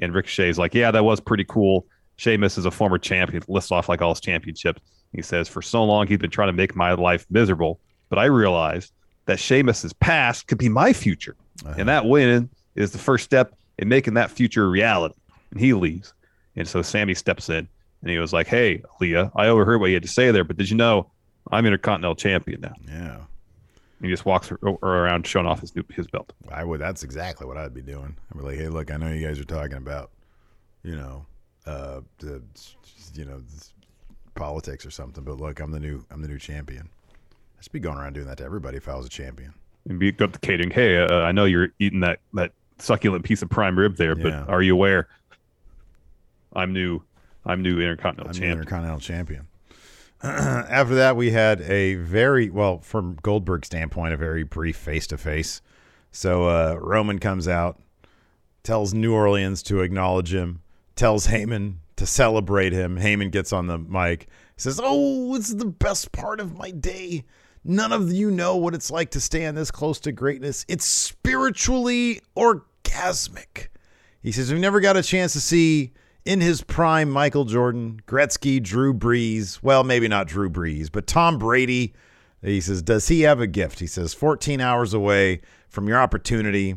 and 0.01 0.15
Ricochet's 0.15 0.59
like, 0.59 0.75
"Yeah, 0.75 0.91
that 0.91 1.05
was 1.05 1.21
pretty 1.21 1.45
cool." 1.45 1.87
Sheamus 2.21 2.59
is 2.59 2.67
a 2.67 2.71
former 2.71 2.99
champion, 2.99 3.43
lists 3.49 3.73
off 3.73 3.89
like 3.89 4.03
all 4.03 4.11
his 4.11 4.21
championships. 4.21 4.83
He 5.13 5.23
says, 5.23 5.49
"For 5.49 5.63
so 5.63 5.83
long, 5.83 6.07
he's 6.07 6.19
been 6.19 6.31
trying 6.31 6.49
to 6.49 6.53
make 6.53 6.77
my 6.77 6.93
life 6.93 7.25
miserable, 7.31 7.81
but 8.11 8.19
I 8.19 8.27
realized 8.27 8.93
that 9.25 9.39
Sheamus's 9.39 9.95
past 9.95 10.47
could 10.47 10.59
be 10.59 10.69
my 10.69 10.93
future, 10.93 11.35
and 11.79 11.89
that 11.89 12.01
uh-huh. 12.01 12.09
win 12.09 12.51
is 12.75 12.93
the 12.93 12.99
first 12.99 13.25
step 13.25 13.55
in 13.79 13.89
making 13.89 14.15
that 14.15 14.31
future 14.31 14.67
a 14.67 14.69
reality." 14.69 15.15
And 15.51 15.59
he 15.59 15.73
leaves, 15.73 16.13
and 16.57 16.69
so 16.69 16.83
Sami 16.83 17.15
steps 17.15 17.49
in. 17.49 17.67
And 18.03 18.11
he 18.11 18.19
was 18.19 18.35
like, 18.35 18.49
"Hey, 18.49 18.83
Leah, 19.01 19.33
I 19.35 19.47
overheard 19.47 19.81
what 19.81 19.87
you 19.87 19.95
had 19.95 20.03
to 20.03 20.09
say 20.09 20.31
there, 20.31 20.45
but 20.45 20.59
did 20.59 20.69
you 20.69 20.77
know 20.77 21.11
I'm 21.51 21.65
Intercontinental 21.65 22.17
Champion 22.17 22.61
now?" 22.61 22.75
Yeah. 22.87 23.17
And 23.17 24.03
he 24.03 24.11
just 24.11 24.27
walks 24.27 24.53
around 24.83 25.27
showing 25.27 25.47
off 25.47 25.63
his 25.63 25.75
new, 25.75 25.85
his 25.91 26.07
belt. 26.07 26.35
I 26.51 26.65
would. 26.65 26.83
That's 26.83 27.03
exactly 27.03 27.47
what 27.47 27.57
I'd 27.57 27.73
be 27.73 27.81
doing. 27.81 28.15
I'd 28.31 28.39
be 28.39 28.45
like, 28.45 28.59
"Hey, 28.59 28.69
look, 28.69 28.91
I 28.91 28.99
know 28.99 29.11
you 29.11 29.27
guys 29.27 29.41
are 29.41 29.45
talking 29.45 29.79
about, 29.79 30.11
you 30.83 30.97
know, 30.97 31.25
uh, 31.67 32.01
the, 32.19 32.43
you 33.15 33.25
know, 33.25 33.41
politics 34.35 34.85
or 34.87 34.91
something, 34.91 35.25
but 35.25 35.39
look, 35.39 35.61
I'm 35.61 35.71
the 35.71 35.81
new, 35.81 36.05
I'm 36.11 36.23
the 36.23 36.29
new 36.29 36.39
champion. 36.39 36.89
I 37.59 37.63
should 37.63 37.73
be 37.73 37.81
going 37.81 37.99
around 37.99 38.15
doing 38.15 38.27
that 38.27 38.39
to 38.39 38.45
everybody 38.45 38.77
if 38.79 38.89
I 38.89 38.95
was 38.97 39.07
a 39.07 39.11
champion. 39.11 39.53
And 39.89 39.99
be 39.99 40.09
up 40.21 40.33
to 40.33 40.39
catering. 40.39 40.71
Hey, 40.71 40.99
uh, 40.99 41.21
I 41.21 41.33
know 41.33 41.45
you're 41.45 41.69
eating 41.79 42.01
that 42.01 42.21
that 42.35 42.53
succulent 42.79 43.25
piece 43.25 43.43
of 43.43 43.51
prime 43.51 43.79
rib 43.79 43.97
there, 43.97 44.17
Yeah. 44.17 44.45
but 44.45 44.49
are 44.53 44.63
you 44.63 44.73
aware 44.75 45.09
I'm 46.55 46.73
new? 46.73 47.03
I'm 47.45 47.63
new 47.63 47.81
Intercontinental 47.81 48.29
I'm 48.29 48.35
Champion. 48.35 48.53
Intercontinental 48.53 49.01
Champion. 49.01 49.47
After 50.23 50.95
that, 50.97 51.17
we 51.17 51.31
had 51.31 51.63
a 51.63 51.95
very 51.95 52.51
well, 52.51 52.79
from 52.81 53.17
Goldberg's 53.23 53.67
standpoint, 53.67 54.13
a 54.13 54.17
very 54.19 54.43
brief 54.43 54.77
face 54.77 55.07
to 55.09 55.17
face. 55.19 55.63
So 56.13 56.45
uh, 56.49 56.75
Roman 56.81 57.19
comes 57.19 57.49
out, 57.49 57.81
tells 58.63 58.93
New 58.93 59.15
Orleans 59.15 59.63
to 59.65 59.81
acknowledge 59.81 60.35
him, 60.35 60.61
tells 61.01 61.27
Heyman 61.27 61.77
to 61.97 62.05
celebrate 62.05 62.75
him. 62.75 62.99
Heyman 62.99 63.31
gets 63.31 63.55
on 63.55 63.67
the 63.67 63.79
mic, 63.79 64.29
says, 64.59 64.79
"Oh, 64.83 65.35
it's 65.35 65.55
the 65.55 65.65
best 65.65 66.13
part 66.13 66.41
of 66.41 66.59
my 66.59 66.71
day. 66.71 67.25
None 67.65 67.91
of 67.91 68.13
you 68.13 68.31
know 68.31 68.57
what 68.57 68.75
it's 68.75 68.91
like 68.91 69.11
to 69.13 69.21
stand 69.21 69.57
this 69.57 69.71
close 69.71 69.99
to 70.01 70.13
greatness. 70.13 70.67
It's 70.69 70.85
spiritually 70.85 72.21
orgasmic." 72.37 73.69
He 74.23 74.31
says, 74.31 74.53
We've 74.53 74.61
never 74.61 74.81
got 74.81 74.99
a 74.99 75.03
chance 75.03 75.33
to 75.33 75.41
see 75.41 75.93
in 76.27 76.43
his 76.43 76.61
prime 76.61 77.11
Michael 77.11 77.47
Jordan, 77.47 78.01
Gretzky, 78.07 78.63
Drew 78.63 78.93
Brees. 78.93 79.63
Well, 79.63 79.83
maybe 79.83 80.07
not 80.07 80.27
Drew 80.27 80.51
Brees, 80.51 80.93
but 80.93 81.07
Tom 81.07 81.39
Brady. 81.39 81.95
He 82.43 82.61
says, 82.61 82.83
Does 82.83 83.09
he 83.09 83.23
have 83.23 83.41
a 83.41 83.47
gift? 83.47 83.79
He 83.79 83.87
says, 83.87 84.13
14 84.13 84.61
hours 84.61 84.93
away 84.93 85.41
from 85.71 85.89
your 85.89 85.99
opportunity. 85.99 86.77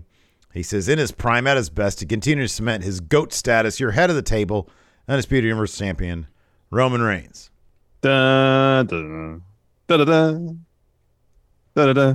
He 0.54 0.62
says, 0.62 0.88
In 0.88 1.00
his 1.00 1.12
prime, 1.12 1.48
at 1.48 1.58
his 1.58 1.70
best, 1.70 2.00
to 2.00 2.06
continue 2.06 2.44
to 2.44 2.48
cement 2.48 2.84
his 2.84 3.00
GOAT 3.00 3.34
status, 3.34 3.80
you're 3.80 3.92
head 3.92 4.10
of 4.10 4.16
the 4.16 4.22
table, 4.22 4.70
undisputed 5.08 5.46
Universal 5.46 5.84
Champion, 5.84 6.28
Roman 6.70 7.02
Reigns. 7.02 7.50
Dun, 8.02 8.86
dun, 8.86 9.42
da 9.88 9.98
da 9.98 10.06
da 10.06 10.32
da 11.76 11.86
da 11.86 11.94
da 11.94 12.13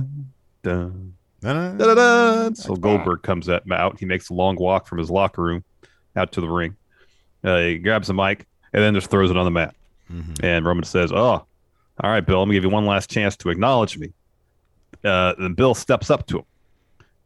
dun. 0.63 1.13
Da-da-da. 1.41 2.49
So 2.53 2.75
Goldberg 2.75 3.21
comes 3.23 3.47
at, 3.47 3.63
out. 3.71 3.97
He 3.97 4.05
makes 4.05 4.29
a 4.29 4.33
long 4.33 4.57
walk 4.57 4.87
from 4.87 4.97
his 4.97 5.09
locker 5.09 5.41
room 5.41 5.63
out 6.17 6.33
to 6.33 6.41
the 6.41 6.49
ring. 6.49 6.75
Uh, 7.43 7.59
he 7.59 7.77
grabs 7.77 8.09
a 8.09 8.13
mic 8.13 8.45
and 8.73 8.83
then 8.83 8.93
just 8.93 9.09
throws 9.09 9.31
it 9.31 9.37
on 9.37 9.45
the 9.45 9.51
mat. 9.51 9.73
And 10.43 10.65
Roman 10.65 10.83
says, 10.83 11.13
"Oh, 11.13 11.17
all 11.17 11.45
right, 12.03 12.25
Bill. 12.25 12.41
I'm 12.41 12.49
gonna 12.49 12.55
give 12.55 12.63
you 12.63 12.69
one 12.69 12.85
last 12.85 13.09
chance 13.09 13.37
to 13.37 13.49
acknowledge 13.49 13.97
me." 13.97 14.11
Uh, 15.03 15.33
then 15.39 15.53
Bill 15.53 15.73
steps 15.73 16.09
up 16.09 16.27
to 16.27 16.39
him 16.39 16.45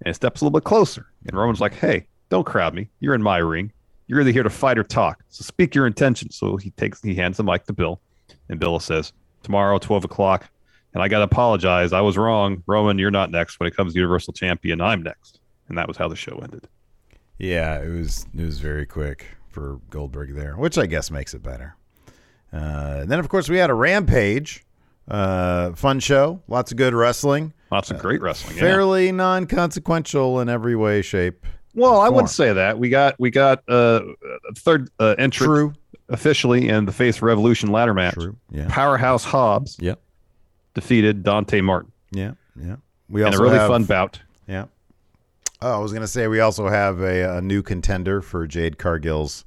and 0.03 0.15
steps 0.15 0.41
a 0.41 0.45
little 0.45 0.57
bit 0.59 0.63
closer. 0.65 1.07
And 1.27 1.35
Roman's 1.37 1.61
like, 1.61 1.73
"Hey, 1.73 2.07
don't 2.29 2.45
crowd 2.45 2.73
me. 2.73 2.89
You're 2.99 3.15
in 3.15 3.23
my 3.23 3.37
ring. 3.37 3.71
You're 4.07 4.21
either 4.21 4.31
here 4.31 4.43
to 4.43 4.49
fight 4.49 4.77
or 4.77 4.83
talk. 4.83 5.23
So 5.29 5.43
speak 5.43 5.73
your 5.75 5.87
intentions." 5.87 6.35
So 6.35 6.57
he 6.57 6.71
takes, 6.71 7.01
he 7.01 7.15
hands 7.15 7.37
the 7.37 7.43
mic 7.43 7.65
to 7.65 7.73
Bill, 7.73 7.99
and 8.49 8.59
Bill 8.59 8.79
says, 8.79 9.13
"Tomorrow, 9.43 9.79
12 9.79 10.03
o'clock." 10.05 10.49
And 10.93 11.01
I 11.01 11.07
got 11.07 11.19
to 11.19 11.23
apologize. 11.23 11.91
I 11.91 12.01
was 12.01 12.17
wrong. 12.17 12.61
Roman, 12.67 12.99
you're 12.99 13.09
not 13.09 13.31
next. 13.31 13.59
When 13.59 13.65
it 13.67 13.75
comes 13.75 13.93
to 13.93 13.99
Universal 13.99 14.33
Champion, 14.33 14.79
I'm 14.79 15.01
next. 15.01 15.39
And 15.67 15.75
that 15.77 15.87
was 15.87 15.97
how 15.97 16.07
the 16.07 16.15
show 16.15 16.39
ended. 16.43 16.67
Yeah, 17.39 17.81
it 17.81 17.89
was 17.89 18.27
it 18.37 18.43
was 18.45 18.59
very 18.59 18.85
quick 18.85 19.25
for 19.49 19.79
Goldberg 19.89 20.35
there, 20.35 20.55
which 20.55 20.77
I 20.77 20.85
guess 20.85 21.09
makes 21.09 21.33
it 21.33 21.41
better. 21.41 21.75
Uh, 22.51 23.05
then, 23.05 23.19
of 23.19 23.27
course, 23.29 23.49
we 23.49 23.57
had 23.57 23.69
a 23.69 23.73
rampage 23.73 24.63
Uh, 25.07 25.73
fun 25.73 25.99
show. 25.99 26.41
Lots 26.47 26.71
of 26.71 26.77
good 26.77 26.93
wrestling. 26.93 27.51
Lots 27.73 27.89
of 27.91 27.99
great 27.99 28.21
wrestling. 28.21 28.55
yeah. 28.55 28.61
Fairly 28.61 29.11
non-consequential 29.11 30.39
in 30.41 30.47
every 30.49 30.75
way, 30.75 31.01
shape. 31.01 31.45
Well, 31.73 31.99
I 31.99 32.07
wouldn't 32.09 32.29
say 32.29 32.53
that. 32.53 32.77
We 32.77 32.89
got 32.89 33.19
we 33.19 33.31
got 33.31 33.63
uh, 33.67 34.01
a 34.49 34.53
third 34.55 34.89
uh, 34.99 35.15
entrant 35.17 35.49
True. 35.49 35.73
officially 36.09 36.69
in 36.69 36.85
the 36.85 36.91
Face 36.91 37.21
Revolution 37.21 37.71
ladder 37.71 37.95
match. 37.95 38.13
True. 38.13 38.35
Yeah. 38.51 38.67
Powerhouse 38.69 39.23
Hobbs 39.23 39.77
Yep. 39.79 39.99
defeated 40.75 41.23
Dante 41.23 41.61
Martin 41.61 41.91
Yeah. 42.11 42.33
Yeah. 42.55 42.75
We 43.09 43.23
also 43.23 43.39
a 43.39 43.41
really 43.41 43.57
have, 43.57 43.69
fun 43.69 43.85
bout. 43.85 44.19
Yeah. 44.47 44.65
Oh, 45.63 45.73
I 45.73 45.77
was 45.79 45.91
gonna 45.93 46.05
say 46.07 46.27
we 46.27 46.41
also 46.41 46.67
have 46.67 47.01
a, 47.01 47.37
a 47.37 47.41
new 47.41 47.63
contender 47.63 48.21
for 48.21 48.45
Jade 48.45 48.77
Cargill's 48.77 49.43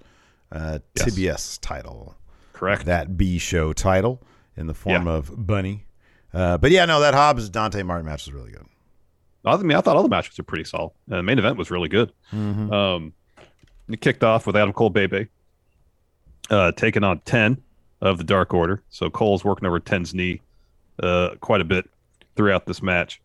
uh, 0.51 0.81
Yes. 0.97 1.07
TBS 1.15 1.59
title. 1.61 2.17
Correct. 2.53 2.87
That 2.87 3.17
B 3.17 3.39
show 3.39 3.73
title 3.73 4.21
in 4.57 4.67
the 4.67 4.75
form 4.75 5.07
Yeah. 5.07 5.13
of 5.13 5.47
Bunny. 5.47 5.85
Uh, 6.37 6.59
but 6.59 6.71
yeah, 6.71 6.85
no, 6.85 7.01
that 7.01 7.15
Hobbs 7.15 7.49
Dante 7.49 7.83
Martin 7.83 8.05
match 8.07 8.27
was 8.27 8.35
really 8.35 8.51
good. 8.51 8.67
I 9.45 9.57
mean, 9.59 9.77
I 9.77 9.81
thought 9.81 9.97
all 9.97 10.03
the 10.03 10.09
matches 10.09 10.37
were 10.37 10.45
pretty 10.45 10.65
solid. 10.65 10.91
Uh, 11.11 11.17
the 11.17 11.23
main 11.23 11.39
event 11.39 11.57
was 11.57 11.71
really 11.71 11.89
good. 11.89 12.13
Mm-hmm. 12.33 12.73
Um, 12.73 13.13
it 13.89 14.01
kicked 14.01 14.23
off 14.25 14.47
with 14.47 14.57
Adam 14.57 14.73
Cole 14.73 14.91
Bebe 14.91 15.29
uh, 16.51 16.73
taking 16.73 17.05
on 17.05 17.21
10 17.21 17.63
of 18.01 18.19
the 18.19 18.25
Dark 18.25 18.53
Order. 18.53 18.83
So 18.91 19.09
Cole's 19.09 19.45
working 19.45 19.67
over 19.67 19.79
10's 19.81 20.13
knee 20.15 20.43
uh, 21.03 21.37
quite 21.41 21.61
a 21.61 21.65
bit 21.65 21.89
throughout 22.35 22.67
this 22.67 22.83
match. 22.83 23.21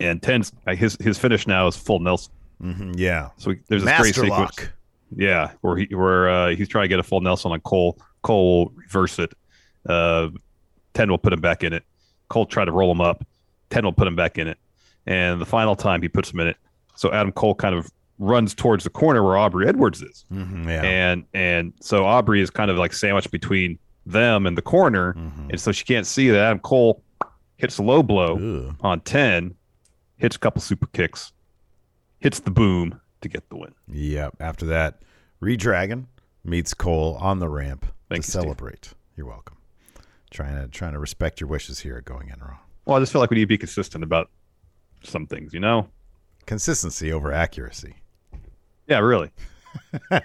And 0.00 0.20
10's 0.22 0.52
uh, 0.66 0.74
his 0.74 0.96
his 1.00 1.18
finish 1.18 1.46
now 1.46 1.66
is 1.66 1.76
full 1.76 1.98
Nelson. 2.00 2.32
hmm 2.60 2.92
Yeah. 2.96 3.28
So 3.36 3.50
he- 3.50 3.58
there's 3.68 3.84
this 3.84 3.90
great 3.98 4.06
Master 4.16 4.22
sequence. 4.22 4.58
lock. 4.58 4.72
Yeah, 5.16 5.52
where 5.62 5.76
he 5.76 5.94
where 5.94 6.28
uh, 6.28 6.48
he's 6.56 6.68
trying 6.68 6.84
to 6.84 6.88
get 6.88 6.98
a 6.98 7.02
full 7.02 7.20
Nelson 7.20 7.50
on 7.52 7.60
Cole. 7.60 7.98
Cole 8.22 8.64
will 8.66 8.72
reverse 8.76 9.18
it. 9.18 9.32
Uh, 10.98 11.02
Ten 11.02 11.10
will 11.10 11.18
put 11.18 11.32
him 11.32 11.40
back 11.40 11.62
in 11.62 11.72
it. 11.72 11.84
Cole 12.28 12.46
tried 12.46 12.66
to 12.66 12.72
roll 12.72 12.90
him 12.92 13.00
up. 13.00 13.24
Ten 13.70 13.84
will 13.84 13.92
put 13.92 14.06
him 14.06 14.16
back 14.16 14.38
in 14.38 14.48
it. 14.48 14.58
And 15.06 15.40
the 15.40 15.46
final 15.46 15.76
time 15.76 16.02
he 16.02 16.08
puts 16.08 16.30
him 16.32 16.40
in 16.40 16.48
it. 16.48 16.56
So 16.96 17.12
Adam 17.12 17.32
Cole 17.32 17.54
kind 17.54 17.74
of 17.74 17.90
runs 18.18 18.54
towards 18.54 18.84
the 18.84 18.90
corner 18.90 19.22
where 19.22 19.36
Aubrey 19.36 19.68
Edwards 19.68 20.02
is, 20.02 20.24
Mhm, 20.32 20.66
yeah. 20.66 20.82
and 20.82 21.24
and 21.34 21.72
so 21.80 22.04
Aubrey 22.04 22.40
is 22.40 22.50
kind 22.50 22.68
of 22.68 22.76
like 22.76 22.92
sandwiched 22.92 23.30
between 23.30 23.78
them 24.06 24.44
and 24.44 24.58
the 24.58 24.62
corner, 24.62 25.12
Mhm. 25.14 25.50
and 25.50 25.60
so 25.60 25.70
she 25.70 25.84
can't 25.84 26.04
see 26.06 26.28
that 26.30 26.40
Adam 26.40 26.58
Cole 26.58 27.00
hits 27.58 27.78
a 27.78 27.82
low 27.84 28.02
blow 28.02 28.36
Ugh. 28.70 28.74
on 28.80 29.00
ten, 29.02 29.54
hits 30.16 30.34
a 30.34 30.38
couple 30.40 30.60
super 30.60 30.86
kicks, 30.88 31.32
hits 32.18 32.40
the 32.40 32.50
boom 32.50 33.00
to 33.20 33.28
get 33.28 33.48
the 33.50 33.56
win. 33.56 33.74
Yep. 33.86 34.36
After 34.40 34.66
that, 34.66 35.00
Redragon 35.40 36.06
meets 36.44 36.74
Cole 36.74 37.16
on 37.20 37.38
the 37.38 37.48
ramp 37.48 37.86
Thank 38.08 38.24
to 38.24 38.26
you, 38.26 38.32
Steve. 38.32 38.42
celebrate. 38.42 38.94
You're 39.16 39.26
welcome. 39.26 39.57
Trying 40.30 40.60
to 40.60 40.68
trying 40.68 40.92
to 40.92 40.98
respect 40.98 41.40
your 41.40 41.48
wishes 41.48 41.80
here 41.80 42.00
Going 42.02 42.28
In 42.28 42.38
Raw. 42.40 42.58
Well, 42.84 42.96
I 42.96 43.00
just 43.00 43.12
feel 43.12 43.20
like 43.20 43.30
we 43.30 43.36
need 43.36 43.42
to 43.42 43.46
be 43.46 43.58
consistent 43.58 44.04
about 44.04 44.30
some 45.02 45.26
things, 45.26 45.52
you 45.54 45.60
know? 45.60 45.88
Consistency 46.46 47.12
over 47.12 47.32
accuracy. 47.32 47.94
Yeah, 48.86 48.98
really. 49.00 49.30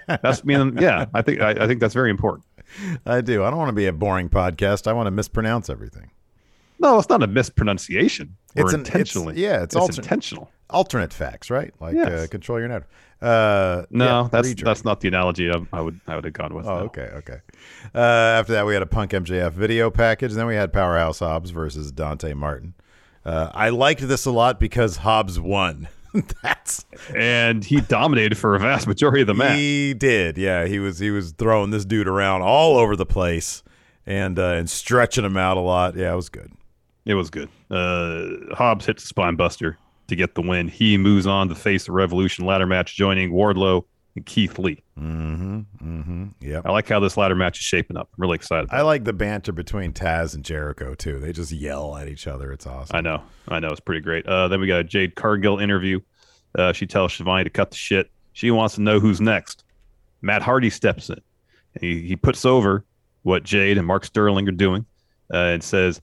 That's 0.06 0.40
I 0.40 0.44
mean, 0.44 0.76
yeah. 0.78 1.06
I 1.14 1.22
think 1.22 1.40
I, 1.40 1.50
I 1.50 1.66
think 1.66 1.80
that's 1.80 1.94
very 1.94 2.10
important. 2.10 2.46
I 3.06 3.20
do. 3.20 3.44
I 3.44 3.50
don't 3.50 3.58
want 3.58 3.68
to 3.68 3.74
be 3.74 3.86
a 3.86 3.92
boring 3.92 4.28
podcast. 4.28 4.86
I 4.86 4.92
want 4.92 5.06
to 5.06 5.10
mispronounce 5.10 5.68
everything. 5.68 6.10
No, 6.80 6.98
it's 6.98 7.08
not 7.08 7.22
a 7.22 7.26
mispronunciation. 7.26 8.36
It's 8.56 8.72
an- 8.72 8.80
it's- 8.80 8.88
intentionally. 8.94 9.40
yeah, 9.40 9.56
it's 9.62 9.74
it's 9.74 9.76
alter- 9.76 10.00
intentional. 10.00 10.50
Alternate 10.70 11.12
facts, 11.12 11.50
right? 11.50 11.72
Like 11.80 11.94
Yes. 11.94 12.08
uh, 12.08 12.26
control 12.30 12.58
your 12.58 12.68
net. 12.68 12.84
Uh, 13.22 13.84
No, 13.90 14.22
yeah, 14.22 14.28
that's 14.30 14.48
Redragon. 14.48 14.64
that's 14.64 14.84
not 14.84 15.00
the 15.00 15.08
analogy 15.08 15.50
I, 15.50 15.56
I 15.72 15.80
would 15.80 16.00
I 16.06 16.14
would 16.16 16.24
have 16.24 16.32
gone 16.34 16.54
with. 16.54 16.66
Oh, 16.66 16.78
no. 16.78 16.84
okay, 16.86 17.10
okay. 17.16 17.38
Uh, 17.94 17.98
after 17.98 18.52
that, 18.54 18.66
we 18.66 18.72
had 18.74 18.82
a 18.82 18.86
Punk 18.86 19.12
MJF 19.12 19.52
video 19.52 19.90
package. 19.90 20.32
And 20.32 20.40
then 20.40 20.46
we 20.46 20.54
had 20.56 20.72
Powerhouse 20.72 21.18
Hobbs 21.20 21.50
versus 21.50 21.92
Dante 21.92 22.34
Martin. 22.34 22.74
Uh, 23.24 23.50
I 23.54 23.68
liked 23.70 24.06
this 24.06 24.26
a 24.26 24.30
lot 24.30 24.58
because 24.60 24.98
Hobbs 24.98 25.38
won. 25.40 25.88
That's 26.42 26.84
And 27.14 27.64
he 27.64 27.80
dominated 27.80 28.36
for 28.36 28.54
a 28.54 28.58
vast 28.58 28.86
majority 28.86 29.22
of 29.22 29.26
the 29.26 29.34
match. 29.34 29.56
he 29.58 29.94
did. 29.94 30.36
Yeah, 30.38 30.66
he 30.66 30.78
was 30.78 30.98
he 30.98 31.10
was 31.10 31.32
throwing 31.32 31.70
this 31.70 31.84
dude 31.84 32.08
around 32.08 32.42
all 32.42 32.76
over 32.76 32.94
the 32.96 33.06
place 33.06 33.62
and 34.06 34.38
uh, 34.38 34.52
and 34.52 34.68
stretching 34.68 35.24
him 35.24 35.36
out 35.36 35.56
a 35.56 35.60
lot. 35.60 35.96
Yeah, 35.96 36.12
it 36.12 36.16
was 36.16 36.28
good. 36.28 36.52
It 37.06 37.14
was 37.14 37.30
good. 37.30 37.48
Uh, 37.70 38.54
Hobbs 38.54 38.86
hits 38.86 39.02
the 39.02 39.08
spine 39.08 39.36
buster 39.36 39.76
to 40.08 40.16
get 40.16 40.34
the 40.34 40.42
win. 40.42 40.68
He 40.68 40.98
moves 40.98 41.26
on 41.26 41.48
to 41.48 41.54
face 41.54 41.86
the 41.86 41.92
Revolution 41.92 42.44
ladder 42.44 42.66
match, 42.66 42.96
joining 42.96 43.32
Wardlow 43.32 43.84
and 44.16 44.24
Keith 44.26 44.58
Lee. 44.58 44.82
Mm-hmm. 44.98 45.60
Mm-hmm. 45.82 46.26
Yep. 46.40 46.66
I 46.66 46.72
like 46.72 46.88
how 46.88 47.00
this 47.00 47.16
ladder 47.16 47.34
match 47.34 47.58
is 47.58 47.64
shaping 47.64 47.96
up. 47.96 48.08
I'm 48.12 48.22
really 48.22 48.36
excited. 48.36 48.70
I 48.70 48.82
like 48.82 49.04
the 49.04 49.12
banter 49.12 49.52
between 49.52 49.92
Taz 49.92 50.34
and 50.34 50.44
Jericho 50.44 50.94
too. 50.94 51.18
They 51.18 51.32
just 51.32 51.52
yell 51.52 51.96
at 51.96 52.08
each 52.08 52.26
other. 52.26 52.52
It's 52.52 52.66
awesome. 52.66 52.96
I 52.96 53.00
know. 53.00 53.22
I 53.48 53.60
know. 53.60 53.68
It's 53.68 53.80
pretty 53.80 54.00
great. 54.00 54.26
Uh, 54.26 54.48
then 54.48 54.60
we 54.60 54.66
got 54.66 54.80
a 54.80 54.84
Jade 54.84 55.14
Cargill 55.16 55.58
interview. 55.58 56.00
Uh, 56.56 56.72
she 56.72 56.86
tells 56.86 57.12
Shivani 57.12 57.44
to 57.44 57.50
cut 57.50 57.70
the 57.70 57.76
shit. 57.76 58.10
She 58.32 58.50
wants 58.50 58.76
to 58.76 58.82
know 58.82 59.00
who's 59.00 59.20
next. 59.20 59.64
Matt 60.22 60.42
Hardy 60.42 60.70
steps 60.70 61.10
in. 61.10 61.20
He, 61.80 62.02
he 62.02 62.16
puts 62.16 62.44
over 62.44 62.84
what 63.22 63.42
Jade 63.42 63.78
and 63.78 63.86
Mark 63.86 64.04
Sterling 64.04 64.48
are 64.48 64.52
doing 64.52 64.86
uh, 65.32 65.38
and 65.38 65.62
says, 65.62 66.00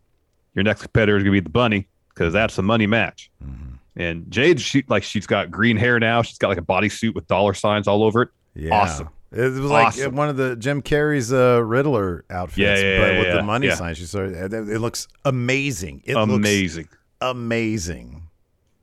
Your 0.53 0.63
next 0.63 0.81
competitor 0.81 1.17
is 1.17 1.23
going 1.23 1.33
to 1.33 1.41
be 1.41 1.43
the 1.43 1.49
Bunny 1.49 1.87
because 2.09 2.33
that's 2.33 2.57
a 2.57 2.61
money 2.61 2.87
match. 2.87 3.31
Mm-hmm. 3.43 3.75
And 3.95 4.29
Jade, 4.31 4.61
she, 4.61 4.83
like, 4.87 5.03
she's 5.03 5.27
got 5.27 5.51
green 5.51 5.75
hair 5.77 5.99
now. 5.99 6.21
She's 6.21 6.37
got 6.37 6.47
like 6.47 6.57
a 6.57 6.61
bodysuit 6.61 7.13
with 7.13 7.27
dollar 7.27 7.53
signs 7.53 7.87
all 7.87 8.03
over 8.03 8.21
it. 8.23 8.29
Yeah. 8.55 8.73
Awesome. 8.81 9.09
It 9.33 9.41
was 9.41 9.59
like 9.59 9.87
Awesome. 9.87 10.15
one 10.15 10.27
of 10.29 10.35
the 10.37 10.55
Jim 10.57 10.81
Carrey's 10.81 11.31
uh, 11.31 11.61
Riddler 11.63 12.25
outfits, 12.29 12.57
Yeah, 12.57 12.75
yeah, 12.75 12.99
but 12.99 13.11
yeah, 13.13 13.19
with 13.19 13.27
yeah, 13.29 13.35
the 13.35 13.43
money 13.43 13.67
yeah. 13.67 13.75
sign. 13.75 13.95
She 13.95 14.05
started. 14.05 14.53
It, 14.53 14.53
it 14.53 14.79
looks 14.79 15.07
amazing. 15.25 16.01
It 16.05 16.15
looks 16.15 16.33
Amazing. 16.33 16.89
amazing. 17.21 18.23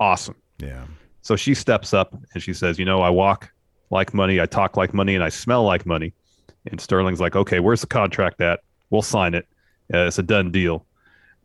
Awesome. 0.01 0.37
Yeah. 0.59 0.85
So 1.23 1.37
she 1.37 1.55
steps 1.55 1.93
up 1.93 2.15
and 2.33 2.43
she 2.43 2.53
says, 2.55 2.79
You 2.79 2.85
know, 2.85 3.01
I 3.03 3.11
walk 3.11 3.51
like 3.91 4.15
money, 4.15 4.41
I 4.41 4.47
talk 4.47 4.77
like 4.77 4.95
money, 4.95 5.15
and 5.15 5.23
I 5.25 5.29
smell 5.29 5.65
like 5.65 5.85
money. 5.87 6.13
And 6.71 6.81
Sterling's 6.81 7.21
like, 7.21 7.37
Okay, 7.37 7.61
where's 7.61 7.81
the 7.83 7.87
contract 7.87 8.41
at? 8.41 8.61
We'll 8.91 9.03
sign 9.03 9.35
it. 9.35 9.47
Uh, 9.93 10.07
it's 10.07 10.19
a 10.19 10.23
done 10.23 10.51
deal. 10.51 10.87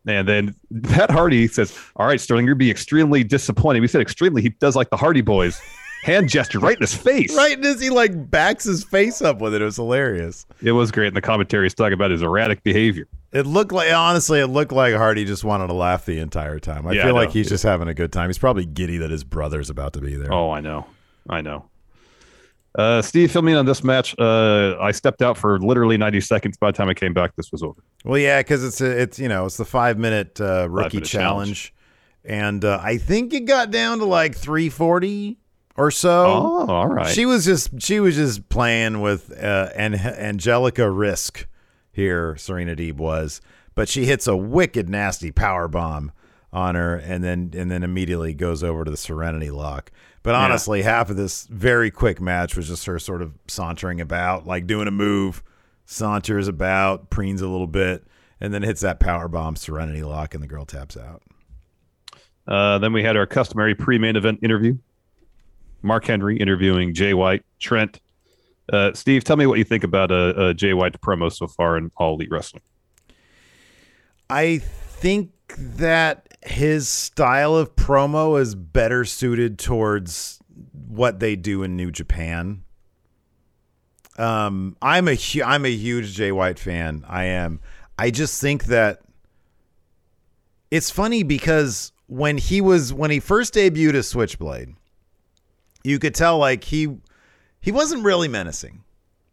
And 0.06 0.28
then 0.28 0.54
Pat 0.82 1.10
Hardy 1.10 1.46
says, 1.48 1.76
All 1.96 2.06
right, 2.06 2.20
Sterling, 2.20 2.46
you're 2.46 2.54
be 2.54 2.70
extremely 2.70 3.24
disappointed. 3.24 3.80
We 3.80 3.88
said 3.88 4.00
extremely. 4.02 4.42
He 4.42 4.50
does 4.50 4.76
like 4.76 4.90
the 4.90 4.96
Hardy 4.96 5.22
Boys 5.22 5.60
hand 6.02 6.28
gesture 6.28 6.58
right 6.58 6.76
in 6.76 6.82
his 6.82 6.94
face. 6.94 7.34
Right 7.36 7.58
as 7.64 7.80
he 7.80 7.88
like 7.90 8.30
backs 8.30 8.64
his 8.64 8.84
face 8.84 9.22
up 9.22 9.40
with 9.40 9.54
it, 9.54 9.62
it 9.62 9.64
was 9.64 9.76
hilarious. 9.76 10.44
It 10.62 10.72
was 10.72 10.90
great. 10.92 11.08
And 11.08 11.16
the 11.16 11.22
commentary 11.22 11.66
is 11.66 11.72
talking 11.74 11.94
about 11.94 12.10
his 12.10 12.20
erratic 12.22 12.62
behavior. 12.62 13.06
It 13.32 13.46
looked 13.46 13.72
like 13.72 13.92
honestly, 13.92 14.40
it 14.40 14.46
looked 14.48 14.72
like 14.72 14.94
Hardy 14.94 15.24
just 15.24 15.42
wanted 15.42 15.68
to 15.68 15.72
laugh 15.72 16.04
the 16.04 16.20
entire 16.20 16.58
time. 16.58 16.86
I 16.86 16.92
Yeah, 16.92 17.04
feel 17.04 17.16
I 17.16 17.20
like 17.22 17.30
he's 17.30 17.48
just 17.48 17.64
having 17.64 17.88
a 17.88 17.94
good 17.94 18.12
time. 18.12 18.28
He's 18.28 18.38
probably 18.38 18.66
giddy 18.66 18.98
that 18.98 19.10
his 19.10 19.24
brother's 19.24 19.70
about 19.70 19.94
to 19.94 20.00
be 20.00 20.14
there. 20.16 20.32
Oh, 20.32 20.50
I 20.50 20.60
know. 20.60 20.86
I 21.28 21.40
know. 21.40 21.64
Uh, 22.76 23.00
Steve, 23.00 23.30
fill 23.30 23.42
me 23.42 23.52
in 23.52 23.58
on 23.58 23.66
this 23.66 23.84
match. 23.84 24.14
Uh, 24.18 24.76
I 24.80 24.90
stepped 24.90 25.22
out 25.22 25.38
for 25.38 25.60
literally 25.60 25.96
90 25.96 26.20
seconds. 26.20 26.56
By 26.56 26.72
the 26.72 26.76
time 26.76 26.88
I 26.88 26.94
came 26.94 27.12
back, 27.14 27.36
this 27.36 27.52
was 27.52 27.62
over. 27.62 27.80
Well, 28.04 28.18
yeah, 28.18 28.40
because 28.40 28.64
it's 28.64 28.80
a, 28.80 29.02
it's 29.02 29.18
you 29.18 29.28
know 29.28 29.46
it's 29.46 29.56
the 29.56 29.64
five 29.64 29.98
minute 29.98 30.40
uh, 30.40 30.68
rookie 30.68 30.98
Five-minute 30.98 31.08
challenge, 31.08 31.74
and 32.24 32.64
uh, 32.64 32.80
I 32.82 32.98
think 32.98 33.32
it 33.32 33.42
got 33.46 33.70
down 33.70 33.98
to 33.98 34.04
like 34.04 34.34
three 34.34 34.68
forty 34.68 35.38
or 35.76 35.90
so. 35.90 36.24
Oh, 36.26 36.66
all 36.66 36.88
right. 36.88 37.06
She 37.06 37.26
was 37.26 37.44
just 37.44 37.80
she 37.80 38.00
was 38.00 38.16
just 38.16 38.48
playing 38.48 39.00
with 39.00 39.30
uh, 39.32 39.70
An- 39.74 39.94
Angelica 39.94 40.90
Risk 40.90 41.46
here. 41.92 42.36
Serena 42.36 42.74
Deeb 42.74 42.96
was, 42.96 43.40
but 43.76 43.88
she 43.88 44.04
hits 44.06 44.26
a 44.26 44.36
wicked 44.36 44.88
nasty 44.88 45.30
power 45.30 45.68
bomb 45.68 46.10
on 46.52 46.74
her, 46.74 46.96
and 46.96 47.22
then 47.22 47.52
and 47.56 47.70
then 47.70 47.82
immediately 47.82 48.34
goes 48.34 48.62
over 48.64 48.84
to 48.84 48.90
the 48.90 48.96
Serenity 48.96 49.50
Lock. 49.50 49.90
But 50.24 50.34
honestly, 50.34 50.80
half 50.80 51.10
of 51.10 51.16
this 51.16 51.44
very 51.44 51.90
quick 51.90 52.18
match 52.18 52.56
was 52.56 52.66
just 52.66 52.86
her 52.86 52.98
sort 52.98 53.20
of 53.20 53.34
sauntering 53.46 54.00
about, 54.00 54.46
like 54.46 54.66
doing 54.66 54.88
a 54.88 54.90
move, 54.90 55.44
saunters 55.84 56.48
about, 56.48 57.10
preens 57.10 57.42
a 57.42 57.46
little 57.46 57.66
bit, 57.66 58.06
and 58.40 58.52
then 58.52 58.62
hits 58.62 58.80
that 58.80 59.00
power 59.00 59.28
bomb 59.28 59.54
Serenity 59.54 60.02
Lock, 60.02 60.32
and 60.32 60.42
the 60.42 60.48
girl 60.48 60.64
taps 60.64 60.96
out. 60.96 61.22
Uh, 62.48 62.78
then 62.78 62.94
we 62.94 63.02
had 63.02 63.18
our 63.18 63.26
customary 63.26 63.74
pre-main 63.74 64.16
event 64.16 64.38
interview. 64.42 64.78
Mark 65.82 66.06
Henry 66.06 66.38
interviewing 66.38 66.94
Jay 66.94 67.12
White, 67.12 67.44
Trent. 67.58 68.00
Uh, 68.72 68.94
Steve, 68.94 69.24
tell 69.24 69.36
me 69.36 69.44
what 69.44 69.58
you 69.58 69.64
think 69.64 69.84
about 69.84 70.10
uh, 70.10 70.32
uh, 70.36 70.52
Jay 70.54 70.72
White's 70.72 70.96
promo 70.96 71.30
so 71.30 71.46
far 71.46 71.76
in 71.76 71.90
All 71.98 72.14
Elite 72.14 72.30
Wrestling. 72.30 72.62
I 74.30 74.62
think 74.94 75.32
that 75.56 76.28
his 76.42 76.88
style 76.88 77.56
of 77.56 77.74
promo 77.76 78.40
is 78.40 78.54
better 78.54 79.04
suited 79.04 79.58
towards 79.58 80.40
what 80.88 81.20
they 81.20 81.36
do 81.36 81.62
in 81.62 81.76
New 81.76 81.90
Japan. 81.90 82.62
Um, 84.16 84.76
I'm 84.80 85.08
a 85.08 85.14
hu- 85.14 85.42
I'm 85.42 85.64
a 85.64 85.70
huge 85.70 86.14
Jay 86.14 86.30
White 86.32 86.58
fan. 86.58 87.04
I 87.08 87.24
am. 87.24 87.60
I 87.98 88.10
just 88.10 88.40
think 88.40 88.64
that 88.66 89.00
it's 90.70 90.90
funny 90.90 91.22
because 91.22 91.92
when 92.06 92.38
he 92.38 92.60
was 92.60 92.92
when 92.92 93.10
he 93.10 93.20
first 93.20 93.54
debuted 93.54 93.94
as 93.94 94.08
Switchblade, 94.08 94.74
you 95.82 95.98
could 95.98 96.14
tell 96.14 96.38
like 96.38 96.64
he 96.64 96.96
he 97.60 97.72
wasn't 97.72 98.04
really 98.04 98.28
menacing 98.28 98.84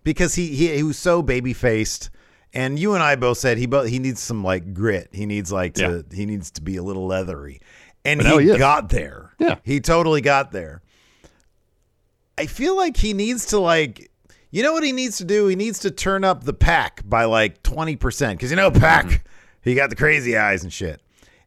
because 0.03 0.35
he 0.35 0.47
he, 0.47 0.75
he 0.75 0.83
was 0.83 0.97
so 0.97 1.21
baby 1.21 1.53
faced 1.53 2.09
And 2.53 2.77
you 2.77 2.93
and 2.93 3.03
I 3.03 3.15
both 3.15 3.37
said 3.37 3.57
he 3.57 3.67
he 3.87 3.99
needs 3.99 4.19
some 4.19 4.43
like 4.43 4.73
grit. 4.73 5.09
He 5.11 5.25
needs 5.25 5.51
like 5.51 5.75
to 5.75 6.05
he 6.11 6.25
needs 6.25 6.51
to 6.51 6.61
be 6.61 6.77
a 6.77 6.83
little 6.83 7.07
leathery. 7.07 7.61
And 8.03 8.21
But 8.21 8.43
he, 8.43 8.51
he 8.51 8.57
got 8.57 8.89
there. 8.89 9.33
Yeah. 9.39 9.55
He 9.63 9.79
totally 9.79 10.21
got 10.21 10.51
there. 10.51 10.81
I 12.37 12.47
feel 12.47 12.75
like 12.75 12.97
he 12.97 13.13
needs 13.13 13.47
to 13.47 13.59
like 13.59 14.11
you 14.49 14.63
know 14.63 14.73
what 14.73 14.83
he 14.83 14.91
needs 14.91 15.17
to 15.17 15.25
do? 15.25 15.47
He 15.47 15.55
needs 15.55 15.79
to 15.79 15.91
turn 15.91 16.25
up 16.25 16.43
the 16.43 16.53
pack 16.53 17.03
by 17.05 17.23
like 17.23 17.63
20% 17.63 18.39
cuz 18.39 18.49
you 18.49 18.57
know 18.57 18.69
pack 18.69 19.05
mm-hmm. 19.05 19.15
he 19.61 19.75
got 19.75 19.89
the 19.89 19.95
crazy 19.95 20.37
eyes 20.37 20.63
and 20.63 20.73
shit. 20.73 21.01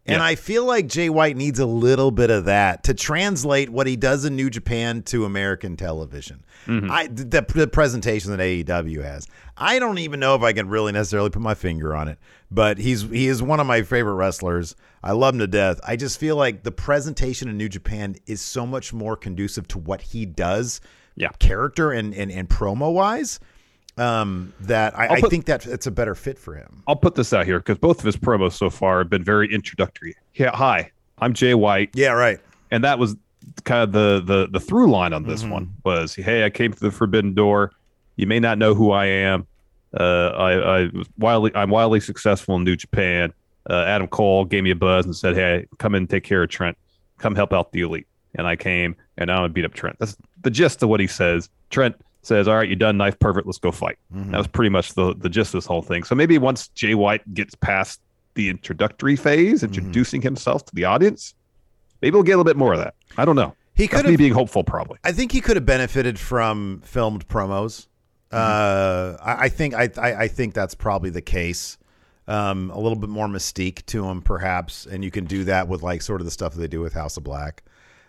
And 0.07 0.19
Yeah. 0.19 0.25
I 0.25 0.35
feel 0.35 0.67
like 0.67 0.87
Jay 0.87 1.09
White 1.09 1.37
needs 1.37 1.59
a 1.59 1.65
little 1.67 2.11
bit 2.11 2.29
of 2.31 2.45
that 2.45 2.85
to 2.85 2.93
translate 2.95 3.71
what 3.71 3.87
he 3.87 3.97
does 3.97 4.25
in 4.27 4.37
New 4.37 4.51
Japan 4.51 5.03
to 5.05 5.25
American 5.25 5.77
television. 5.79 6.45
Mm-hmm. 6.67 6.91
I 6.91 7.07
the, 7.07 7.41
the 7.55 7.67
presentation 7.67 8.31
that 8.31 8.41
AEW 8.41 9.03
has. 9.03 9.27
I 9.57 9.79
don't 9.79 9.99
even 9.99 10.21
know 10.21 10.35
if 10.35 10.43
I 10.43 10.53
can 10.53 10.69
really 10.69 10.93
necessarily 10.93 11.31
put 11.31 11.41
my 11.43 11.55
finger 11.55 11.95
on 11.95 12.09
it, 12.09 12.19
but 12.51 12.77
he's 12.79 13.03
he 13.03 13.29
is 13.29 13.43
one 13.43 13.61
of 13.61 13.67
my 13.67 13.83
favorite 13.83 14.15
wrestlers. 14.15 14.77
I 15.03 15.13
love 15.13 15.35
him 15.35 15.41
to 15.41 15.47
death. 15.47 15.81
I 15.87 15.97
just 15.97 16.19
feel 16.19 16.37
like 16.37 16.63
the 16.65 16.73
presentation 16.73 17.49
in 17.49 17.57
New 17.57 17.69
Japan 17.69 18.17
is 18.27 18.41
so 18.41 18.67
much 18.67 18.93
more 18.93 19.17
conducive 19.17 19.67
to 19.69 19.79
what 19.79 20.01
he 20.03 20.27
does, 20.27 20.81
Yeah. 21.17 21.29
character 21.39 21.93
and 21.93 22.15
and, 22.15 22.31
and 22.31 22.49
promo 22.49 22.93
wise. 22.93 23.41
Um, 23.97 24.53
that 24.61 24.99
I, 24.99 25.07
I'll 25.07 25.24
I 25.24 25.28
think 25.28 25.47
that 25.47 25.66
it's 25.66 25.86
a 25.86 25.90
better 25.90 26.14
fit 26.16 26.36
for 26.38 26.55
him. 26.57 26.82
I'll 26.88 26.97
put 26.97 27.14
this 27.14 27.32
out 27.32 27.47
here 27.47 27.59
because 27.61 27.78
both 27.78 28.01
of 28.01 28.05
his 28.05 28.16
promos 28.16 28.53
so 28.53 28.68
far 28.70 28.99
have 28.99 29.09
been 29.09 29.22
very 29.22 29.53
introductory. 29.55 30.16
Yeah, 30.34 30.51
hi, 30.55 30.90
I'm 31.18 31.32
Jay 31.32 31.55
White, 31.55 31.90
Yeah, 31.95 32.11
right. 32.12 32.40
and 32.72 32.82
that 32.82 32.99
was 32.99 33.14
kind 33.64 33.82
of 33.84 33.92
the 33.92 34.20
the 34.24 34.49
the 34.51 34.59
through 34.59 34.90
line 34.90 35.12
on 35.12 35.22
Mm-hmm. 35.22 35.30
this 35.30 35.45
one 35.45 35.72
was, 35.84 36.14
hey, 36.16 36.45
I 36.45 36.51
came 36.51 36.72
through 36.72 36.90
the 36.90 36.97
forbidden 36.97 37.34
door. 37.34 37.70
You 38.16 38.26
may 38.26 38.40
not 38.40 38.59
know 38.59 38.74
who 38.74 38.90
I 38.90 39.07
am. 39.07 39.47
Uh, 39.97 40.28
I, 40.30 40.53
I 40.80 40.80
was 40.92 41.07
wildly 41.18 41.53
I'm 41.55 41.70
wildly 41.70 42.01
successful 42.01 42.57
in 42.57 42.64
New 42.64 42.74
Japan. 42.76 43.32
Uh, 43.70 43.84
Adam 43.86 44.09
Cole 44.09 44.45
gave 44.45 44.64
me 44.64 44.70
a 44.70 44.74
buzz 44.74 45.05
and 45.07 45.14
said, 45.14 45.36
hey, 45.36 45.66
come 45.78 45.95
in 45.95 46.03
and 46.03 46.11
take 46.11 46.24
care 46.24 46.42
of 46.42 46.51
Trent. 46.51 46.76
Come 47.18 47.34
help 47.36 47.53
out 47.53 47.70
the 47.72 47.82
elite. 47.82 48.07
And 48.34 48.47
I 48.47 48.57
came, 48.57 48.97
and 49.16 49.28
now 49.28 49.36
I'm 49.36 49.42
gonna 49.45 49.53
beat 49.53 49.64
up 49.64 49.72
Trent. 49.74 49.97
That's 50.01 50.16
the 50.42 50.51
gist 50.51 50.82
of 50.82 50.88
what 50.88 50.99
he 50.99 51.07
says. 51.07 51.49
Trent 51.70 51.95
says, 52.27 52.49
"All 52.49 52.57
right, 52.57 52.68
you're 52.68 52.77
done, 52.77 52.97
knife 52.97 53.18
pervert. 53.18 53.47
Let's 53.47 53.59
go 53.59 53.70
fight." 53.72 53.99
Mm-hmm. 54.14 54.31
That 54.33 54.39
was 54.39 54.47
pretty 54.49 54.70
much 54.70 54.95
the 54.95 55.14
the 55.16 55.29
gist 55.29 55.55
of 55.55 55.59
this 55.59 55.66
whole 55.66 55.83
thing. 55.83 56.05
So 56.05 56.14
maybe 56.14 56.39
once 56.39 56.68
Jay 56.68 56.95
White 56.95 57.35
gets 57.35 57.55
past 57.55 58.01
the 58.35 58.49
introductory 58.49 59.16
phase, 59.16 59.62
Mm-hmm. 59.62 59.75
introducing 59.75 60.22
himself 60.22 60.64
to 60.66 60.75
the 60.75 60.85
audience, 60.85 61.35
maybe 62.03 62.14
we'll 62.14 62.22
get 62.22 62.33
a 62.33 62.37
little 62.39 62.45
bit 62.45 62.57
more 62.57 62.72
of 62.72 62.79
that. 62.81 62.95
I 63.16 63.25
don't 63.25 63.37
know. 63.37 63.55
He 63.77 63.89
could 63.89 64.07
be 64.07 64.16
being 64.16 64.33
hopeful, 64.33 64.62
probably. 64.64 64.99
I 65.05 65.11
think 65.12 65.33
he 65.33 65.41
could 65.41 65.57
have 65.57 65.66
benefited 65.66 66.18
from 66.18 66.81
filmed 66.85 67.27
promos. 67.29 67.89
Uh, 68.33 69.16
I, 69.22 69.45
I 69.45 69.49
think 69.49 69.75
I, 69.75 69.89
I 69.99 70.14
I 70.22 70.29
think 70.29 70.55
that's 70.55 70.75
probably 70.75 71.11
the 71.11 71.22
case. 71.22 71.79
Um, 72.27 72.70
a 72.70 72.79
little 72.81 72.97
bit 72.97 73.11
more 73.11 73.27
mystique 73.29 73.85
to 73.87 74.07
him, 74.09 74.22
perhaps, 74.22 74.87
and 74.87 75.05
you 75.05 75.11
can 75.11 75.27
do 75.27 75.45
that 75.45 75.68
with 75.68 75.83
like 75.83 76.01
sort 76.03 76.20
of 76.22 76.25
the 76.25 76.31
stuff 76.31 76.55
that 76.55 76.61
they 76.61 76.66
do 76.68 76.81
with 76.81 76.95
House 76.95 77.16
of 77.18 77.22
Black. 77.25 77.62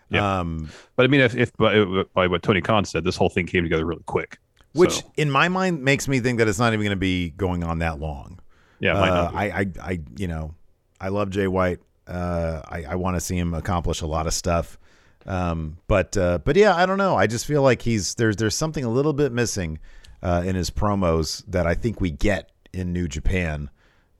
Yeah. 0.08 0.40
Um, 0.40 0.70
But 0.94 1.04
I 1.04 1.08
mean, 1.08 1.20
if, 1.20 1.34
if 1.34 1.52
by, 1.56 1.84
by 2.14 2.26
what 2.26 2.42
Tony 2.42 2.60
Khan 2.60 2.84
said, 2.84 3.04
this 3.04 3.16
whole 3.16 3.28
thing 3.28 3.46
came 3.46 3.62
together 3.64 3.84
really 3.84 4.04
quick. 4.06 4.38
which 4.72 4.94
So, 5.00 5.12
in 5.16 5.30
my 5.30 5.48
mind 5.48 5.82
makes 5.82 6.06
me 6.08 6.20
think 6.20 6.38
that 6.38 6.48
it's 6.48 6.58
not 6.58 6.72
even 6.72 6.84
going 6.84 6.90
to 6.90 6.96
be 6.96 7.30
going 7.30 7.64
on 7.64 7.78
that 7.80 7.98
long. 7.98 8.38
yeah, 8.80 8.94
Uh. 8.96 9.30
I, 9.34 9.44
I, 9.44 9.66
I, 9.82 10.00
you 10.16 10.28
know, 10.28 10.54
I 11.00 11.08
love 11.08 11.30
Jay 11.30 11.48
White. 11.48 11.80
Uh, 12.06 12.62
I, 12.68 12.84
I 12.84 12.94
want 12.94 13.16
to 13.16 13.20
see 13.20 13.36
him 13.36 13.52
accomplish 13.52 14.00
a 14.00 14.06
lot 14.06 14.26
of 14.26 14.34
stuff. 14.34 14.78
Um, 15.26 15.78
but, 15.88 16.16
uh, 16.16 16.38
but 16.44 16.54
yeah, 16.54 16.76
I 16.76 16.86
don't 16.86 16.98
know. 16.98 17.16
I 17.16 17.26
just 17.26 17.46
feel 17.46 17.62
like 17.62 17.82
he's 17.82 18.14
there's 18.14 18.36
there's 18.36 18.54
something 18.54 18.84
a 18.84 18.88
little 18.88 19.12
bit 19.12 19.32
missing 19.32 19.80
uh, 20.22 20.44
in 20.46 20.54
his 20.54 20.70
promos 20.70 21.42
that 21.48 21.66
I 21.66 21.74
think 21.74 22.00
we 22.00 22.12
get 22.12 22.50
in 22.72 22.92
New 22.92 23.08
Japan, 23.08 23.70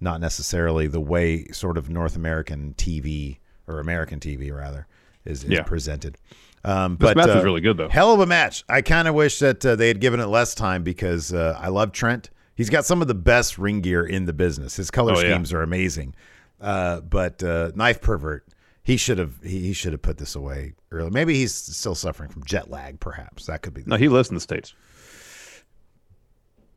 not 0.01 0.20
necessarily 0.20 0.89
the 0.89 1.01
way 1.01 1.45
sort 1.53 1.78
of 1.78 1.89
North 1.89 2.16
American 2.16 2.74
TV 2.76 3.39
or 3.68 3.78
American 3.78 4.18
TV 4.18 4.53
rather 4.53 4.89
is, 5.27 5.45
is 5.45 5.51
Yeah. 5.51 5.62
presented. 5.62 6.16
Um, 6.64 6.97
This 6.99 7.09
but 7.09 7.16
match 7.16 7.27
was 7.29 7.37
uh, 7.37 7.45
really 7.45 7.61
good, 7.61 7.77
though. 7.77 7.89
Hell 7.89 8.12
of 8.12 8.20
a 8.20 8.27
match. 8.27 8.64
I 8.68 8.83
kind 8.83 9.07
of 9.07 9.14
wish 9.14 9.39
that 9.39 9.64
uh, 9.64 9.77
they 9.77 9.89
had 9.89 10.01
given 10.01 10.18
it 10.20 10.27
less 10.27 10.55
time 10.55 10.83
because 10.83 11.33
uh, 11.33 11.57
I 11.61 11.68
love 11.68 11.93
Trent. 11.93 12.31
He's 12.57 12.70
got 12.70 12.85
some 12.85 13.03
of 13.03 13.09
the 13.09 13.14
best 13.14 13.59
ring 13.59 13.83
gear 13.83 14.05
in 14.05 14.24
the 14.24 14.33
business. 14.33 14.77
His 14.77 14.91
color 14.91 15.12
Oh, 15.14 15.20
yeah. 15.20 15.31
schemes 15.35 15.53
are 15.53 15.62
amazing. 15.62 16.14
Uh, 16.61 17.01
but 17.03 17.43
uh, 17.43 17.70
knife 17.74 18.01
pervert, 18.01 18.47
he 18.83 18.97
should 18.97 19.18
have 19.18 19.35
he, 19.43 19.61
he 19.61 19.72
should 19.74 19.93
have 19.93 20.01
put 20.03 20.16
this 20.16 20.35
away 20.35 20.72
early. 20.91 21.11
Maybe 21.11 21.35
he's 21.35 21.55
still 21.55 21.95
suffering 21.95 22.31
from 22.31 22.45
jet 22.45 22.70
lag. 22.70 22.99
Perhaps 22.99 23.47
that 23.47 23.61
could 23.62 23.74
be. 23.74 23.83
The, 23.83 23.91
no, 23.91 23.97
he 23.97 24.09
lives 24.09 24.31
in 24.31 24.35
the 24.37 24.41
states. 24.41 24.72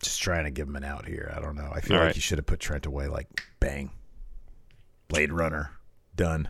just 0.01 0.21
trying 0.21 0.43
to 0.43 0.51
give 0.51 0.67
him 0.67 0.75
an 0.75 0.83
out 0.83 1.05
here. 1.05 1.33
I 1.35 1.39
don't 1.39 1.55
know. 1.55 1.71
I 1.73 1.81
feel 1.81 1.95
All 1.95 1.99
like 2.01 2.07
right. 2.07 2.15
he 2.15 2.21
should 2.21 2.37
have 2.37 2.45
put 2.45 2.59
Trent 2.59 2.85
away. 2.85 3.07
Like 3.07 3.27
bang, 3.59 3.91
Blade 5.07 5.31
Runner, 5.31 5.71
done. 6.15 6.49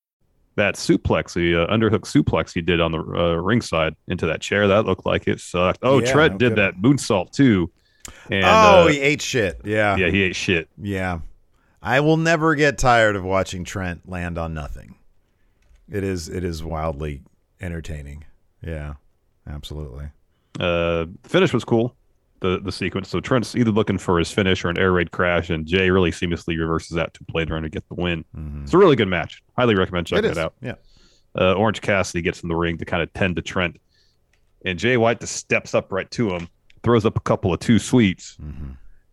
That 0.55 0.75
suplex, 0.75 1.33
the 1.33 1.63
uh, 1.63 1.67
underhook 1.73 2.01
suplex 2.01 2.53
he 2.53 2.61
did 2.61 2.81
on 2.81 2.91
the 2.91 2.99
uh, 2.99 3.35
ringside 3.35 3.95
into 4.07 4.25
that 4.25 4.41
chair, 4.41 4.67
that 4.67 4.85
looked 4.85 5.05
like 5.05 5.27
it 5.27 5.39
sucked. 5.39 5.79
Oh, 5.81 5.99
Yeah, 5.99 6.11
Trent 6.11 6.33
no 6.33 6.37
did 6.39 6.55
kidding. 6.55 6.63
that 6.63 6.75
moonsault 6.81 7.31
too. 7.31 7.71
And, 8.29 8.43
oh, 8.43 8.47
uh, 8.49 8.87
he 8.87 8.99
ate 8.99 9.21
shit. 9.21 9.61
Yeah, 9.63 9.95
yeah, 9.95 10.09
he 10.09 10.23
ate 10.23 10.35
shit. 10.35 10.67
Yeah. 10.81 11.19
I 11.81 11.99
will 12.01 12.17
never 12.17 12.53
get 12.55 12.77
tired 12.77 13.15
of 13.15 13.23
watching 13.23 13.63
Trent 13.63 14.09
land 14.09 14.37
on 14.37 14.53
nothing. 14.53 14.95
It 15.89 16.03
is 16.03 16.27
it 16.29 16.43
is 16.43 16.63
wildly 16.63 17.21
entertaining. 17.61 18.25
Yeah. 18.61 18.95
Absolutely. 19.47 20.05
Uh, 20.59 21.05
the 21.23 21.29
finish 21.29 21.53
was 21.53 21.63
cool. 21.63 21.95
The 22.41 22.59
the 22.59 22.71
sequence. 22.71 23.07
So 23.09 23.19
Trent's 23.19 23.55
either 23.55 23.71
looking 23.71 23.97
for 23.97 24.17
his 24.19 24.31
finish 24.31 24.65
or 24.65 24.69
an 24.69 24.77
air 24.77 24.91
raid 24.91 25.11
crash, 25.11 25.49
and 25.49 25.65
Jay 25.65 25.89
really 25.91 26.11
seamlessly 26.11 26.57
reverses 26.59 26.95
that 26.95 27.13
to 27.13 27.23
Blade 27.25 27.49
Runner 27.49 27.67
to 27.67 27.71
get 27.71 27.87
the 27.87 27.95
win. 27.95 28.25
It's 28.63 28.73
a 28.73 28.77
really 28.77 28.95
good 28.95 29.07
match. 29.07 29.43
Highly 29.57 29.75
recommend 29.75 30.07
checking 30.07 30.31
it 30.31 30.37
out. 30.37 30.53
Yeah. 30.61 30.75
Uh, 31.39 31.53
Orange 31.53 31.81
Cassidy 31.81 32.21
gets 32.21 32.41
in 32.41 32.49
the 32.49 32.55
ring 32.55 32.77
to 32.79 32.85
kind 32.85 33.01
of 33.03 33.13
tend 33.13 33.35
to 33.37 33.41
Trent, 33.41 33.79
and 34.65 34.77
Jay 34.77 34.97
White 34.97 35.19
just 35.19 35.35
steps 35.35 35.73
up 35.75 35.91
right 35.91 36.09
to 36.11 36.29
him, 36.31 36.47
throws 36.83 37.05
up 37.05 37.15
a 37.15 37.21
couple 37.21 37.53
of 37.53 37.59
Too 37.59 37.79
Sweets, 37.79 38.37
Mm-hmm. 38.41 38.71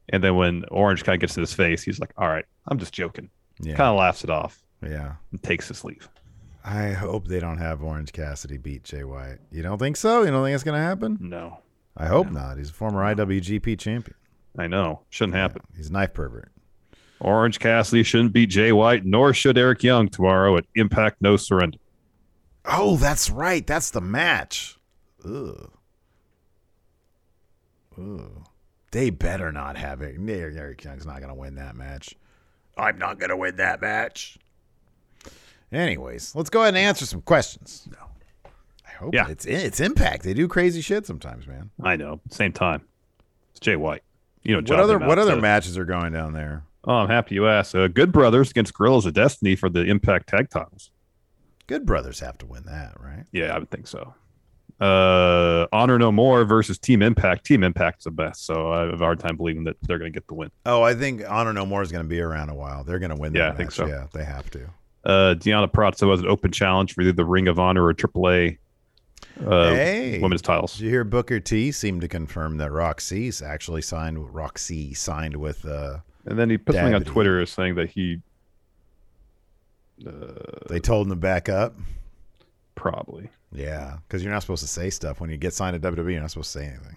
and 0.08 0.24
then 0.24 0.34
when 0.36 0.64
Orange 0.70 1.04
kind 1.04 1.14
of 1.14 1.20
gets 1.20 1.36
in 1.36 1.42
his 1.42 1.52
face, 1.52 1.82
he's 1.82 2.00
like, 2.00 2.12
"All 2.16 2.28
right, 2.28 2.44
I'm 2.68 2.78
just 2.78 2.92
joking." 2.94 3.28
Yeah. 3.60 3.74
Kind 3.76 3.90
of 3.90 3.96
laughs 3.98 4.24
it 4.24 4.30
off 4.30 4.62
Yeah. 4.82 5.12
and 5.32 5.42
takes 5.42 5.68
his 5.68 5.84
leave. 5.84 6.08
I 6.64 6.90
hope 6.92 7.28
they 7.28 7.40
don't 7.40 7.58
have 7.58 7.82
Orange 7.82 8.12
Cassidy 8.12 8.56
beat 8.56 8.84
Jay 8.84 9.04
White. 9.04 9.38
You 9.52 9.62
don't 9.62 9.78
think 9.78 9.96
so? 9.96 10.22
You 10.22 10.30
don't 10.30 10.42
think 10.44 10.54
it's 10.54 10.64
going 10.64 10.76
to 10.78 10.84
happen? 10.84 11.18
No, 11.20 11.58
I 11.98 12.06
hope 12.06 12.30
not. 12.30 12.56
He's 12.58 12.70
a 12.70 12.72
former 12.72 13.02
IWGP 13.02 13.78
champion. 13.78 14.16
I 14.56 14.68
know, 14.68 15.02
shouldn't 15.10 15.36
happen. 15.36 15.62
He's 15.76 15.90
a 15.90 15.92
knife 15.92 16.14
pervert. 16.14 16.50
Orange 17.20 17.58
Cassidy 17.58 18.04
shouldn't 18.04 18.32
beat 18.32 18.50
Jay 18.50 18.70
White, 18.70 19.04
nor 19.04 19.34
should 19.34 19.58
Eric 19.58 19.82
Young 19.82 20.08
tomorrow 20.08 20.56
at 20.56 20.64
Impact 20.76 21.20
No 21.20 21.36
Surrender. 21.36 21.78
Oh, 22.64 22.96
that's 22.96 23.28
right. 23.28 23.66
That's 23.66 23.90
the 23.90 24.00
match. 24.00 24.78
Ugh. 25.24 25.72
Ugh. 27.98 28.46
They 28.92 29.10
better 29.10 29.50
not 29.50 29.76
have 29.76 30.00
it. 30.02 30.16
Eric 30.28 30.84
Young's 30.84 31.04
not 31.04 31.18
going 31.18 31.28
to 31.28 31.34
win 31.34 31.56
that 31.56 31.74
match. 31.74 32.14
I'm 32.76 32.98
not 32.98 33.18
going 33.18 33.30
to 33.30 33.36
win 33.36 33.56
that 33.56 33.80
match. 33.80 34.38
Anyways, 35.72 36.34
let's 36.34 36.48
go 36.48 36.62
ahead 36.62 36.74
and 36.74 36.78
answer 36.78 37.04
some 37.04 37.22
questions. 37.22 37.88
No. 37.90 38.07
Hope 38.98 39.14
Yeah. 39.14 39.28
it's 39.28 39.44
it's 39.46 39.80
impact. 39.80 40.22
They 40.24 40.34
do 40.34 40.48
crazy 40.48 40.80
shit 40.80 41.06
sometimes, 41.06 41.46
man. 41.46 41.70
I 41.82 41.96
know. 41.96 42.20
Same 42.30 42.52
time, 42.52 42.82
it's 43.50 43.60
Jay 43.60 43.76
White. 43.76 44.02
you 44.42 44.54
know, 44.54 44.60
What 44.60 44.80
other 44.80 44.98
what 44.98 45.18
other 45.18 45.34
to- 45.36 45.40
matches 45.40 45.76
are 45.78 45.84
going 45.84 46.12
down 46.12 46.32
there? 46.32 46.64
Oh, 46.84 46.94
I'm 46.94 47.08
happy 47.08 47.34
you 47.34 47.46
asked. 47.46 47.74
Uh, 47.74 47.88
Good 47.88 48.12
Brothers 48.12 48.50
against 48.50 48.72
Guerrillas 48.72 49.04
of 49.04 49.12
Destiny 49.12 49.56
for 49.56 49.68
the 49.68 49.80
Impact 49.84 50.28
Tag 50.28 50.48
Titles. 50.48 50.90
Good 51.66 51.84
brothers 51.84 52.20
have 52.20 52.38
to 52.38 52.46
win 52.46 52.62
that, 52.64 52.94
right? 52.98 53.24
Yeah, 53.30 53.54
I 53.54 53.58
would 53.58 53.70
think 53.70 53.86
so. 53.86 54.14
Uh, 54.80 55.66
Honor 55.72 55.98
No 55.98 56.12
More 56.12 56.44
versus 56.44 56.78
Team 56.78 57.02
Impact. 57.02 57.44
Team 57.44 57.62
Impact's 57.64 58.04
the 58.04 58.10
best, 58.10 58.46
so 58.46 58.72
I 58.72 58.82
have 58.86 58.94
a 59.00 59.04
hard 59.04 59.18
time 59.18 59.36
believing 59.36 59.64
that 59.64 59.76
they're 59.82 59.98
going 59.98 60.12
to 60.12 60.16
get 60.16 60.26
the 60.28 60.34
win. 60.34 60.50
Oh, 60.66 60.82
I 60.82 60.94
think 60.94 61.22
Honor 61.28 61.52
No 61.52 61.66
More 61.66 61.82
is 61.82 61.90
going 61.90 62.04
to 62.04 62.08
be 62.08 62.20
around 62.20 62.48
a 62.48 62.54
while. 62.54 62.84
They're 62.84 63.00
going 63.00 63.10
to 63.10 63.16
win. 63.16 63.32
That 63.32 63.38
Yeah, 63.38 63.50
I 63.50 63.54
think 63.54 63.72
so. 63.72 63.86
Yeah, 63.86 64.06
they 64.14 64.24
have 64.24 64.48
to. 64.52 64.60
Uh, 65.04 65.34
Deonna 65.34 65.70
Purrazzo 65.70 66.10
has 66.10 66.20
an 66.20 66.26
open 66.28 66.52
challenge 66.52 66.94
for 66.94 67.02
either 67.02 67.12
the 67.12 67.24
Ring 67.24 67.48
of 67.48 67.58
Honor 67.58 67.84
or 67.86 67.92
AAA 67.94 68.58
uh, 69.46 69.70
hey, 69.70 70.18
women's 70.20 70.42
titles. 70.42 70.74
Did 70.76 70.84
you 70.84 70.90
hear 70.90 71.04
Booker 71.04 71.38
T 71.40 71.70
seemed 71.72 72.00
to 72.00 72.08
confirm 72.08 72.56
that 72.58 72.70
Roxy's 72.72 73.40
actually 73.42 73.82
signed? 73.82 74.34
Roxy 74.34 74.94
signed 74.94 75.36
with. 75.36 75.64
uh 75.66 75.98
And 76.26 76.38
then 76.38 76.50
he 76.50 76.58
put 76.58 76.74
something 76.74 76.94
on 76.94 77.00
Dabney. 77.02 77.12
Twitter 77.12 77.46
saying 77.46 77.74
that 77.76 77.90
he 77.90 78.20
They 80.68 80.80
told 80.80 81.06
him 81.06 81.10
to 81.10 81.16
back 81.16 81.48
up. 81.48 81.74
probably, 82.74 83.28
Yeah, 83.52 83.98
because 84.06 84.22
you're 84.22 84.32
not 84.32 84.42
supposed 84.42 84.62
to 84.62 84.68
say 84.68 84.90
stuff 84.90 85.20
when 85.20 85.30
you 85.30 85.36
get 85.36 85.52
signed 85.54 85.80
to 85.80 85.92
WWE. 85.92 86.12
You're 86.12 86.20
not 86.20 86.30
supposed 86.30 86.52
to 86.52 86.58
say 86.60 86.66
anything. 86.66 86.96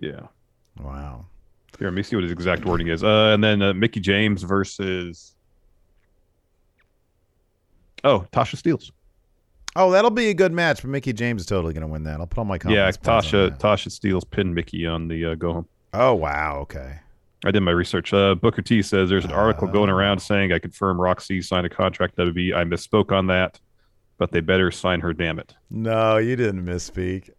yeah. 0.00 0.26
Wow. 0.80 1.24
Here, 1.78 1.88
let 1.88 1.94
me 1.94 2.02
see 2.02 2.16
what 2.16 2.22
his 2.22 2.32
exact 2.32 2.64
wording 2.64 2.88
is. 2.88 3.02
Uh, 3.04 3.32
and 3.34 3.42
then 3.44 3.60
uh, 3.62 3.72
Mickie 3.74 4.00
James 4.00 4.42
versus 4.42 5.34
oh 8.04 8.26
Tasha 8.32 8.56
Steelz. 8.60 8.90
Oh, 9.76 9.90
that'll 9.90 10.10
be 10.10 10.28
a 10.30 10.34
good 10.34 10.52
match. 10.52 10.82
But 10.82 10.90
Mickie 10.90 11.12
James 11.12 11.42
is 11.42 11.46
totally 11.46 11.72
going 11.74 11.82
to 11.82 11.86
win 11.86 12.02
that. 12.04 12.18
I'll 12.20 12.26
put 12.26 12.38
all 12.38 12.44
my 12.44 12.58
Yeah, 12.66 12.84
points 12.90 12.98
on 13.06 13.22
Tasha. 13.22 13.58
Tasha 13.58 13.88
Steelz 13.88 14.28
pinned 14.28 14.54
Mickie 14.54 14.86
on 14.86 15.06
the 15.08 15.26
uh, 15.26 15.34
go 15.34 15.52
home. 15.52 15.68
Oh 15.92 16.14
wow. 16.14 16.58
Okay. 16.62 16.98
I 17.44 17.50
did 17.50 17.60
my 17.60 17.70
research. 17.72 18.12
Uh, 18.12 18.34
Booker 18.34 18.62
T 18.62 18.82
says 18.82 19.08
there's 19.10 19.24
an 19.24 19.32
article 19.32 19.68
going 19.68 19.90
Oh. 19.90 19.94
around 19.94 20.18
saying 20.20 20.52
I 20.52 20.58
confirm 20.58 21.00
Roxy 21.00 21.40
signed 21.42 21.66
a 21.66 21.70
contract 21.70 22.16
with 22.16 22.34
WWE. 22.34 22.56
I 22.56 22.64
misspoke 22.64 23.12
on 23.12 23.26
that, 23.28 23.60
but 24.18 24.32
they 24.32 24.40
better 24.40 24.70
sign 24.70 25.00
her. 25.00 25.12
Damn 25.12 25.38
it! 25.38 25.54
No, 25.70 26.16
you 26.16 26.34
didn't 26.36 26.64
misspeak. 26.64 27.30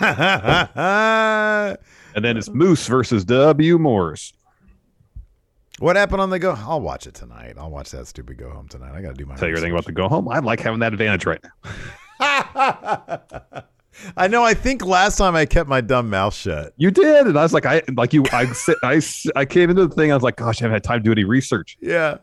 And 2.16 2.24
then 2.24 2.36
it's 2.38 2.48
Moose 2.48 2.86
versus 2.86 3.24
W 3.26 3.78
Morris. 3.78 4.32
What 5.78 5.96
happened 5.96 6.20
on 6.20 6.30
the 6.30 6.38
go? 6.38 6.52
I'll 6.56 6.80
watch 6.80 7.06
it 7.06 7.14
tonight. 7.14 7.54
I'll 7.58 7.70
watch 7.70 7.90
that 7.90 8.06
stupid 8.06 8.38
go 8.38 8.50
home 8.50 8.68
tonight. 8.68 8.92
I 8.94 9.02
got 9.02 9.08
to 9.08 9.14
do 9.14 9.26
my. 9.26 9.34
Tell 9.36 9.48
you 9.48 9.54
everything 9.54 9.72
about 9.72 9.84
the 9.84 9.92
go 9.92 10.08
home. 10.08 10.28
I 10.28 10.38
like 10.38 10.60
having 10.60 10.80
that 10.80 10.92
advantage 10.92 11.26
right 11.26 11.42
now. 11.42 11.60
I 14.16 14.28
know. 14.28 14.42
I 14.44 14.52
think 14.54 14.84
last 14.84 15.16
time 15.16 15.34
I 15.34 15.46
kept 15.46 15.68
my 15.68 15.80
dumb 15.80 16.10
mouth 16.10 16.34
shut. 16.34 16.74
You 16.76 16.90
did, 16.90 17.26
and 17.26 17.38
I 17.38 17.42
was 17.42 17.54
like, 17.54 17.64
I 17.66 17.82
like 17.94 18.12
you. 18.12 18.24
I 18.32 18.46
I 18.82 19.00
I 19.34 19.44
came 19.44 19.70
into 19.70 19.86
the 19.86 19.94
thing. 19.94 20.10
I 20.10 20.14
was 20.14 20.22
like, 20.22 20.36
gosh, 20.36 20.60
I 20.60 20.64
haven't 20.64 20.74
had 20.74 20.84
time 20.84 21.00
to 21.00 21.04
do 21.04 21.12
any 21.12 21.24
research. 21.24 21.76
Yeah. 21.80 22.18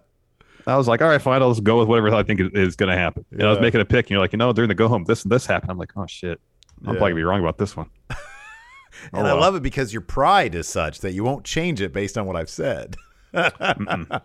I 0.65 0.77
was 0.77 0.87
like, 0.87 1.01
all 1.01 1.09
right, 1.09 1.21
fine. 1.21 1.41
I'll 1.41 1.51
just 1.51 1.63
go 1.65 1.79
with 1.79 1.89
whatever 1.89 2.13
I 2.15 2.23
think 2.23 2.39
is, 2.39 2.77
going 2.77 2.89
to 2.89 2.95
happen. 2.97 3.25
And 3.31 3.43
I 3.43 3.49
was 3.49 3.59
making 3.59 3.81
a 3.81 3.85
pick, 3.85 4.05
and 4.05 4.11
you're 4.11 4.19
like, 4.21 4.31
you 4.31 4.37
know, 4.37 4.53
during 4.53 4.69
the 4.69 4.75
go 4.75 4.87
home, 4.87 5.03
this 5.03 5.23
and 5.23 5.31
this 5.31 5.45
happened. 5.45 5.71
I'm 5.71 5.77
like, 5.77 5.91
oh 5.97 6.05
shit, 6.07 6.39
I'm 6.85 6.93
Yeah. 6.93 6.99
probably 6.99 7.11
gonna 7.11 7.15
be 7.15 7.23
wrong 7.23 7.41
about 7.41 7.57
this 7.57 7.75
one. 7.75 7.89
Oh, 9.11 9.17
and 9.17 9.27
Oh, 9.27 9.35
I 9.35 9.39
love 9.39 9.55
it 9.55 9.63
because 9.63 9.91
your 9.91 10.03
pride 10.03 10.53
is 10.53 10.67
such 10.67 10.99
that 10.99 11.13
you 11.13 11.23
won't 11.23 11.43
change 11.43 11.81
it 11.81 11.91
based 11.91 12.15
on 12.15 12.27
what 12.27 12.35
I've 12.35 12.49
said. 12.49 12.95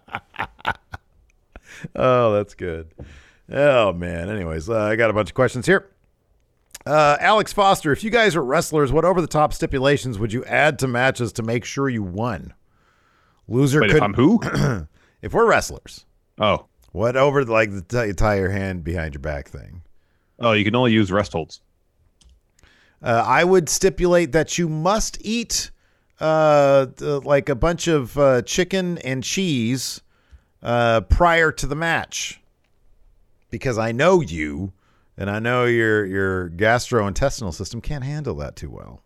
oh, 1.96 2.34
that's 2.34 2.54
good. 2.54 2.88
Oh 3.50 3.92
man. 3.92 4.28
Anyways, 4.28 4.68
uh, 4.68 4.78
I 4.78 4.96
got 4.96 5.10
a 5.10 5.12
bunch 5.12 5.30
of 5.30 5.34
questions 5.34 5.66
here. 5.66 5.88
Uh, 6.84 7.16
Alex 7.20 7.52
Foster, 7.52 7.92
if 7.92 8.02
you 8.04 8.10
guys 8.10 8.36
were 8.36 8.44
wrestlers, 8.44 8.92
what 8.92 9.04
over 9.04 9.20
the 9.20 9.26
top 9.26 9.52
stipulations 9.52 10.18
would 10.18 10.32
you 10.32 10.44
add 10.44 10.78
to 10.78 10.88
matches 10.88 11.32
to 11.34 11.42
make 11.42 11.64
sure 11.64 11.88
you 11.88 12.02
won? 12.02 12.54
Loser 13.46 13.80
Wait, 13.80 13.88
could 13.88 13.96
if 13.96 14.02
I'm 14.02 14.14
who? 14.14 14.40
if 15.22 15.32
we're 15.32 15.46
wrestlers, 15.46 16.04
oh, 16.38 16.66
what 16.92 17.16
over 17.16 17.44
like 17.44 17.70
the 17.70 17.82
t- 17.82 18.12
tie 18.12 18.36
your 18.36 18.50
hand 18.50 18.84
behind 18.84 19.14
your 19.14 19.20
back 19.20 19.48
thing? 19.48 19.82
oh, 20.40 20.52
you 20.52 20.64
can 20.64 20.74
only 20.74 20.92
use 20.92 21.10
rest 21.10 21.32
holds. 21.32 21.60
Uh, 23.02 23.22
I 23.26 23.44
would 23.44 23.68
stipulate 23.68 24.32
that 24.32 24.58
you 24.58 24.68
must 24.68 25.18
eat 25.20 25.70
uh, 26.20 26.86
like 27.00 27.48
a 27.48 27.54
bunch 27.54 27.86
of 27.88 28.16
uh, 28.18 28.42
chicken 28.42 28.98
and 28.98 29.22
cheese 29.22 30.00
uh, 30.62 31.00
prior 31.02 31.52
to 31.52 31.66
the 31.66 31.74
match, 31.76 32.40
because 33.50 33.78
I 33.78 33.92
know 33.92 34.20
you, 34.20 34.72
and 35.16 35.30
I 35.30 35.38
know 35.38 35.64
your 35.64 36.04
your 36.04 36.50
gastrointestinal 36.50 37.54
system 37.54 37.80
can't 37.80 38.04
handle 38.04 38.34
that 38.36 38.56
too 38.56 38.70
well. 38.70 39.02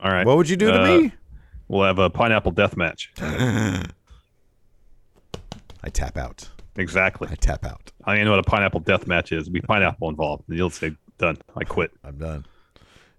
All 0.00 0.10
right. 0.12 0.26
What 0.26 0.36
would 0.36 0.48
you 0.48 0.56
do 0.56 0.70
to 0.70 0.82
Uh, 0.82 0.86
me? 0.98 1.12
We'll 1.68 1.84
have 1.84 1.98
a 1.98 2.10
pineapple 2.10 2.52
death 2.52 2.76
match. 2.76 3.12
I 3.18 3.82
tap 5.92 6.16
out. 6.16 6.48
Exactly. 6.76 7.28
I 7.30 7.34
tap 7.34 7.64
out. 7.64 7.90
I 8.04 8.22
know 8.22 8.30
what 8.30 8.40
a 8.40 8.42
pineapple 8.44 8.80
death 8.80 9.06
match 9.06 9.32
is. 9.32 9.48
Be 9.48 9.60
pineapple 9.60 10.08
involved. 10.08 10.44
And 10.48 10.56
you'll 10.58 10.70
say, 10.70 10.96
done. 11.18 11.38
I 11.56 11.64
quit. 11.64 11.90
I'm 12.04 12.18
done. 12.18 12.44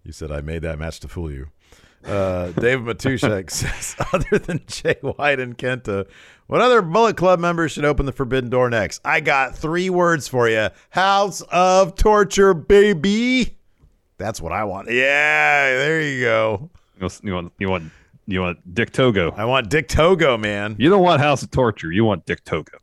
You 0.04 0.12
said 0.12 0.32
I 0.32 0.42
made 0.42 0.62
that 0.62 0.78
match 0.80 1.00
to 1.02 1.08
fool 1.08 1.32
you. 1.32 1.48
Uh, 2.08 2.52
David 2.52 2.86
Matushek 2.98 3.50
says, 3.52 3.96
other 4.14 4.40
than 4.40 4.62
Jay 4.68 4.96
White 5.02 5.40
and 5.40 5.58
Kenta, 5.58 6.08
what 6.48 6.62
other 6.62 6.82
Bullet 6.82 7.18
Club 7.18 7.40
members 7.40 7.74
should 7.74 7.84
open 7.84 8.06
the 8.06 8.14
forbidden 8.14 8.50
door 8.50 8.70
next? 8.70 9.02
I 9.04 9.20
got 9.20 9.56
three 9.56 9.90
words 9.90 10.28
for 10.28 10.48
you: 10.48 10.70
House 10.90 11.42
of 11.52 11.96
Torture, 11.96 12.54
baby. 12.54 13.58
That's 14.18 14.42
what 14.42 14.54
I 14.54 14.64
want. 14.64 14.90
Yeah, 14.90 15.76
there 15.76 16.02
you 16.02 16.22
go. 16.22 16.70
You 16.98 17.34
want 17.34 17.52
you 17.60 17.70
want, 17.70 17.92
you 18.26 18.42
want 18.42 18.74
Dick 18.74 18.92
Togo. 18.92 19.32
I 19.32 19.46
want 19.46 19.70
Dick 19.70 19.88
Togo, 19.90 20.38
man. 20.38 20.76
You 20.80 20.90
don't 20.90 21.04
want 21.04 21.22
House 21.22 21.44
of 21.44 21.52
Torture. 21.52 21.92
You 21.92 22.06
want 22.06 22.26
Dick 22.26 22.44
Togo. 22.46 22.80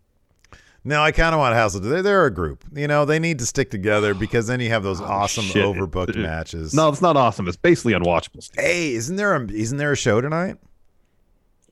No, 0.86 1.00
I 1.02 1.12
kind 1.12 1.34
of 1.34 1.38
want 1.38 1.54
House 1.54 1.74
of. 1.74 1.82
They're, 1.82 2.02
they're 2.02 2.26
a 2.26 2.30
group. 2.30 2.62
You 2.74 2.86
know, 2.86 3.04
they 3.06 3.18
need 3.18 3.38
to 3.38 3.46
stick 3.46 3.70
together 3.70 4.12
because 4.24 4.46
then 4.46 4.60
you 4.60 4.68
have 4.68 4.82
those 4.82 5.00
awesome 5.00 5.44
Oh, 5.46 5.48
Shit. 5.48 5.64
overbooked 5.64 6.16
matches. 6.22 6.74
No, 6.74 6.88
it's 6.88 7.00
not 7.02 7.16
awesome. 7.16 7.48
It's 7.48 7.56
basically 7.56 7.94
unwatchable. 7.94 8.42
Steve. 8.42 8.62
Hey, 8.64 8.92
isn't 8.94 9.16
there 9.16 9.34
a 9.34 9.44
isn't 9.50 9.78
there 9.78 9.92
a 9.92 9.96
show 9.96 10.20
tonight? 10.20 10.56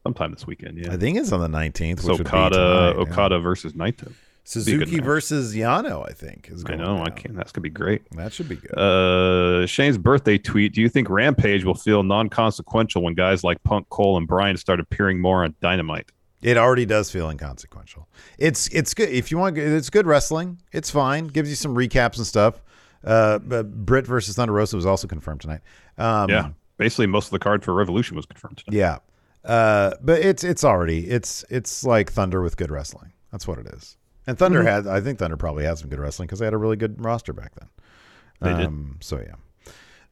Sometime 0.02 0.32
this 0.32 0.46
weekend, 0.46 0.78
yeah. 0.78 0.92
I 0.92 0.96
think 0.96 1.16
it's 1.18 1.30
on 1.30 1.40
the 1.40 1.48
nineteenth. 1.48 2.02
Which 2.02 2.18
would 2.18 2.26
Okada 2.26 2.94
yeah. 2.96 3.00
Okada 3.02 3.38
versus 3.38 3.74
Naito. 3.74 4.12
Suzuki 4.44 4.98
versus 4.98 5.54
Yano, 5.54 6.04
I 6.08 6.12
think. 6.12 6.48
Is 6.50 6.64
I 6.64 6.68
going 6.70 6.80
know. 6.80 7.00
I 7.04 7.10
can't. 7.10 7.36
That's 7.36 7.52
gonna 7.52 7.62
be 7.62 7.70
great. 7.70 8.02
That 8.16 8.32
should 8.32 8.48
be 8.48 8.56
good. 8.56 8.76
Uh, 8.76 9.64
Shane's 9.68 9.96
birthday 9.98 10.36
tweet. 10.38 10.74
Do 10.74 10.80
you 10.80 10.88
think 10.88 11.08
Rampage 11.08 11.62
will 11.64 11.76
feel 11.76 12.02
non-consequential 12.02 13.02
when 13.02 13.14
guys 13.14 13.44
like 13.44 13.62
Punk, 13.62 13.88
Cole, 13.90 14.16
and 14.16 14.26
Bryan 14.26 14.56
start 14.56 14.80
appearing 14.80 15.20
more 15.20 15.44
on 15.44 15.54
Dynamite? 15.60 16.10
It 16.43 16.57
already 16.59 16.84
does 16.86 17.11
feel 17.11 17.30
inconsequential. 17.30 18.09
It's 18.38 18.68
it's 18.68 18.93
good 18.95 19.09
if 19.09 19.30
you 19.30 19.38
want. 19.38 19.57
It's 19.57 19.90
good 19.90 20.07
wrestling. 20.07 20.59
It's 20.72 20.90
fine. 20.90 21.26
Gives 21.28 21.49
you 21.49 21.57
some 21.57 21.74
recaps 21.74 22.16
and 22.18 22.26
stuff. 22.26 22.61
Uh, 23.05 23.38
but 23.38 23.84
Britt 23.84 24.07
versus 24.07 24.36
Thunder 24.36 24.53
Rosa 24.53 24.76
was 24.76 24.86
also 24.86 25.09
confirmed 25.09 25.40
tonight. 25.40 25.61
Um, 25.99 26.30
yeah, 26.30 26.51
basically 26.76 27.07
most 27.07 27.26
of 27.26 27.30
the 27.32 27.38
card 27.40 27.64
for 27.64 27.74
Revolution 27.74 28.16
was 28.16 28.26
confirmed 28.26 28.59
tonight. 28.59 28.76
yeah. 28.76 28.99
Uh, 29.45 29.95
but 30.01 30.20
it's 30.20 30.45
it's 30.45 30.62
already 30.62 31.09
it's 31.11 31.45
it's 31.51 31.82
like 31.84 32.12
Thunder 32.12 32.43
with 32.43 32.57
good 32.57 32.70
wrestling. 32.70 33.12
That's 33.32 33.49
what 33.49 33.59
it 33.59 33.66
is. 33.66 33.97
And 34.26 34.38
Thunder 34.38 34.61
Mm-hmm. 34.61 34.86
had 34.86 34.86
I 34.86 35.01
think 35.01 35.18
Thunder 35.18 35.36
probably 35.36 35.64
had 35.64 35.78
some 35.78 35.88
good 35.88 35.99
wrestling 35.99 36.26
because 36.28 36.38
they 36.38 36.45
had 36.47 36.55
a 36.55 36.59
really 36.59 36.76
good 36.76 37.05
roster 37.05 37.32
back 37.32 37.53
then. 37.57 37.68
They 38.40 38.57
did. 38.57 38.66
Um, 38.66 38.99
So 39.01 39.18
yeah. 39.20 39.34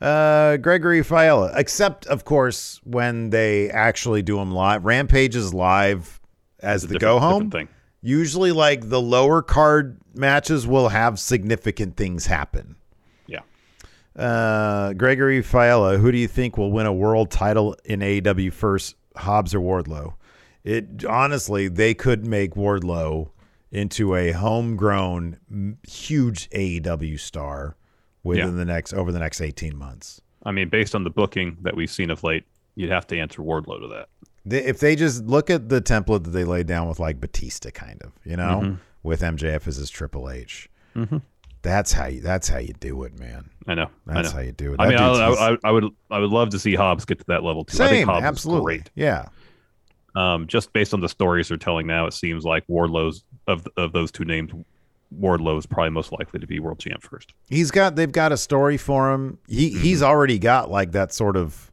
Uh, 0.01 0.57
Gregory 0.57 1.03
Fiala, 1.03 1.53
except 1.57 2.07
of 2.07 2.25
course 2.25 2.81
when 2.85 3.31
they 3.31 3.71
actually 3.71 4.23
do 4.23 4.37
them 4.37 4.51
live. 4.51 4.85
Rampage 4.85 5.37
is 5.37 5.53
live 5.53 6.20
as 6.63 6.87
the 6.87 6.99
go 6.99 7.19
home. 7.19 7.51
thing. 7.51 7.69
Usually, 8.03 8.53
like 8.53 8.89
the 8.89 9.01
lower 9.01 9.43
card 9.43 9.99
matches 10.15 10.67
will 10.67 10.89
have 10.89 11.19
significant 11.19 11.97
things 11.97 12.27
happen. 12.27 12.77
Yeah. 13.27 13.41
Uh, 14.17 14.93
Gregory 14.95 15.43
Fiala, 15.43 15.99
who 15.99 16.11
do 16.11 16.19
you 16.19 16.27
think 16.29 16.57
will 16.57 16.73
win 16.73 16.87
a 16.87 16.93
world 16.93 17.31
title 17.31 17.77
in 17.85 18.01
AEW 18.01 18.53
first, 18.53 18.97
Hobbs 19.17 19.55
or 19.55 19.61
Wardlow? 19.61 20.15
It 20.65 21.05
honestly, 21.05 21.69
they 21.69 21.95
could 21.95 22.27
make 22.27 22.55
Wardlow 22.55 23.31
into 23.71 24.15
a 24.15 24.33
homegrown, 24.33 25.79
huge 25.87 26.49
AEW 26.51 27.19
star 27.21 27.77
within 28.23 28.49
Yeah. 28.49 28.55
the 28.57 28.65
next 28.65 28.93
over 28.93 29.13
the 29.13 29.19
next 29.21 29.41
eighteen 29.41 29.77
months. 29.77 30.21
I 30.43 30.53
mean, 30.53 30.69
based 30.71 30.95
on 30.95 31.05
the 31.05 31.11
booking 31.11 31.59
that 31.63 31.77
we've 31.77 31.91
seen 31.91 32.11
of 32.11 32.25
late, 32.25 32.45
you'd 32.75 32.91
have 32.91 33.07
to 33.09 33.19
answer 33.19 33.43
Wardlow 33.43 33.81
to 33.83 33.89
that. 33.89 34.09
They, 34.45 34.65
if 34.65 34.81
they 34.81 34.97
just 34.97 35.25
look 35.27 35.51
at 35.51 35.69
the 35.69 35.81
template 35.83 36.25
that 36.25 36.31
they 36.31 36.45
laid 36.45 36.67
down 36.67 36.89
with 36.89 36.99
like 36.99 37.21
Batista, 37.21 37.71
kind 37.71 38.01
of, 38.03 38.13
you 38.25 38.37
know, 38.37 38.61
Mm-hmm. 38.63 38.75
with 39.03 39.21
MJF 39.21 39.67
as 39.69 39.77
his 39.77 39.91
Triple 39.91 40.31
H. 40.31 40.69
That's 41.63 41.93
how 41.93 42.07
you. 42.07 42.21
That's 42.23 42.49
how 42.49 42.57
you 42.59 42.73
do 42.81 43.03
it, 43.05 43.19
man. 43.19 43.51
I 43.67 43.75
know. 43.75 43.89
I 44.09 44.15
That's 44.15 44.31
know. 44.31 44.37
how 44.37 44.41
you 44.43 44.53
do 44.53 44.73
it. 44.73 44.81
I 44.81 44.87
That 44.87 44.91
mean, 44.93 44.99
I, 44.99 45.27
dude's- 45.29 45.39
I, 45.41 45.51
I, 45.53 45.57
I 45.65 45.71
would, 45.73 45.85
I 46.11 46.19
would 46.19 46.31
love 46.31 46.49
to 46.51 46.59
see 46.59 46.75
Hobbs 46.75 47.05
get 47.05 47.19
to 47.19 47.25
that 47.29 47.43
level 47.45 47.65
too. 47.65 47.77
I 47.83 47.89
think 47.89 47.99
Same, 47.99 48.09
Hobbs 48.09 48.25
absolutely. 48.25 48.77
is 48.77 48.81
great. 48.83 48.91
Yeah, 48.95 49.27
Um, 50.15 50.47
just 50.47 50.73
based 50.73 50.95
on 50.95 51.01
the 51.01 51.09
stories 51.09 51.49
they're 51.49 51.59
telling 51.59 51.87
now, 51.87 52.07
it 52.07 52.15
seems 52.15 52.45
like 52.45 52.67
Wardlow's 52.67 53.25
of 53.47 53.67
of 53.77 53.93
those 53.93 54.11
two 54.11 54.25
names, 54.25 54.53
Wardlow 55.21 55.59
is 55.59 55.67
probably 55.67 55.91
most 55.91 56.13
likely 56.13 56.41
to 56.41 56.47
be 56.47 56.61
world 56.61 56.79
champ 56.79 57.03
first. 57.03 57.35
he's 57.51 57.71
got. 57.71 57.95
They've 57.95 58.11
got 58.11 58.33
a 58.33 58.39
story 58.39 58.79
for 58.79 59.13
him. 59.13 59.37
He 59.47 59.71
Mm-hmm. 59.71 59.81
he's 59.83 60.03
already 60.03 60.39
got 60.39 60.71
like 60.71 60.93
that 60.93 61.13
sort 61.13 61.37
of, 61.37 61.70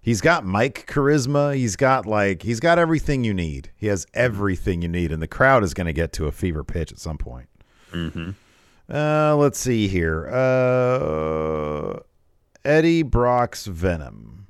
He's 0.00 0.20
got 0.20 0.46
mic 0.46 0.86
charisma. 0.86 1.54
He's 1.54 1.76
got 1.76 2.06
like 2.06 2.42
he's 2.42 2.60
got 2.60 2.78
everything 2.78 3.24
you 3.24 3.34
need. 3.34 3.70
He 3.76 3.88
has 3.88 4.06
everything 4.14 4.82
you 4.82 4.88
need, 4.88 5.12
and 5.12 5.20
the 5.20 5.28
crowd 5.28 5.64
is 5.64 5.74
going 5.74 5.86
to 5.86 5.92
get 5.92 6.12
to 6.14 6.26
a 6.26 6.32
fever 6.32 6.64
pitch 6.64 6.92
at 6.92 6.98
some 6.98 7.18
point. 7.18 7.48
Mm-hmm. 7.92 8.30
Uh, 8.90 9.36
let's 9.36 9.58
see 9.58 9.88
here. 9.88 10.28
Uh, 10.28 12.00
Eddie 12.64 13.02
Brock's 13.02 13.66
Venom. 13.66 14.46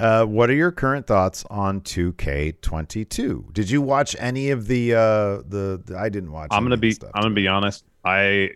Uh, 0.00 0.24
what 0.24 0.50
are 0.50 0.54
your 0.54 0.72
current 0.72 1.06
thoughts 1.06 1.44
on 1.50 1.80
2K22? 1.82 3.52
Did 3.52 3.70
you 3.70 3.80
watch 3.80 4.16
any 4.18 4.50
of 4.50 4.66
the 4.66 4.92
uh 4.92 4.98
the, 5.46 5.80
the 5.84 5.96
I 5.96 6.08
didn't 6.08 6.32
watch. 6.32 6.48
I'm 6.50 6.64
gonna 6.64 6.76
be. 6.76 6.96
I'm 7.14 7.22
gonna 7.22 7.34
be 7.34 7.46
honest. 7.48 7.84
I 8.04 8.50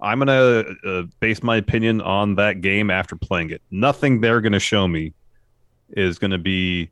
I'm 0.00 0.18
gonna 0.18 0.64
uh, 0.84 1.02
base 1.20 1.42
my 1.42 1.56
opinion 1.56 2.00
on 2.00 2.34
that 2.36 2.60
game 2.60 2.90
after 2.90 3.16
playing 3.16 3.50
it. 3.50 3.62
Nothing 3.70 4.20
they're 4.20 4.40
gonna 4.40 4.58
show 4.60 4.86
me 4.86 5.12
is 5.90 6.18
gonna 6.18 6.38
be 6.38 6.90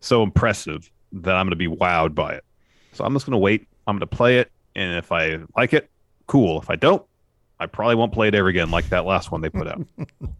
so 0.00 0.22
impressive 0.22 0.90
that 1.12 1.34
I'm 1.34 1.46
gonna 1.46 1.56
be 1.56 1.66
wowed 1.68 2.14
by 2.14 2.34
it. 2.34 2.44
So 2.92 3.04
I'm 3.04 3.12
just 3.14 3.26
gonna 3.26 3.38
wait. 3.38 3.66
I'm 3.86 3.96
gonna 3.96 4.06
play 4.06 4.38
it, 4.38 4.50
and 4.76 4.96
if 4.96 5.10
I 5.10 5.38
like 5.56 5.72
it, 5.72 5.90
cool. 6.26 6.60
If 6.60 6.70
I 6.70 6.76
don't, 6.76 7.04
I 7.58 7.66
probably 7.66 7.96
won't 7.96 8.12
play 8.12 8.28
it 8.28 8.34
ever 8.34 8.48
again, 8.48 8.70
like 8.70 8.88
that 8.90 9.04
last 9.04 9.32
one 9.32 9.40
they 9.40 9.50
put 9.50 9.66
out. 9.66 9.82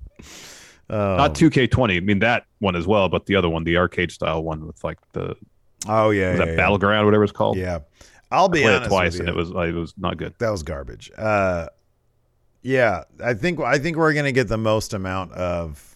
Oh. 0.92 1.16
Not 1.16 1.34
2K20. 1.36 1.96
I 1.96 2.00
mean 2.00 2.18
that 2.18 2.46
one 2.58 2.74
as 2.74 2.84
well, 2.84 3.08
but 3.08 3.26
the 3.26 3.36
other 3.36 3.48
one, 3.48 3.62
the 3.62 3.76
arcade 3.76 4.10
style 4.10 4.42
one 4.42 4.66
with 4.66 4.82
like 4.82 4.98
the 5.12 5.36
Oh 5.88 6.10
yeah, 6.10 6.34
that 6.34 6.48
yeah. 6.48 6.56
battleground, 6.56 7.06
whatever 7.06 7.22
it's 7.22 7.32
called. 7.32 7.56
Yeah, 7.56 7.78
I'll 8.32 8.48
be 8.48 8.58
I 8.60 8.62
played 8.62 8.74
honest 8.74 8.86
it 8.86 8.88
twice, 8.88 9.12
with 9.12 9.20
and 9.20 9.28
it 9.28 9.34
was 9.36 9.50
like, 9.50 9.68
it 9.68 9.74
was 9.74 9.94
not 9.96 10.16
good. 10.16 10.34
that 10.38 10.50
was 10.50 10.64
garbage. 10.64 11.10
Uh, 11.16 11.68
yeah, 12.62 13.04
I 13.22 13.34
think 13.34 13.60
I 13.60 13.78
think 13.78 13.96
we're 13.96 14.12
gonna 14.14 14.32
get 14.32 14.48
the 14.48 14.58
most 14.58 14.92
amount 14.94 15.32
of 15.32 15.86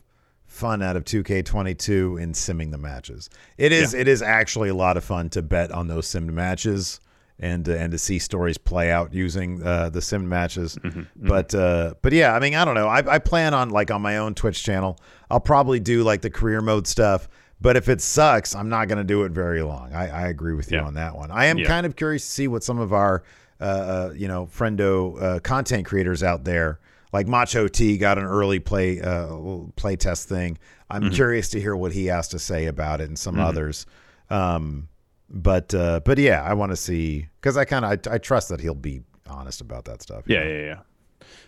fun 0.46 0.82
out 0.82 0.94
of 0.96 1.04
2K22 1.04 2.20
in 2.20 2.32
simming 2.32 2.70
the 2.70 2.78
matches. 2.78 3.28
It 3.58 3.72
is 3.72 3.94
it 3.94 4.08
is 4.08 4.22
actually 4.22 4.68
a 4.68 4.74
lot 4.74 4.96
of 4.96 5.04
fun 5.04 5.28
to 5.30 5.42
bet 5.42 5.70
on 5.72 5.88
those 5.88 6.06
simmed 6.06 6.32
matches 6.32 7.00
and 7.40 7.66
and 7.66 7.90
to 7.90 7.98
see 7.98 8.18
stories 8.20 8.56
play 8.56 8.90
out 8.92 9.12
using 9.12 9.62
uh, 9.62 9.90
the 9.90 10.00
sim 10.00 10.28
matches. 10.28 10.78
But 11.16 11.54
uh, 11.54 11.94
but 12.02 12.12
yeah, 12.12 12.34
I 12.34 12.40
mean 12.40 12.54
I 12.54 12.64
don't 12.64 12.74
know. 12.76 12.86
I, 12.88 13.14
I 13.14 13.18
plan 13.18 13.52
on 13.54 13.70
like 13.70 13.90
on 13.90 14.00
my 14.02 14.18
own 14.18 14.34
Twitch 14.34 14.62
channel. 14.62 14.98
I'll 15.30 15.40
probably 15.40 15.80
do 15.80 16.04
like 16.04 16.22
the 16.22 16.30
career 16.30 16.60
mode 16.60 16.86
stuff. 16.86 17.28
But 17.60 17.76
if 17.76 17.88
it 17.88 18.00
sucks, 18.02 18.54
I'm 18.54 18.68
not 18.68 18.88
going 18.88 18.98
to 18.98 19.04
do 19.04 19.22
it 19.22 19.32
very 19.32 19.62
long. 19.62 19.94
I, 19.94 20.08
I 20.08 20.28
agree 20.28 20.54
with 20.54 20.70
you 20.70 20.78
Yeah. 20.78 20.84
on 20.84 20.94
that 20.94 21.16
one. 21.16 21.30
I 21.30 21.46
am 21.46 21.56
Yeah. 21.56 21.66
kind 21.66 21.86
of 21.86 21.96
curious 21.96 22.22
to 22.26 22.30
see 22.30 22.48
what 22.48 22.62
some 22.62 22.78
of 22.78 22.92
our, 22.92 23.22
uh, 23.60 23.64
uh, 23.64 24.12
you 24.16 24.28
know, 24.28 24.46
friendo 24.46 25.22
uh, 25.22 25.40
content 25.40 25.86
creators 25.86 26.22
out 26.22 26.44
there, 26.44 26.80
like 27.12 27.26
Macho 27.28 27.68
T, 27.68 27.96
got 27.98 28.18
an 28.18 28.24
early 28.24 28.58
play 28.58 29.00
uh, 29.00 29.36
play 29.76 29.96
test 29.96 30.28
thing. 30.28 30.58
I'm 30.90 31.02
Mm-hmm. 31.04 31.14
curious 31.14 31.48
to 31.50 31.60
hear 31.60 31.74
what 31.74 31.92
he 31.92 32.06
has 32.06 32.28
to 32.28 32.38
say 32.38 32.66
about 32.66 33.00
it 33.00 33.08
and 33.08 33.18
some 33.18 33.38
others. 33.40 33.86
Um, 34.30 34.88
but 35.30 35.74
uh, 35.74 36.00
but 36.04 36.18
yeah, 36.18 36.42
I 36.42 36.54
want 36.54 36.72
to 36.72 36.76
see 36.76 37.28
because 37.40 37.56
I 37.56 37.64
kind 37.64 37.84
of 37.84 37.90
I, 37.90 38.14
I 38.14 38.18
trust 38.18 38.48
that 38.50 38.60
he'll 38.60 38.74
be 38.74 39.02
honest 39.28 39.60
about 39.60 39.84
that 39.86 40.02
stuff. 40.02 40.24
Yeah, 40.26 40.44
know? 40.44 40.50
yeah, 40.50 40.58
yeah. 40.64 40.78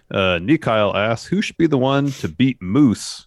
Uh, 0.09 0.39
Nikyle 0.39 0.95
asks, 0.95 1.27
who 1.27 1.43
should 1.43 1.57
be 1.57 1.67
the 1.67 1.79
one 1.79 2.11
to 2.13 2.29
beat 2.29 2.63
Moose 2.63 3.27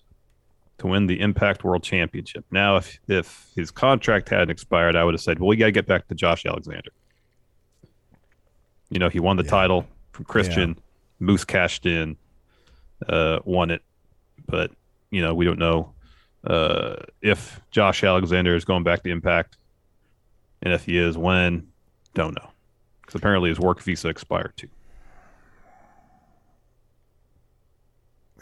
to 0.78 0.88
win 0.88 1.08
the 1.08 1.20
Impact 1.20 1.64
World 1.64 1.84
Championship? 1.84 2.46
Now, 2.52 2.78
if 2.78 3.00
if 3.08 3.48
his 3.56 3.70
contract 3.70 4.30
hadn't 4.30 4.50
expired, 4.50 4.96
I 4.96 5.04
would 5.04 5.14
have 5.14 5.22
said, 5.22 5.40
well, 5.40 5.50
we 5.50 5.56
got 5.58 5.66
to 5.66 5.72
get 5.72 5.88
back 5.88 6.08
to 6.08 6.16
Josh 6.16 6.46
Alexander. 6.46 6.90
You 8.90 9.00
know, 9.00 9.10
he 9.10 9.20
won 9.20 9.38
the 9.38 9.44
Yeah. 9.44 9.50
title 9.50 9.88
from 10.12 10.26
Christian. 10.26 10.78
Moose 11.20 11.44
cashed 11.44 11.86
in, 11.86 12.16
uh, 13.08 13.40
won 13.44 13.72
it, 13.72 13.82
but 14.48 14.72
you 15.12 15.22
know, 15.22 15.34
we 15.36 15.44
don't 15.44 15.60
know 15.60 15.94
uh, 16.48 16.96
if 17.22 17.60
Josh 17.72 18.04
Alexander 18.04 18.56
is 18.56 18.64
going 18.64 18.84
back 18.84 19.04
to 19.04 19.10
Impact, 19.10 19.58
and 20.62 20.74
if 20.74 20.86
he 20.86 20.98
is, 20.98 21.18
when, 21.18 21.68
don't 22.14 22.34
know, 22.36 22.50
because 23.02 23.16
apparently 23.16 23.50
his 23.50 23.60
work 23.60 23.82
visa 23.82 24.08
expired 24.08 24.54
too. 24.56 24.70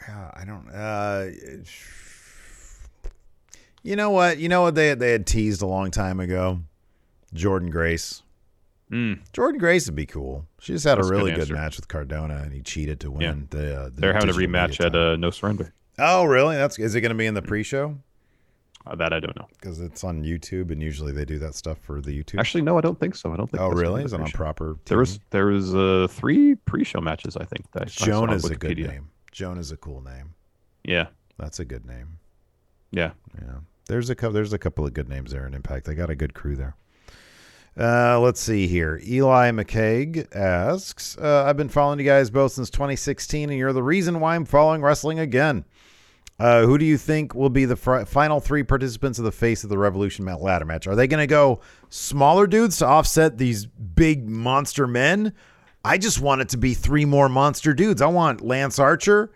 Yeah, 0.08 0.32
I 0.34 0.46
don't. 0.46 0.70
Uh, 0.70 1.26
you 3.84 3.96
know 3.96 4.12
what? 4.12 4.38
You 4.38 4.50
know 4.50 4.62
what 4.62 4.76
they 4.76 4.94
they 4.94 5.12
had 5.12 5.26
teased 5.26 5.62
a 5.62 5.66
long 5.68 5.92
time 5.92 6.20
ago. 6.20 6.62
Jordan 7.34 7.70
Grace. 7.70 8.22
Mm. 8.92 9.20
Jordynne 9.34 9.60
Grace 9.60 9.86
would 9.88 9.96
be 9.96 10.06
cool. 10.06 10.46
She 10.60 10.72
just 10.74 10.86
had 10.86 10.98
That's 10.98 11.08
a 11.08 11.10
a 11.10 11.14
good 11.18 11.26
really 11.26 11.32
good, 11.34 11.52
match 11.52 11.76
with 11.76 11.88
Cardona, 11.90 12.38
and 12.38 12.54
he 12.54 12.62
cheated 12.62 13.00
to 13.02 13.12
win 13.12 13.22
Yeah. 13.22 13.34
the, 13.50 13.76
uh, 13.82 13.84
the. 13.90 14.02
They're 14.02 14.14
having 14.14 14.30
a 14.30 14.34
rematch 14.34 14.84
at 14.84 14.96
uh, 14.96 15.16
No 15.18 15.30
Surrender. 15.30 15.74
Oh, 16.00 16.24
really? 16.26 16.56
That's 16.56 16.80
is 16.80 16.96
it 16.96 17.02
going 17.02 17.10
to 17.12 17.16
be 17.18 17.26
in 17.26 17.34
the 17.34 17.42
pre-show? 17.42 17.98
Uh, 18.86 18.96
that 18.96 19.12
I 19.12 19.20
don't 19.20 19.36
know. 19.36 19.48
Because 19.60 19.82
it's 19.82 20.06
on 20.06 20.24
YouTube, 20.24 20.72
and 20.72 20.82
usually 20.82 21.12
they 21.12 21.26
do 21.26 21.38
that 21.40 21.56
stuff 21.56 21.78
for 21.80 22.00
the 22.00 22.12
YouTube. 22.24 22.40
Actually, 22.40 22.62
no, 22.62 22.78
I 22.78 22.82
don't 22.82 22.98
think 22.98 23.16
so. 23.16 23.34
I 23.34 23.36
don't 23.36 23.50
think. 23.52 23.62
oh, 23.62 23.70
really? 23.70 24.04
Is 24.06 24.14
it 24.14 24.22
on 24.22 24.32
proper? 24.32 24.78
There 24.86 24.98
was 25.00 25.20
there 25.32 25.48
was 25.48 25.76
uh, 25.76 26.08
three 26.10 26.56
pre-show 26.56 27.02
matches. 27.02 27.36
I 27.36 27.44
think. 27.44 27.70
That 27.74 27.88
Joan 27.90 28.32
is 28.32 28.46
a 28.46 28.56
good 28.56 28.78
name. 28.78 29.10
Joan 29.34 29.58
is 29.58 29.72
a 29.72 29.78
cool 29.78 30.02
name. 30.02 30.34
Yeah, 30.86 31.08
That's 31.38 31.60
a 31.60 31.66
good 31.66 31.86
name. 31.86 32.20
yeah. 32.92 33.12
Yeah, 33.42 33.56
there's 33.88 34.10
a 34.10 34.16
couple. 34.16 34.32
There's 34.34 34.54
a 34.54 34.58
couple 34.58 34.86
of 34.86 34.94
good 34.94 35.10
names 35.10 35.32
there 35.32 35.46
in 35.46 35.54
Impact. 35.54 35.86
They 35.86 35.94
got 35.96 36.10
a 36.10 36.16
good 36.16 36.34
crew 36.34 36.56
there. 36.56 36.78
Uh, 37.80 38.20
let's 38.20 38.40
see 38.40 38.68
here. 38.68 39.00
Eli 39.06 39.52
McCaig 39.52 40.36
asks, 40.36 41.18
uh, 41.18 41.44
"I've 41.46 41.58
been 41.58 41.70
following 41.70 42.00
you 42.00 42.06
guys 42.06 42.30
both 42.30 42.54
since 42.54 42.70
2016, 42.72 43.50
and 43.50 43.60
you're 43.60 43.74
the 43.74 43.84
reason 43.84 44.20
why 44.20 44.36
I'm 44.36 44.46
following 44.46 44.82
wrestling 44.82 45.20
again. 45.20 45.64
Uh, 46.40 46.66
who 46.66 46.78
do 46.78 46.86
you 46.86 46.98
think 46.98 47.34
will 47.34 47.50
be 47.50 47.66
the 47.66 47.76
fr- 47.76 48.04
final 48.06 48.40
three 48.40 48.64
participants 48.64 49.18
of 49.18 49.26
the 49.26 49.32
Face 49.32 49.64
of 49.64 49.70
the 49.70 49.78
Revolution 49.78 50.26
ladder 50.26 50.66
match? 50.66 50.86
Are 50.88 50.96
they 50.96 51.08
going 51.08 51.22
to 51.22 51.28
go 51.28 51.62
smaller 51.90 52.46
dudes 52.46 52.78
to 52.78 52.86
offset 52.86 53.38
these 53.38 53.66
big 53.66 54.28
monster 54.28 54.86
men? 54.86 55.34
I 55.84 55.98
just 55.98 56.20
want 56.20 56.42
it 56.42 56.50
to 56.50 56.58
be 56.58 56.74
three 56.74 57.06
more 57.06 57.30
monster 57.30 57.74
dudes. 57.74 58.02
I 58.02 58.08
want 58.08 58.42
Lance 58.42 58.78
Archer, 58.78 59.32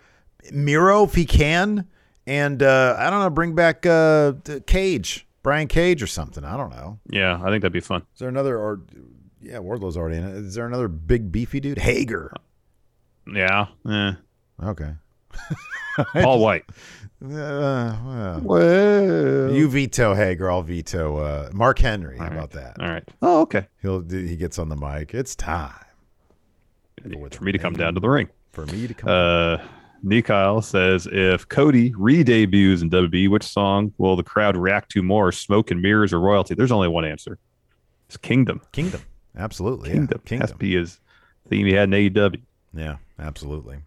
Miro 0.51 1.03
if 1.03 1.15
he 1.15 1.25
can, 1.25 1.87
and 2.27 2.61
uh, 2.61 2.95
I 2.99 3.09
don't 3.09 3.19
know, 3.19 3.29
bring 3.31 3.55
back 3.55 3.85
uh, 3.85 4.33
Cage, 4.67 5.25
Brian 5.43 5.67
Cage 5.67 6.01
or 6.03 6.07
something. 6.07 6.43
I 6.43 6.55
don't 6.57 6.69
know. 6.69 6.99
Yeah, 7.09 7.35
I 7.43 7.49
think 7.49 7.61
that'd 7.61 7.71
be 7.73 7.79
fun. 7.79 8.01
Is 8.13 8.19
there 8.19 8.29
another 8.29 8.57
or 8.57 8.81
yeah, 9.41 9.59
Wardlow's 9.59 9.97
already 9.97 10.17
in 10.17 10.23
it. 10.23 10.35
Is 10.35 10.53
there 10.55 10.67
another 10.67 10.87
big 10.87 11.31
beefy 11.31 11.59
dude? 11.59 11.79
Hager. 11.79 12.31
Yeah. 13.27 13.67
Eh. 13.89 14.11
Okay. 14.63 14.93
Paul 16.13 16.39
White. 16.39 16.65
Uh, 17.23 17.95
well, 18.03 18.39
Well, 18.43 19.53
you 19.53 19.69
veto 19.69 20.15
Hager. 20.15 20.49
I'll 20.49 20.63
veto 20.63 21.17
uh, 21.17 21.49
Mark 21.53 21.77
Henry. 21.77 22.17
How 22.17 22.23
All 22.23 22.29
right. 22.31 22.35
about 22.35 22.49
that? 22.53 22.79
All 22.81 22.89
right. 22.89 23.03
Oh, 23.21 23.41
okay. 23.41 23.67
He'll 23.79 24.01
he 24.09 24.35
gets 24.35 24.57
on 24.57 24.69
the 24.69 24.75
mic. 24.75 25.13
It's 25.13 25.35
time 25.35 25.75
For 27.31 27.43
me 27.43 27.51
to 27.51 27.59
come 27.59 27.73
down 27.73 27.93
to 27.93 27.99
the 27.99 28.09
ring. 28.09 28.27
for 28.53 28.65
me 28.65 28.87
to 28.87 28.93
come. 28.95 29.07
Uh, 29.11 29.57
Nikyle 30.05 30.63
says, 30.63 31.07
if 31.11 31.47
Cody 31.47 31.93
re-debuts 31.95 32.81
in 32.81 32.89
WWE, 32.89 33.29
which 33.29 33.43
song 33.43 33.93
will 33.97 34.15
the 34.15 34.23
crowd 34.23 34.57
react 34.57 34.91
to 34.91 35.03
more, 35.03 35.31
Smoke 35.31 35.71
and 35.71 35.81
Mirrors 35.81 36.13
or 36.13 36.19
Royalty? 36.19 36.55
There's 36.55 36.71
only 36.71 36.87
one 36.87 37.05
answer. 37.05 37.37
It's 38.07 38.17
Kingdom. 38.17 38.61
Kingdom. 38.71 39.01
Absolutely. 39.37 39.91
Kingdom. 39.91 40.21
Yeah. 40.25 40.37
Has 40.39 40.49
to 40.49 40.57
Kingdom. 40.57 40.57
be 40.57 40.75
his 40.75 40.99
theme 41.49 41.65
he 41.67 41.73
had 41.73 41.93
in 41.93 42.11
AEW. 42.13 42.41
Yeah, 42.73 42.97
absolutely. 43.19 43.77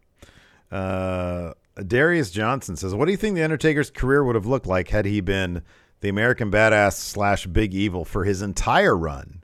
Uh, 0.71 1.53
Darius 1.87 2.31
Johnson 2.31 2.77
says, 2.77 2.95
"What 2.95 3.05
do 3.07 3.11
you 3.11 3.17
think 3.17 3.35
the 3.37 3.43
Undertaker's 3.45 3.91
career 3.91 4.25
would 4.25 4.35
have 4.35 4.47
looked 4.47 4.67
like 4.67 4.89
had 4.89 5.05
he 5.05 5.21
been 5.21 5.63
the 6.01 6.09
American 6.09 6.51
Badass 6.51 6.95
slash 6.95 7.47
Big 7.47 7.75
Evil 7.75 8.05
for 8.05 8.25
his 8.25 8.43
entire 8.43 8.97
run?" 8.97 9.44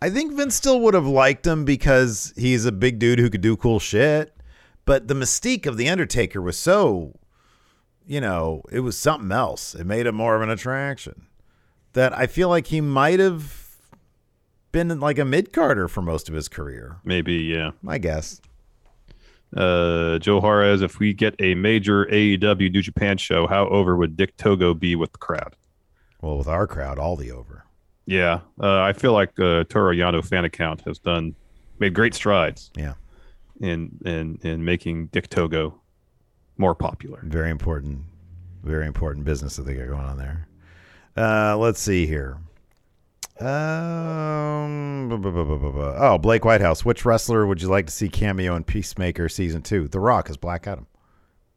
I 0.00 0.10
think 0.10 0.34
Vince 0.34 0.54
still 0.54 0.80
would 0.80 0.94
have 0.94 1.06
liked 1.06 1.46
him 1.46 1.64
because 1.64 2.32
he's 2.36 2.64
a 2.64 2.72
big 2.72 2.98
dude 2.98 3.18
who 3.18 3.30
could 3.30 3.40
do 3.40 3.56
cool 3.56 3.78
shit. 3.78 4.36
But 4.84 5.08
the 5.08 5.14
mystique 5.14 5.66
of 5.66 5.76
the 5.76 5.88
Undertaker 5.88 6.42
was 6.42 6.58
so, 6.58 7.18
you 8.06 8.20
know, 8.20 8.62
it 8.70 8.80
was 8.80 8.98
something 8.98 9.32
else. 9.32 9.74
It 9.74 9.86
made 9.86 10.06
him 10.06 10.14
more 10.14 10.36
of 10.36 10.42
an 10.42 10.50
attraction. 10.50 11.26
That 11.94 12.12
I 12.12 12.26
feel 12.26 12.48
like 12.48 12.66
he 12.66 12.80
might 12.80 13.20
have 13.20 13.64
been 14.72 14.98
like 15.00 15.18
a 15.18 15.24
mid 15.24 15.52
carder 15.52 15.88
for 15.88 16.02
most 16.02 16.28
of 16.28 16.34
his 16.34 16.48
career. 16.48 16.96
Maybe, 17.04 17.34
yeah. 17.34 17.70
My 17.80 17.98
guess. 17.98 18.40
Uh, 19.56 20.18
Joe 20.18 20.40
Juarez, 20.40 20.82
if 20.82 20.98
we 20.98 21.14
get 21.14 21.36
a 21.38 21.54
major 21.54 22.06
AEW 22.06 22.72
New 22.72 22.82
Japan 22.82 23.16
show, 23.16 23.46
how 23.46 23.68
over 23.68 23.96
would 23.96 24.16
Dick 24.16 24.36
Togo 24.36 24.74
be 24.74 24.96
with 24.96 25.12
the 25.12 25.18
crowd? 25.18 25.54
Well, 26.20 26.38
with 26.38 26.48
our 26.48 26.66
crowd, 26.66 26.98
all 26.98 27.14
the 27.16 27.30
over. 27.30 27.63
Yeah, 28.06 28.40
uh, 28.62 28.80
I 28.82 28.92
feel 28.92 29.12
like 29.12 29.30
uh, 29.40 29.64
Toru 29.64 29.94
Yano 29.96 30.22
fan 30.24 30.44
account 30.44 30.82
has 30.82 30.98
done 30.98 31.34
made 31.78 31.94
great 31.94 32.14
strides 32.14 32.70
Yeah, 32.76 32.94
in 33.60 33.98
in 34.04 34.38
in 34.42 34.64
making 34.64 35.06
Dick 35.06 35.28
Togo 35.30 35.80
more 36.58 36.74
popular. 36.74 37.20
very 37.24 37.50
important, 37.50 38.00
very 38.62 38.86
important 38.86 39.24
business 39.24 39.56
that 39.56 39.62
they 39.62 39.74
got 39.74 39.88
going 39.88 40.00
on 40.06 40.18
there. 40.18 40.48
Uh, 41.16 41.56
let's 41.56 41.80
see 41.80 42.06
here. 42.06 42.38
Um, 43.40 45.08
bu- 45.08 45.18
bu- 45.18 45.32
bu- 45.32 45.94
oh, 45.96 46.18
Blake 46.18 46.44
Whitehouse. 46.44 46.84
Which 46.84 47.04
wrestler 47.04 47.46
would 47.46 47.60
you 47.62 47.68
like 47.68 47.86
to 47.86 47.92
see 47.92 48.08
cameo 48.08 48.54
in 48.56 48.64
Peacemaker 48.64 49.28
season 49.28 49.62
two? 49.62 49.88
The 49.88 50.00
Rock 50.00 50.30
is 50.30 50.36
Black 50.36 50.66
Adam. 50.66 50.86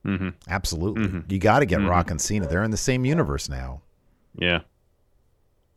Mm-hmm. 0.05 0.29
Absolutely. 0.47 1.23
You 1.27 1.39
got 1.39 1.59
to 1.59 1.65
get 1.65 1.81
Rock 1.81 2.09
and 2.11 2.19
Cena. 2.21 2.47
They're 2.47 2.63
in 2.63 2.71
the 2.71 2.77
same 2.77 3.03
universe 3.05 3.49
now. 3.49 3.81
Yeah. 4.35 4.59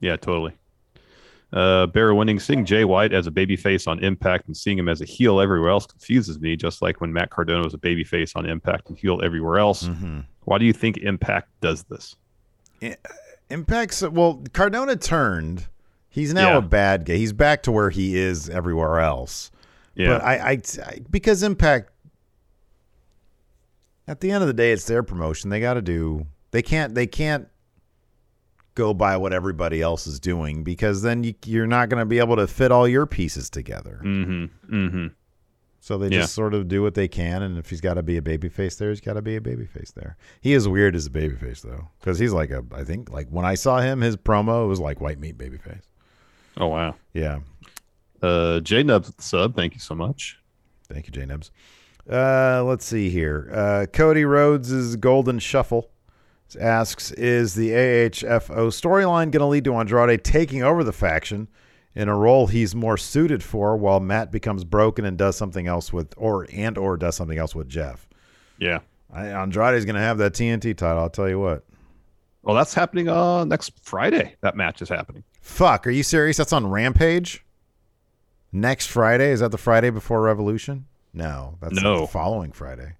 Yeah, 0.01 0.16
totally. 0.16 0.55
Uh, 1.53 1.86
Barry 1.86 2.14
winning, 2.14 2.38
seeing 2.38 2.64
Jay 2.64 2.84
White 2.84 3.12
as 3.12 3.26
a 3.26 3.30
babyface 3.30 3.88
on 3.88 3.98
Impact 4.05 4.46
and 4.46 4.57
seeing 4.57 4.78
him 4.78 4.88
as 4.88 5.01
a 5.01 5.05
heel 5.05 5.40
everywhere 5.40 5.70
else 5.70 5.84
confuses 5.84 6.38
me, 6.38 6.55
just 6.55 6.80
like 6.80 7.01
when 7.01 7.12
Matt 7.12 7.30
Cardona 7.30 7.64
was 7.64 7.74
a 7.74 7.78
babyface 7.78 8.36
on 8.36 8.46
Impact 8.46 8.88
and 8.88 8.96
heel 8.96 9.20
everywhere 9.24 9.59
else. 9.59 9.84
Mm-hmm. 9.88 10.20
Why 10.44 10.59
do 10.59 10.64
you 10.64 10.72
think 10.72 10.98
Impact 10.98 11.48
does 11.61 11.82
this? 11.84 12.14
Impact's 13.51 14.03
well, 14.03 14.42
Cardona 14.53 14.94
turned. 14.94 15.66
He's 16.09 16.32
now 16.32 16.53
Yeah. 16.53 16.59
a 16.59 16.62
bad 16.62 17.05
guy. 17.05 17.14
He's 17.16 17.32
back 17.32 17.62
to 17.64 17.72
where 17.72 17.90
he 17.90 18.16
is 18.16 18.48
everywhere 18.48 19.01
else. 19.01 19.51
Yeah. 19.96 20.09
But 20.09 20.22
I, 20.22 20.34
I, 20.36 20.51
I- 20.86 21.01
because 21.11 21.42
Impact, 21.42 21.90
at 24.07 24.20
the 24.20 24.30
end 24.30 24.42
of 24.42 24.46
the 24.48 24.55
day, 24.55 24.72
it's 24.72 24.86
their 24.86 25.03
promotion. 25.03 25.51
They 25.51 25.61
got 25.61 25.74
to 25.74 25.82
do. 25.82 26.26
They 26.53 26.62
can't. 26.62 26.94
They 26.94 27.07
can't 27.07 27.48
go 28.81 28.95
by 28.95 29.16
what 29.16 29.33
everybody 29.33 29.83
else 29.83 30.07
is 30.07 30.18
doing 30.18 30.64
because 30.64 31.03
then 31.03 31.22
you, 31.24 31.35
you're 31.45 31.66
not 31.66 31.89
going 31.89 32.01
to 32.01 32.07
be 32.07 32.18
able 32.18 32.37
to 32.37 32.47
fit 32.47 32.72
all 32.72 32.89
your 32.89 33.07
pieces 33.07 33.51
together. 33.51 34.01
Mm-hmm. 34.03 34.74
Mm-hmm. 34.74 35.07
So 35.83 35.97
they 35.99 36.09
Yeah. 36.09 36.20
just 36.22 36.35
sort 36.35 36.53
of 36.55 36.68
do 36.68 36.83
what 36.83 36.95
they 36.95 37.09
can, 37.09 37.43
and 37.43 37.57
if 37.59 37.70
he's 37.70 37.81
got 37.81 37.95
to 37.95 38.03
be 38.03 38.16
a 38.16 38.22
babyface 38.22 38.76
there, 38.78 38.91
he's 38.91 39.01
got 39.01 39.14
to 39.14 39.22
be 39.22 39.37
a 39.37 39.41
babyface 39.41 39.93
there. 39.95 40.16
He 40.41 40.53
is 40.53 40.68
weird 40.68 40.95
as 40.95 41.07
a 41.07 41.11
babyface 41.11 41.62
though, 41.62 41.89
because 41.99 42.18
he's 42.18 42.33
like 42.35 42.51
a. 42.51 42.62
I 42.72 42.85
think 42.85 43.11
like 43.11 43.28
when 43.28 43.45
I 43.47 43.55
saw 43.55 43.81
him, 43.81 44.01
his 44.03 44.16
promo 44.16 44.68
was 44.68 44.78
like 44.81 45.01
white 45.01 45.18
meat 45.18 45.39
babyface. 45.39 45.85
Oh 46.59 46.66
wow. 46.68 46.97
Yeah, 47.14 47.41
Uh, 48.22 48.61
J 48.61 48.83
Nubs 48.83 49.12
sub, 49.18 49.55
thank 49.57 49.72
you 49.74 49.81
so 49.81 49.95
much. 49.95 50.39
thank 50.89 51.07
you, 51.07 51.12
J 51.12 51.24
Nubs. 51.24 51.51
Uh, 52.11 52.62
let's 52.64 52.85
see 52.85 53.09
here. 53.09 53.49
Uh, 53.53 53.87
Cody 53.93 54.24
Rhodes' 54.24 54.97
Golden 54.97 55.39
Shuffle 55.39 55.89
asks: 56.57 57.11
Is 57.12 57.55
the 57.55 57.70
AHFO 57.70 58.68
storyline 58.68 59.30
going 59.30 59.40
to 59.40 59.46
lead 59.46 59.64
to 59.64 59.74
Andrade 59.74 60.24
taking 60.24 60.62
over 60.62 60.82
the 60.84 60.92
faction 60.92 61.48
in 61.94 62.09
a 62.09 62.16
role 62.16 62.46
he's 62.46 62.74
more 62.74 62.96
suited 62.96 63.42
for, 63.42 63.76
while 63.76 64.01
Matt 64.01 64.30
becomes 64.30 64.64
broken 64.64 65.05
and 65.05 65.18
does 65.18 65.36
something 65.36 65.66
else 65.66 65.92
with, 65.92 66.14
or 66.16 66.46
and 66.53 66.78
or 66.78 66.96
does 66.96 67.16
something 67.16 67.38
else 67.38 67.55
with 67.55 67.68
Jeff? 67.68 68.09
Yeah. 68.59 68.80
I, 69.12 69.26
Andrade's 69.26 69.84
going 69.84 69.96
to 69.96 70.01
have 70.01 70.18
that 70.18 70.34
TNT 70.34 70.76
title. 70.76 71.03
I'll 71.03 71.11
tell 71.11 71.28
you 71.28 71.40
what. 71.40 71.64
Well, 72.42 72.55
that's 72.55 72.72
happening 72.74 73.09
uh 73.09 73.44
next 73.44 73.72
Friday. 73.82 74.36
That 74.40 74.57
match 74.57 74.80
is 74.80 74.88
happening. 74.88 75.24
Fuck, 75.40 75.86
are 75.86 75.90
you 75.90 76.03
serious? 76.03 76.36
That's 76.36 76.53
on 76.53 76.66
Rampage? 76.70 77.44
Next 78.53 78.86
Friday? 78.86 79.30
Is 79.30 79.40
that 79.40 79.51
the 79.51 79.59
Friday 79.59 79.90
before 79.90 80.22
Revolution? 80.22 80.86
No, 81.12 81.57
that's 81.61 81.80
No. 81.82 82.03
the 82.03 82.07
following 82.07 82.53
Friday. 82.53 82.94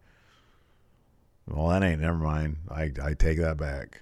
Well, 1.51 1.69
that 1.69 1.83
ain't. 1.83 2.01
Never 2.01 2.19
mind. 2.19 2.57
I 2.71 2.93
I 3.03 3.15
take 3.15 3.39
that 3.39 3.57
back. 3.57 4.01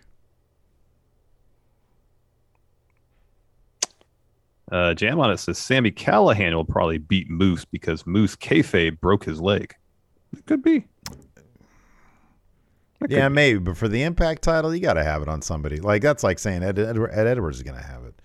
Uh, 4.70 4.92
Jam 4.92 5.18
on 5.18 5.30
it 5.30 5.38
says 5.38 5.56
Sami 5.58 5.90
Callihan 5.90 6.52
will 6.54 6.64
probably 6.64 6.98
beat 6.98 7.30
Moose 7.30 7.64
because 7.64 8.06
Moose 8.06 8.36
kayfabe 8.36 9.00
broke 9.00 9.24
his 9.24 9.40
leg. 9.40 9.74
It 10.36 10.44
could 10.44 10.62
be. 10.62 10.84
It 13.00 13.10
Yeah, 13.10 13.28
could 13.28 13.34
maybe, 13.34 13.58
but 13.60 13.78
for 13.78 13.88
the 13.88 14.02
Impact 14.02 14.42
title, 14.42 14.74
you 14.74 14.80
got 14.82 14.94
to 14.94 15.04
have 15.04 15.22
it 15.22 15.28
on 15.28 15.40
somebody. 15.40 15.80
Like 15.80 16.02
that's 16.02 16.22
like 16.22 16.38
saying 16.38 16.62
Ed, 16.62 16.78
Ed, 16.78 16.98
Ed 16.98 17.26
Edwards 17.26 17.56
is 17.58 17.62
going 17.62 17.78
to 17.80 17.82
have 17.86 18.04
it. 18.04 18.20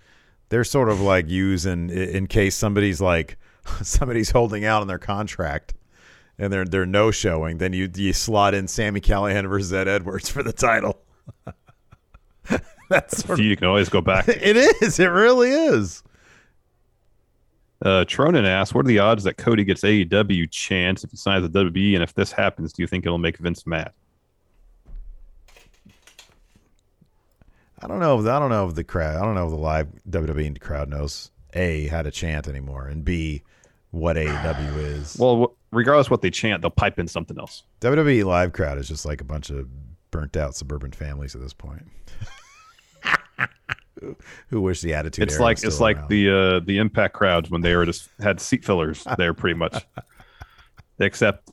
They're 0.50 0.64
sort 0.64 0.90
of 0.90 1.00
like 1.00 1.28
using 1.30 1.88
in 1.88 2.26
case 2.26 2.54
somebody's 2.54 3.00
like 3.00 3.38
somebody's 3.82 4.30
holding 4.30 4.66
out 4.66 4.82
on 4.82 4.86
their 4.86 4.98
contract 4.98 5.72
and 6.38 6.52
they're 6.52 6.64
they're 6.64 6.86
no 6.86 7.10
showing. 7.10 7.58
Then 7.58 7.72
you 7.72 7.90
you 7.94 8.12
slot 8.12 8.54
in 8.54 8.68
Sami 8.68 9.00
Callihan 9.00 9.48
versus 9.48 9.72
Ed 9.72 9.88
Edwards 9.88 10.28
for 10.28 10.42
the 10.42 10.52
title. 10.52 11.00
that's 12.88 13.24
sort. 13.24 13.38
You 13.38 13.56
can 13.56 13.66
always 13.66 13.88
go 13.88 14.00
back. 14.00 14.28
it 14.28 14.56
is. 14.56 14.98
It 14.98 15.06
really 15.06 15.50
is. 15.50 16.02
Uh, 17.82 18.04
Tronin 18.04 18.46
asks, 18.46 18.74
"What 18.74 18.84
are 18.84 18.88
the 18.88 18.98
odds 18.98 19.24
that 19.24 19.36
Cody 19.36 19.64
gets 19.64 19.82
AEW 19.82 20.50
chance 20.50 21.04
if 21.04 21.10
he 21.10 21.16
signs 21.16 21.42
with 21.42 21.52
WWE? 21.52 21.94
And 21.94 22.02
if 22.02 22.14
this 22.14 22.32
happens, 22.32 22.72
do 22.72 22.82
you 22.82 22.86
think 22.86 23.04
it'll 23.04 23.18
make 23.18 23.38
Vince 23.38 23.66
mad?" 23.66 23.92
I 27.80 27.86
don't 27.86 27.98
know. 28.00 28.18
If, 28.18 28.26
I 28.26 28.38
don't 28.38 28.48
know 28.48 28.66
if 28.66 28.74
the 28.74 28.84
crowd. 28.84 29.16
I 29.16 29.20
don't 29.20 29.34
know 29.34 29.44
if 29.44 29.50
the 29.50 29.56
live 29.56 29.88
WWE 30.08 30.58
crowd 30.60 30.88
knows 30.88 31.30
a 31.52 31.86
how 31.88 32.02
to 32.02 32.10
chant 32.10 32.48
anymore, 32.48 32.86
and 32.86 33.04
b 33.04 33.42
what 33.94 34.16
AEW 34.16 34.76
is. 34.78 35.16
Well, 35.18 35.56
regardless 35.70 36.10
what 36.10 36.20
they 36.20 36.30
chant, 36.30 36.62
they'll 36.62 36.70
pipe 36.70 36.98
in 36.98 37.06
something 37.08 37.38
else. 37.38 37.62
WWE 37.80 38.24
live 38.24 38.52
crowd 38.52 38.78
is 38.78 38.88
just 38.88 39.06
like 39.06 39.20
a 39.20 39.24
bunch 39.24 39.50
of 39.50 39.68
burnt 40.10 40.36
out 40.36 40.54
suburban 40.54 40.92
families 40.92 41.34
at 41.34 41.40
this 41.40 41.52
point. 41.52 41.86
who, 44.00 44.16
who 44.48 44.60
wish 44.60 44.80
the 44.80 44.94
attitude. 44.94 45.28
It's 45.28 45.38
like 45.38 45.62
it's 45.62 45.80
like 45.80 45.96
around. 45.98 46.08
the 46.08 46.30
uh, 46.30 46.60
the 46.64 46.78
Impact 46.78 47.14
crowds 47.14 47.50
when 47.50 47.60
they 47.60 47.74
were 47.76 47.86
just 47.86 48.08
had 48.20 48.40
seat 48.40 48.64
fillers 48.64 49.04
there, 49.16 49.34
pretty 49.34 49.58
much. 49.58 49.86
Except, 51.00 51.50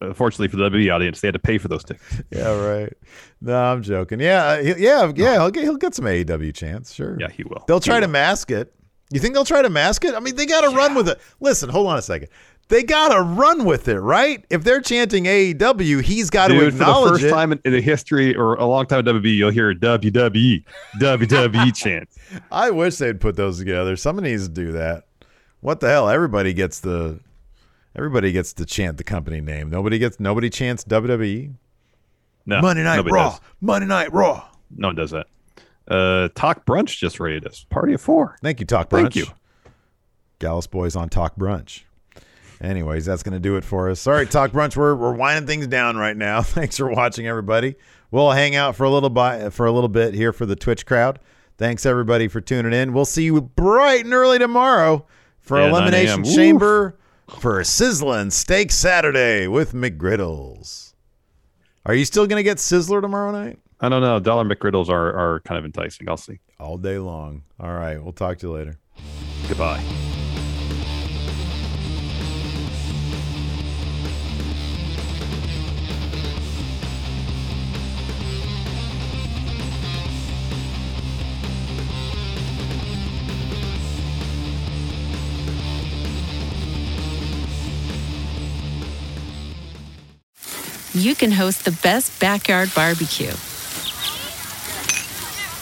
unfortunately 0.00 0.48
for 0.48 0.56
the 0.56 0.68
WWE 0.68 0.92
audience, 0.92 1.20
they 1.20 1.28
had 1.28 1.34
to 1.34 1.38
pay 1.38 1.58
for 1.58 1.68
those 1.68 1.84
tickets. 1.84 2.22
yeah 2.30 2.48
right. 2.56 2.92
No, 3.40 3.56
I'm 3.56 3.82
joking. 3.82 4.18
Yeah, 4.20 4.58
yeah, 4.60 5.12
yeah. 5.14 5.32
He'll 5.34 5.50
get 5.50 5.64
he'll 5.64 5.76
get 5.76 5.94
some 5.94 6.04
AEW 6.04 6.54
chance. 6.54 6.92
Sure. 6.92 7.16
Yeah, 7.20 7.28
he 7.30 7.44
will. 7.44 7.64
They'll 7.68 7.80
He 7.80 7.84
try 7.84 8.00
to 8.00 8.06
will. 8.06 8.12
mask 8.12 8.50
it. 8.50 8.72
You 9.12 9.20
think 9.20 9.34
they'll 9.34 9.44
try 9.44 9.62
to 9.62 9.70
mask 9.70 10.04
it? 10.04 10.14
I 10.14 10.20
mean, 10.20 10.36
they 10.36 10.46
got 10.46 10.62
to 10.62 10.74
run 10.74 10.94
with 10.94 11.08
it. 11.08 11.20
Listen, 11.40 11.68
hold 11.68 11.86
on 11.88 11.98
a 11.98 12.02
second. 12.02 12.28
They 12.68 12.82
got 12.82 13.10
to 13.10 13.20
run 13.20 13.64
with 13.64 13.88
it, 13.88 14.00
right? 14.00 14.44
If 14.48 14.64
they're 14.64 14.80
chanting 14.80 15.24
AEW, 15.24 16.00
he's 16.02 16.30
got 16.30 16.48
to 16.48 16.54
Dude, 16.54 16.72
for 16.72 16.78
the 16.78 16.84
acknowledge 16.84 17.10
first 17.12 17.24
it. 17.24 17.30
time 17.30 17.52
in, 17.52 17.60
in 17.66 17.72
the 17.72 17.82
history 17.82 18.34
or 18.34 18.54
a 18.54 18.64
long 18.64 18.86
time 18.86 19.04
WWE, 19.04 19.36
you'll 19.36 19.50
hear 19.50 19.70
a 19.70 19.74
WWE, 19.74 20.64
WWE 20.98 21.74
chant. 21.76 22.08
I 22.50 22.70
wish 22.70 22.96
they'd 22.96 23.20
put 23.20 23.36
those 23.36 23.58
together. 23.58 23.96
Somebody 23.96 24.30
needs 24.30 24.48
to 24.48 24.54
do 24.54 24.72
that. 24.72 25.04
What 25.60 25.80
the 25.80 25.88
hell? 25.88 26.08
Everybody 26.08 26.54
gets 26.54 26.80
the 26.80 27.20
everybody 27.94 28.32
gets 28.32 28.52
to 28.54 28.64
chant 28.64 28.96
the 28.96 29.04
company 29.04 29.40
name. 29.40 29.68
Nobody 29.68 29.98
gets 29.98 30.18
nobody 30.18 30.48
chants 30.48 30.84
WWE. 30.84 31.54
No, 32.46 32.60
Monday 32.60 32.82
Night 32.84 33.04
Raw. 33.08 33.30
does. 33.30 33.40
Monday 33.60 33.86
Night 33.86 34.12
Raw. 34.12 34.44
No 34.74 34.88
one 34.88 34.96
does 34.96 35.10
that. 35.10 35.26
Uh, 35.88 36.28
Talk 36.34 36.64
Brunch 36.64 36.96
just 36.98 37.18
rated 37.20 37.46
us. 37.46 37.64
Party 37.68 37.92
of 37.94 38.00
four. 38.00 38.36
Thank 38.42 38.60
you, 38.60 38.66
Talk 38.66 38.88
Brunch. 38.90 39.02
Thank 39.02 39.16
you. 39.16 39.26
Gallus 40.38 40.66
Boys 40.66 40.96
on 40.96 41.08
Talk 41.08 41.36
Brunch. 41.36 41.82
Anyways, 42.60 43.04
that's 43.04 43.22
going 43.24 43.32
to 43.34 43.40
do 43.40 43.56
it 43.56 43.64
for 43.64 43.90
us. 43.90 44.06
All 44.06 44.12
right, 44.12 44.30
Talk 44.30 44.52
Brunch, 44.52 44.76
we're, 44.76 44.94
we're 44.94 45.14
winding 45.14 45.46
things 45.48 45.66
down 45.66 45.96
right 45.96 46.16
now. 46.16 46.42
Thanks 46.42 46.76
for 46.76 46.88
watching, 46.88 47.26
everybody. 47.26 47.74
We'll 48.12 48.30
hang 48.30 48.54
out 48.54 48.76
for 48.76 48.84
a 48.84 48.90
little 48.90 49.10
bi- 49.10 49.50
for 49.50 49.66
a 49.66 49.72
little 49.72 49.88
bit 49.88 50.14
here 50.14 50.32
for 50.32 50.46
the 50.46 50.54
Twitch 50.56 50.86
crowd. 50.86 51.18
Thanks 51.58 51.84
everybody 51.86 52.28
for 52.28 52.40
tuning 52.40 52.72
in. 52.72 52.92
We'll 52.92 53.04
see 53.04 53.24
you 53.24 53.40
bright 53.40 54.04
and 54.04 54.12
early 54.14 54.38
tomorrow 54.38 55.06
for 55.40 55.58
Yeah, 55.58 55.68
Elimination. 55.70 56.24
Chamber 56.24 56.96
for 57.40 57.62
Sizzling 57.64 58.30
Steak 58.30 58.70
Saturday 58.70 59.46
with 59.48 59.72
McGriddles. 59.72 60.94
Are 61.84 61.94
you 61.94 62.04
still 62.04 62.26
going 62.26 62.38
to 62.38 62.42
get 62.44 62.58
Sizzler 62.58 63.00
tomorrow 63.00 63.32
night? 63.32 63.58
I 63.82 63.88
don't 63.88 64.00
know. 64.00 64.20
Dollar 64.20 64.44
McGriddles 64.44 64.88
are, 64.88 65.12
are 65.12 65.40
kind 65.40 65.58
of 65.58 65.64
enticing. 65.64 66.08
I'll 66.08 66.16
see. 66.16 66.38
All 66.60 66.78
day 66.78 66.98
long. 66.98 67.42
All 67.58 67.72
right, 67.72 68.02
we'll 68.02 68.12
talk 68.12 68.38
to 68.38 68.46
you 68.46 68.52
later. 68.52 68.78
Goodbye. 69.48 69.82
you 90.94 91.14
can 91.16 91.32
host 91.32 91.64
the 91.64 91.72
best 91.82 92.20
backyard 92.20 92.70
barbecue. 92.74 93.32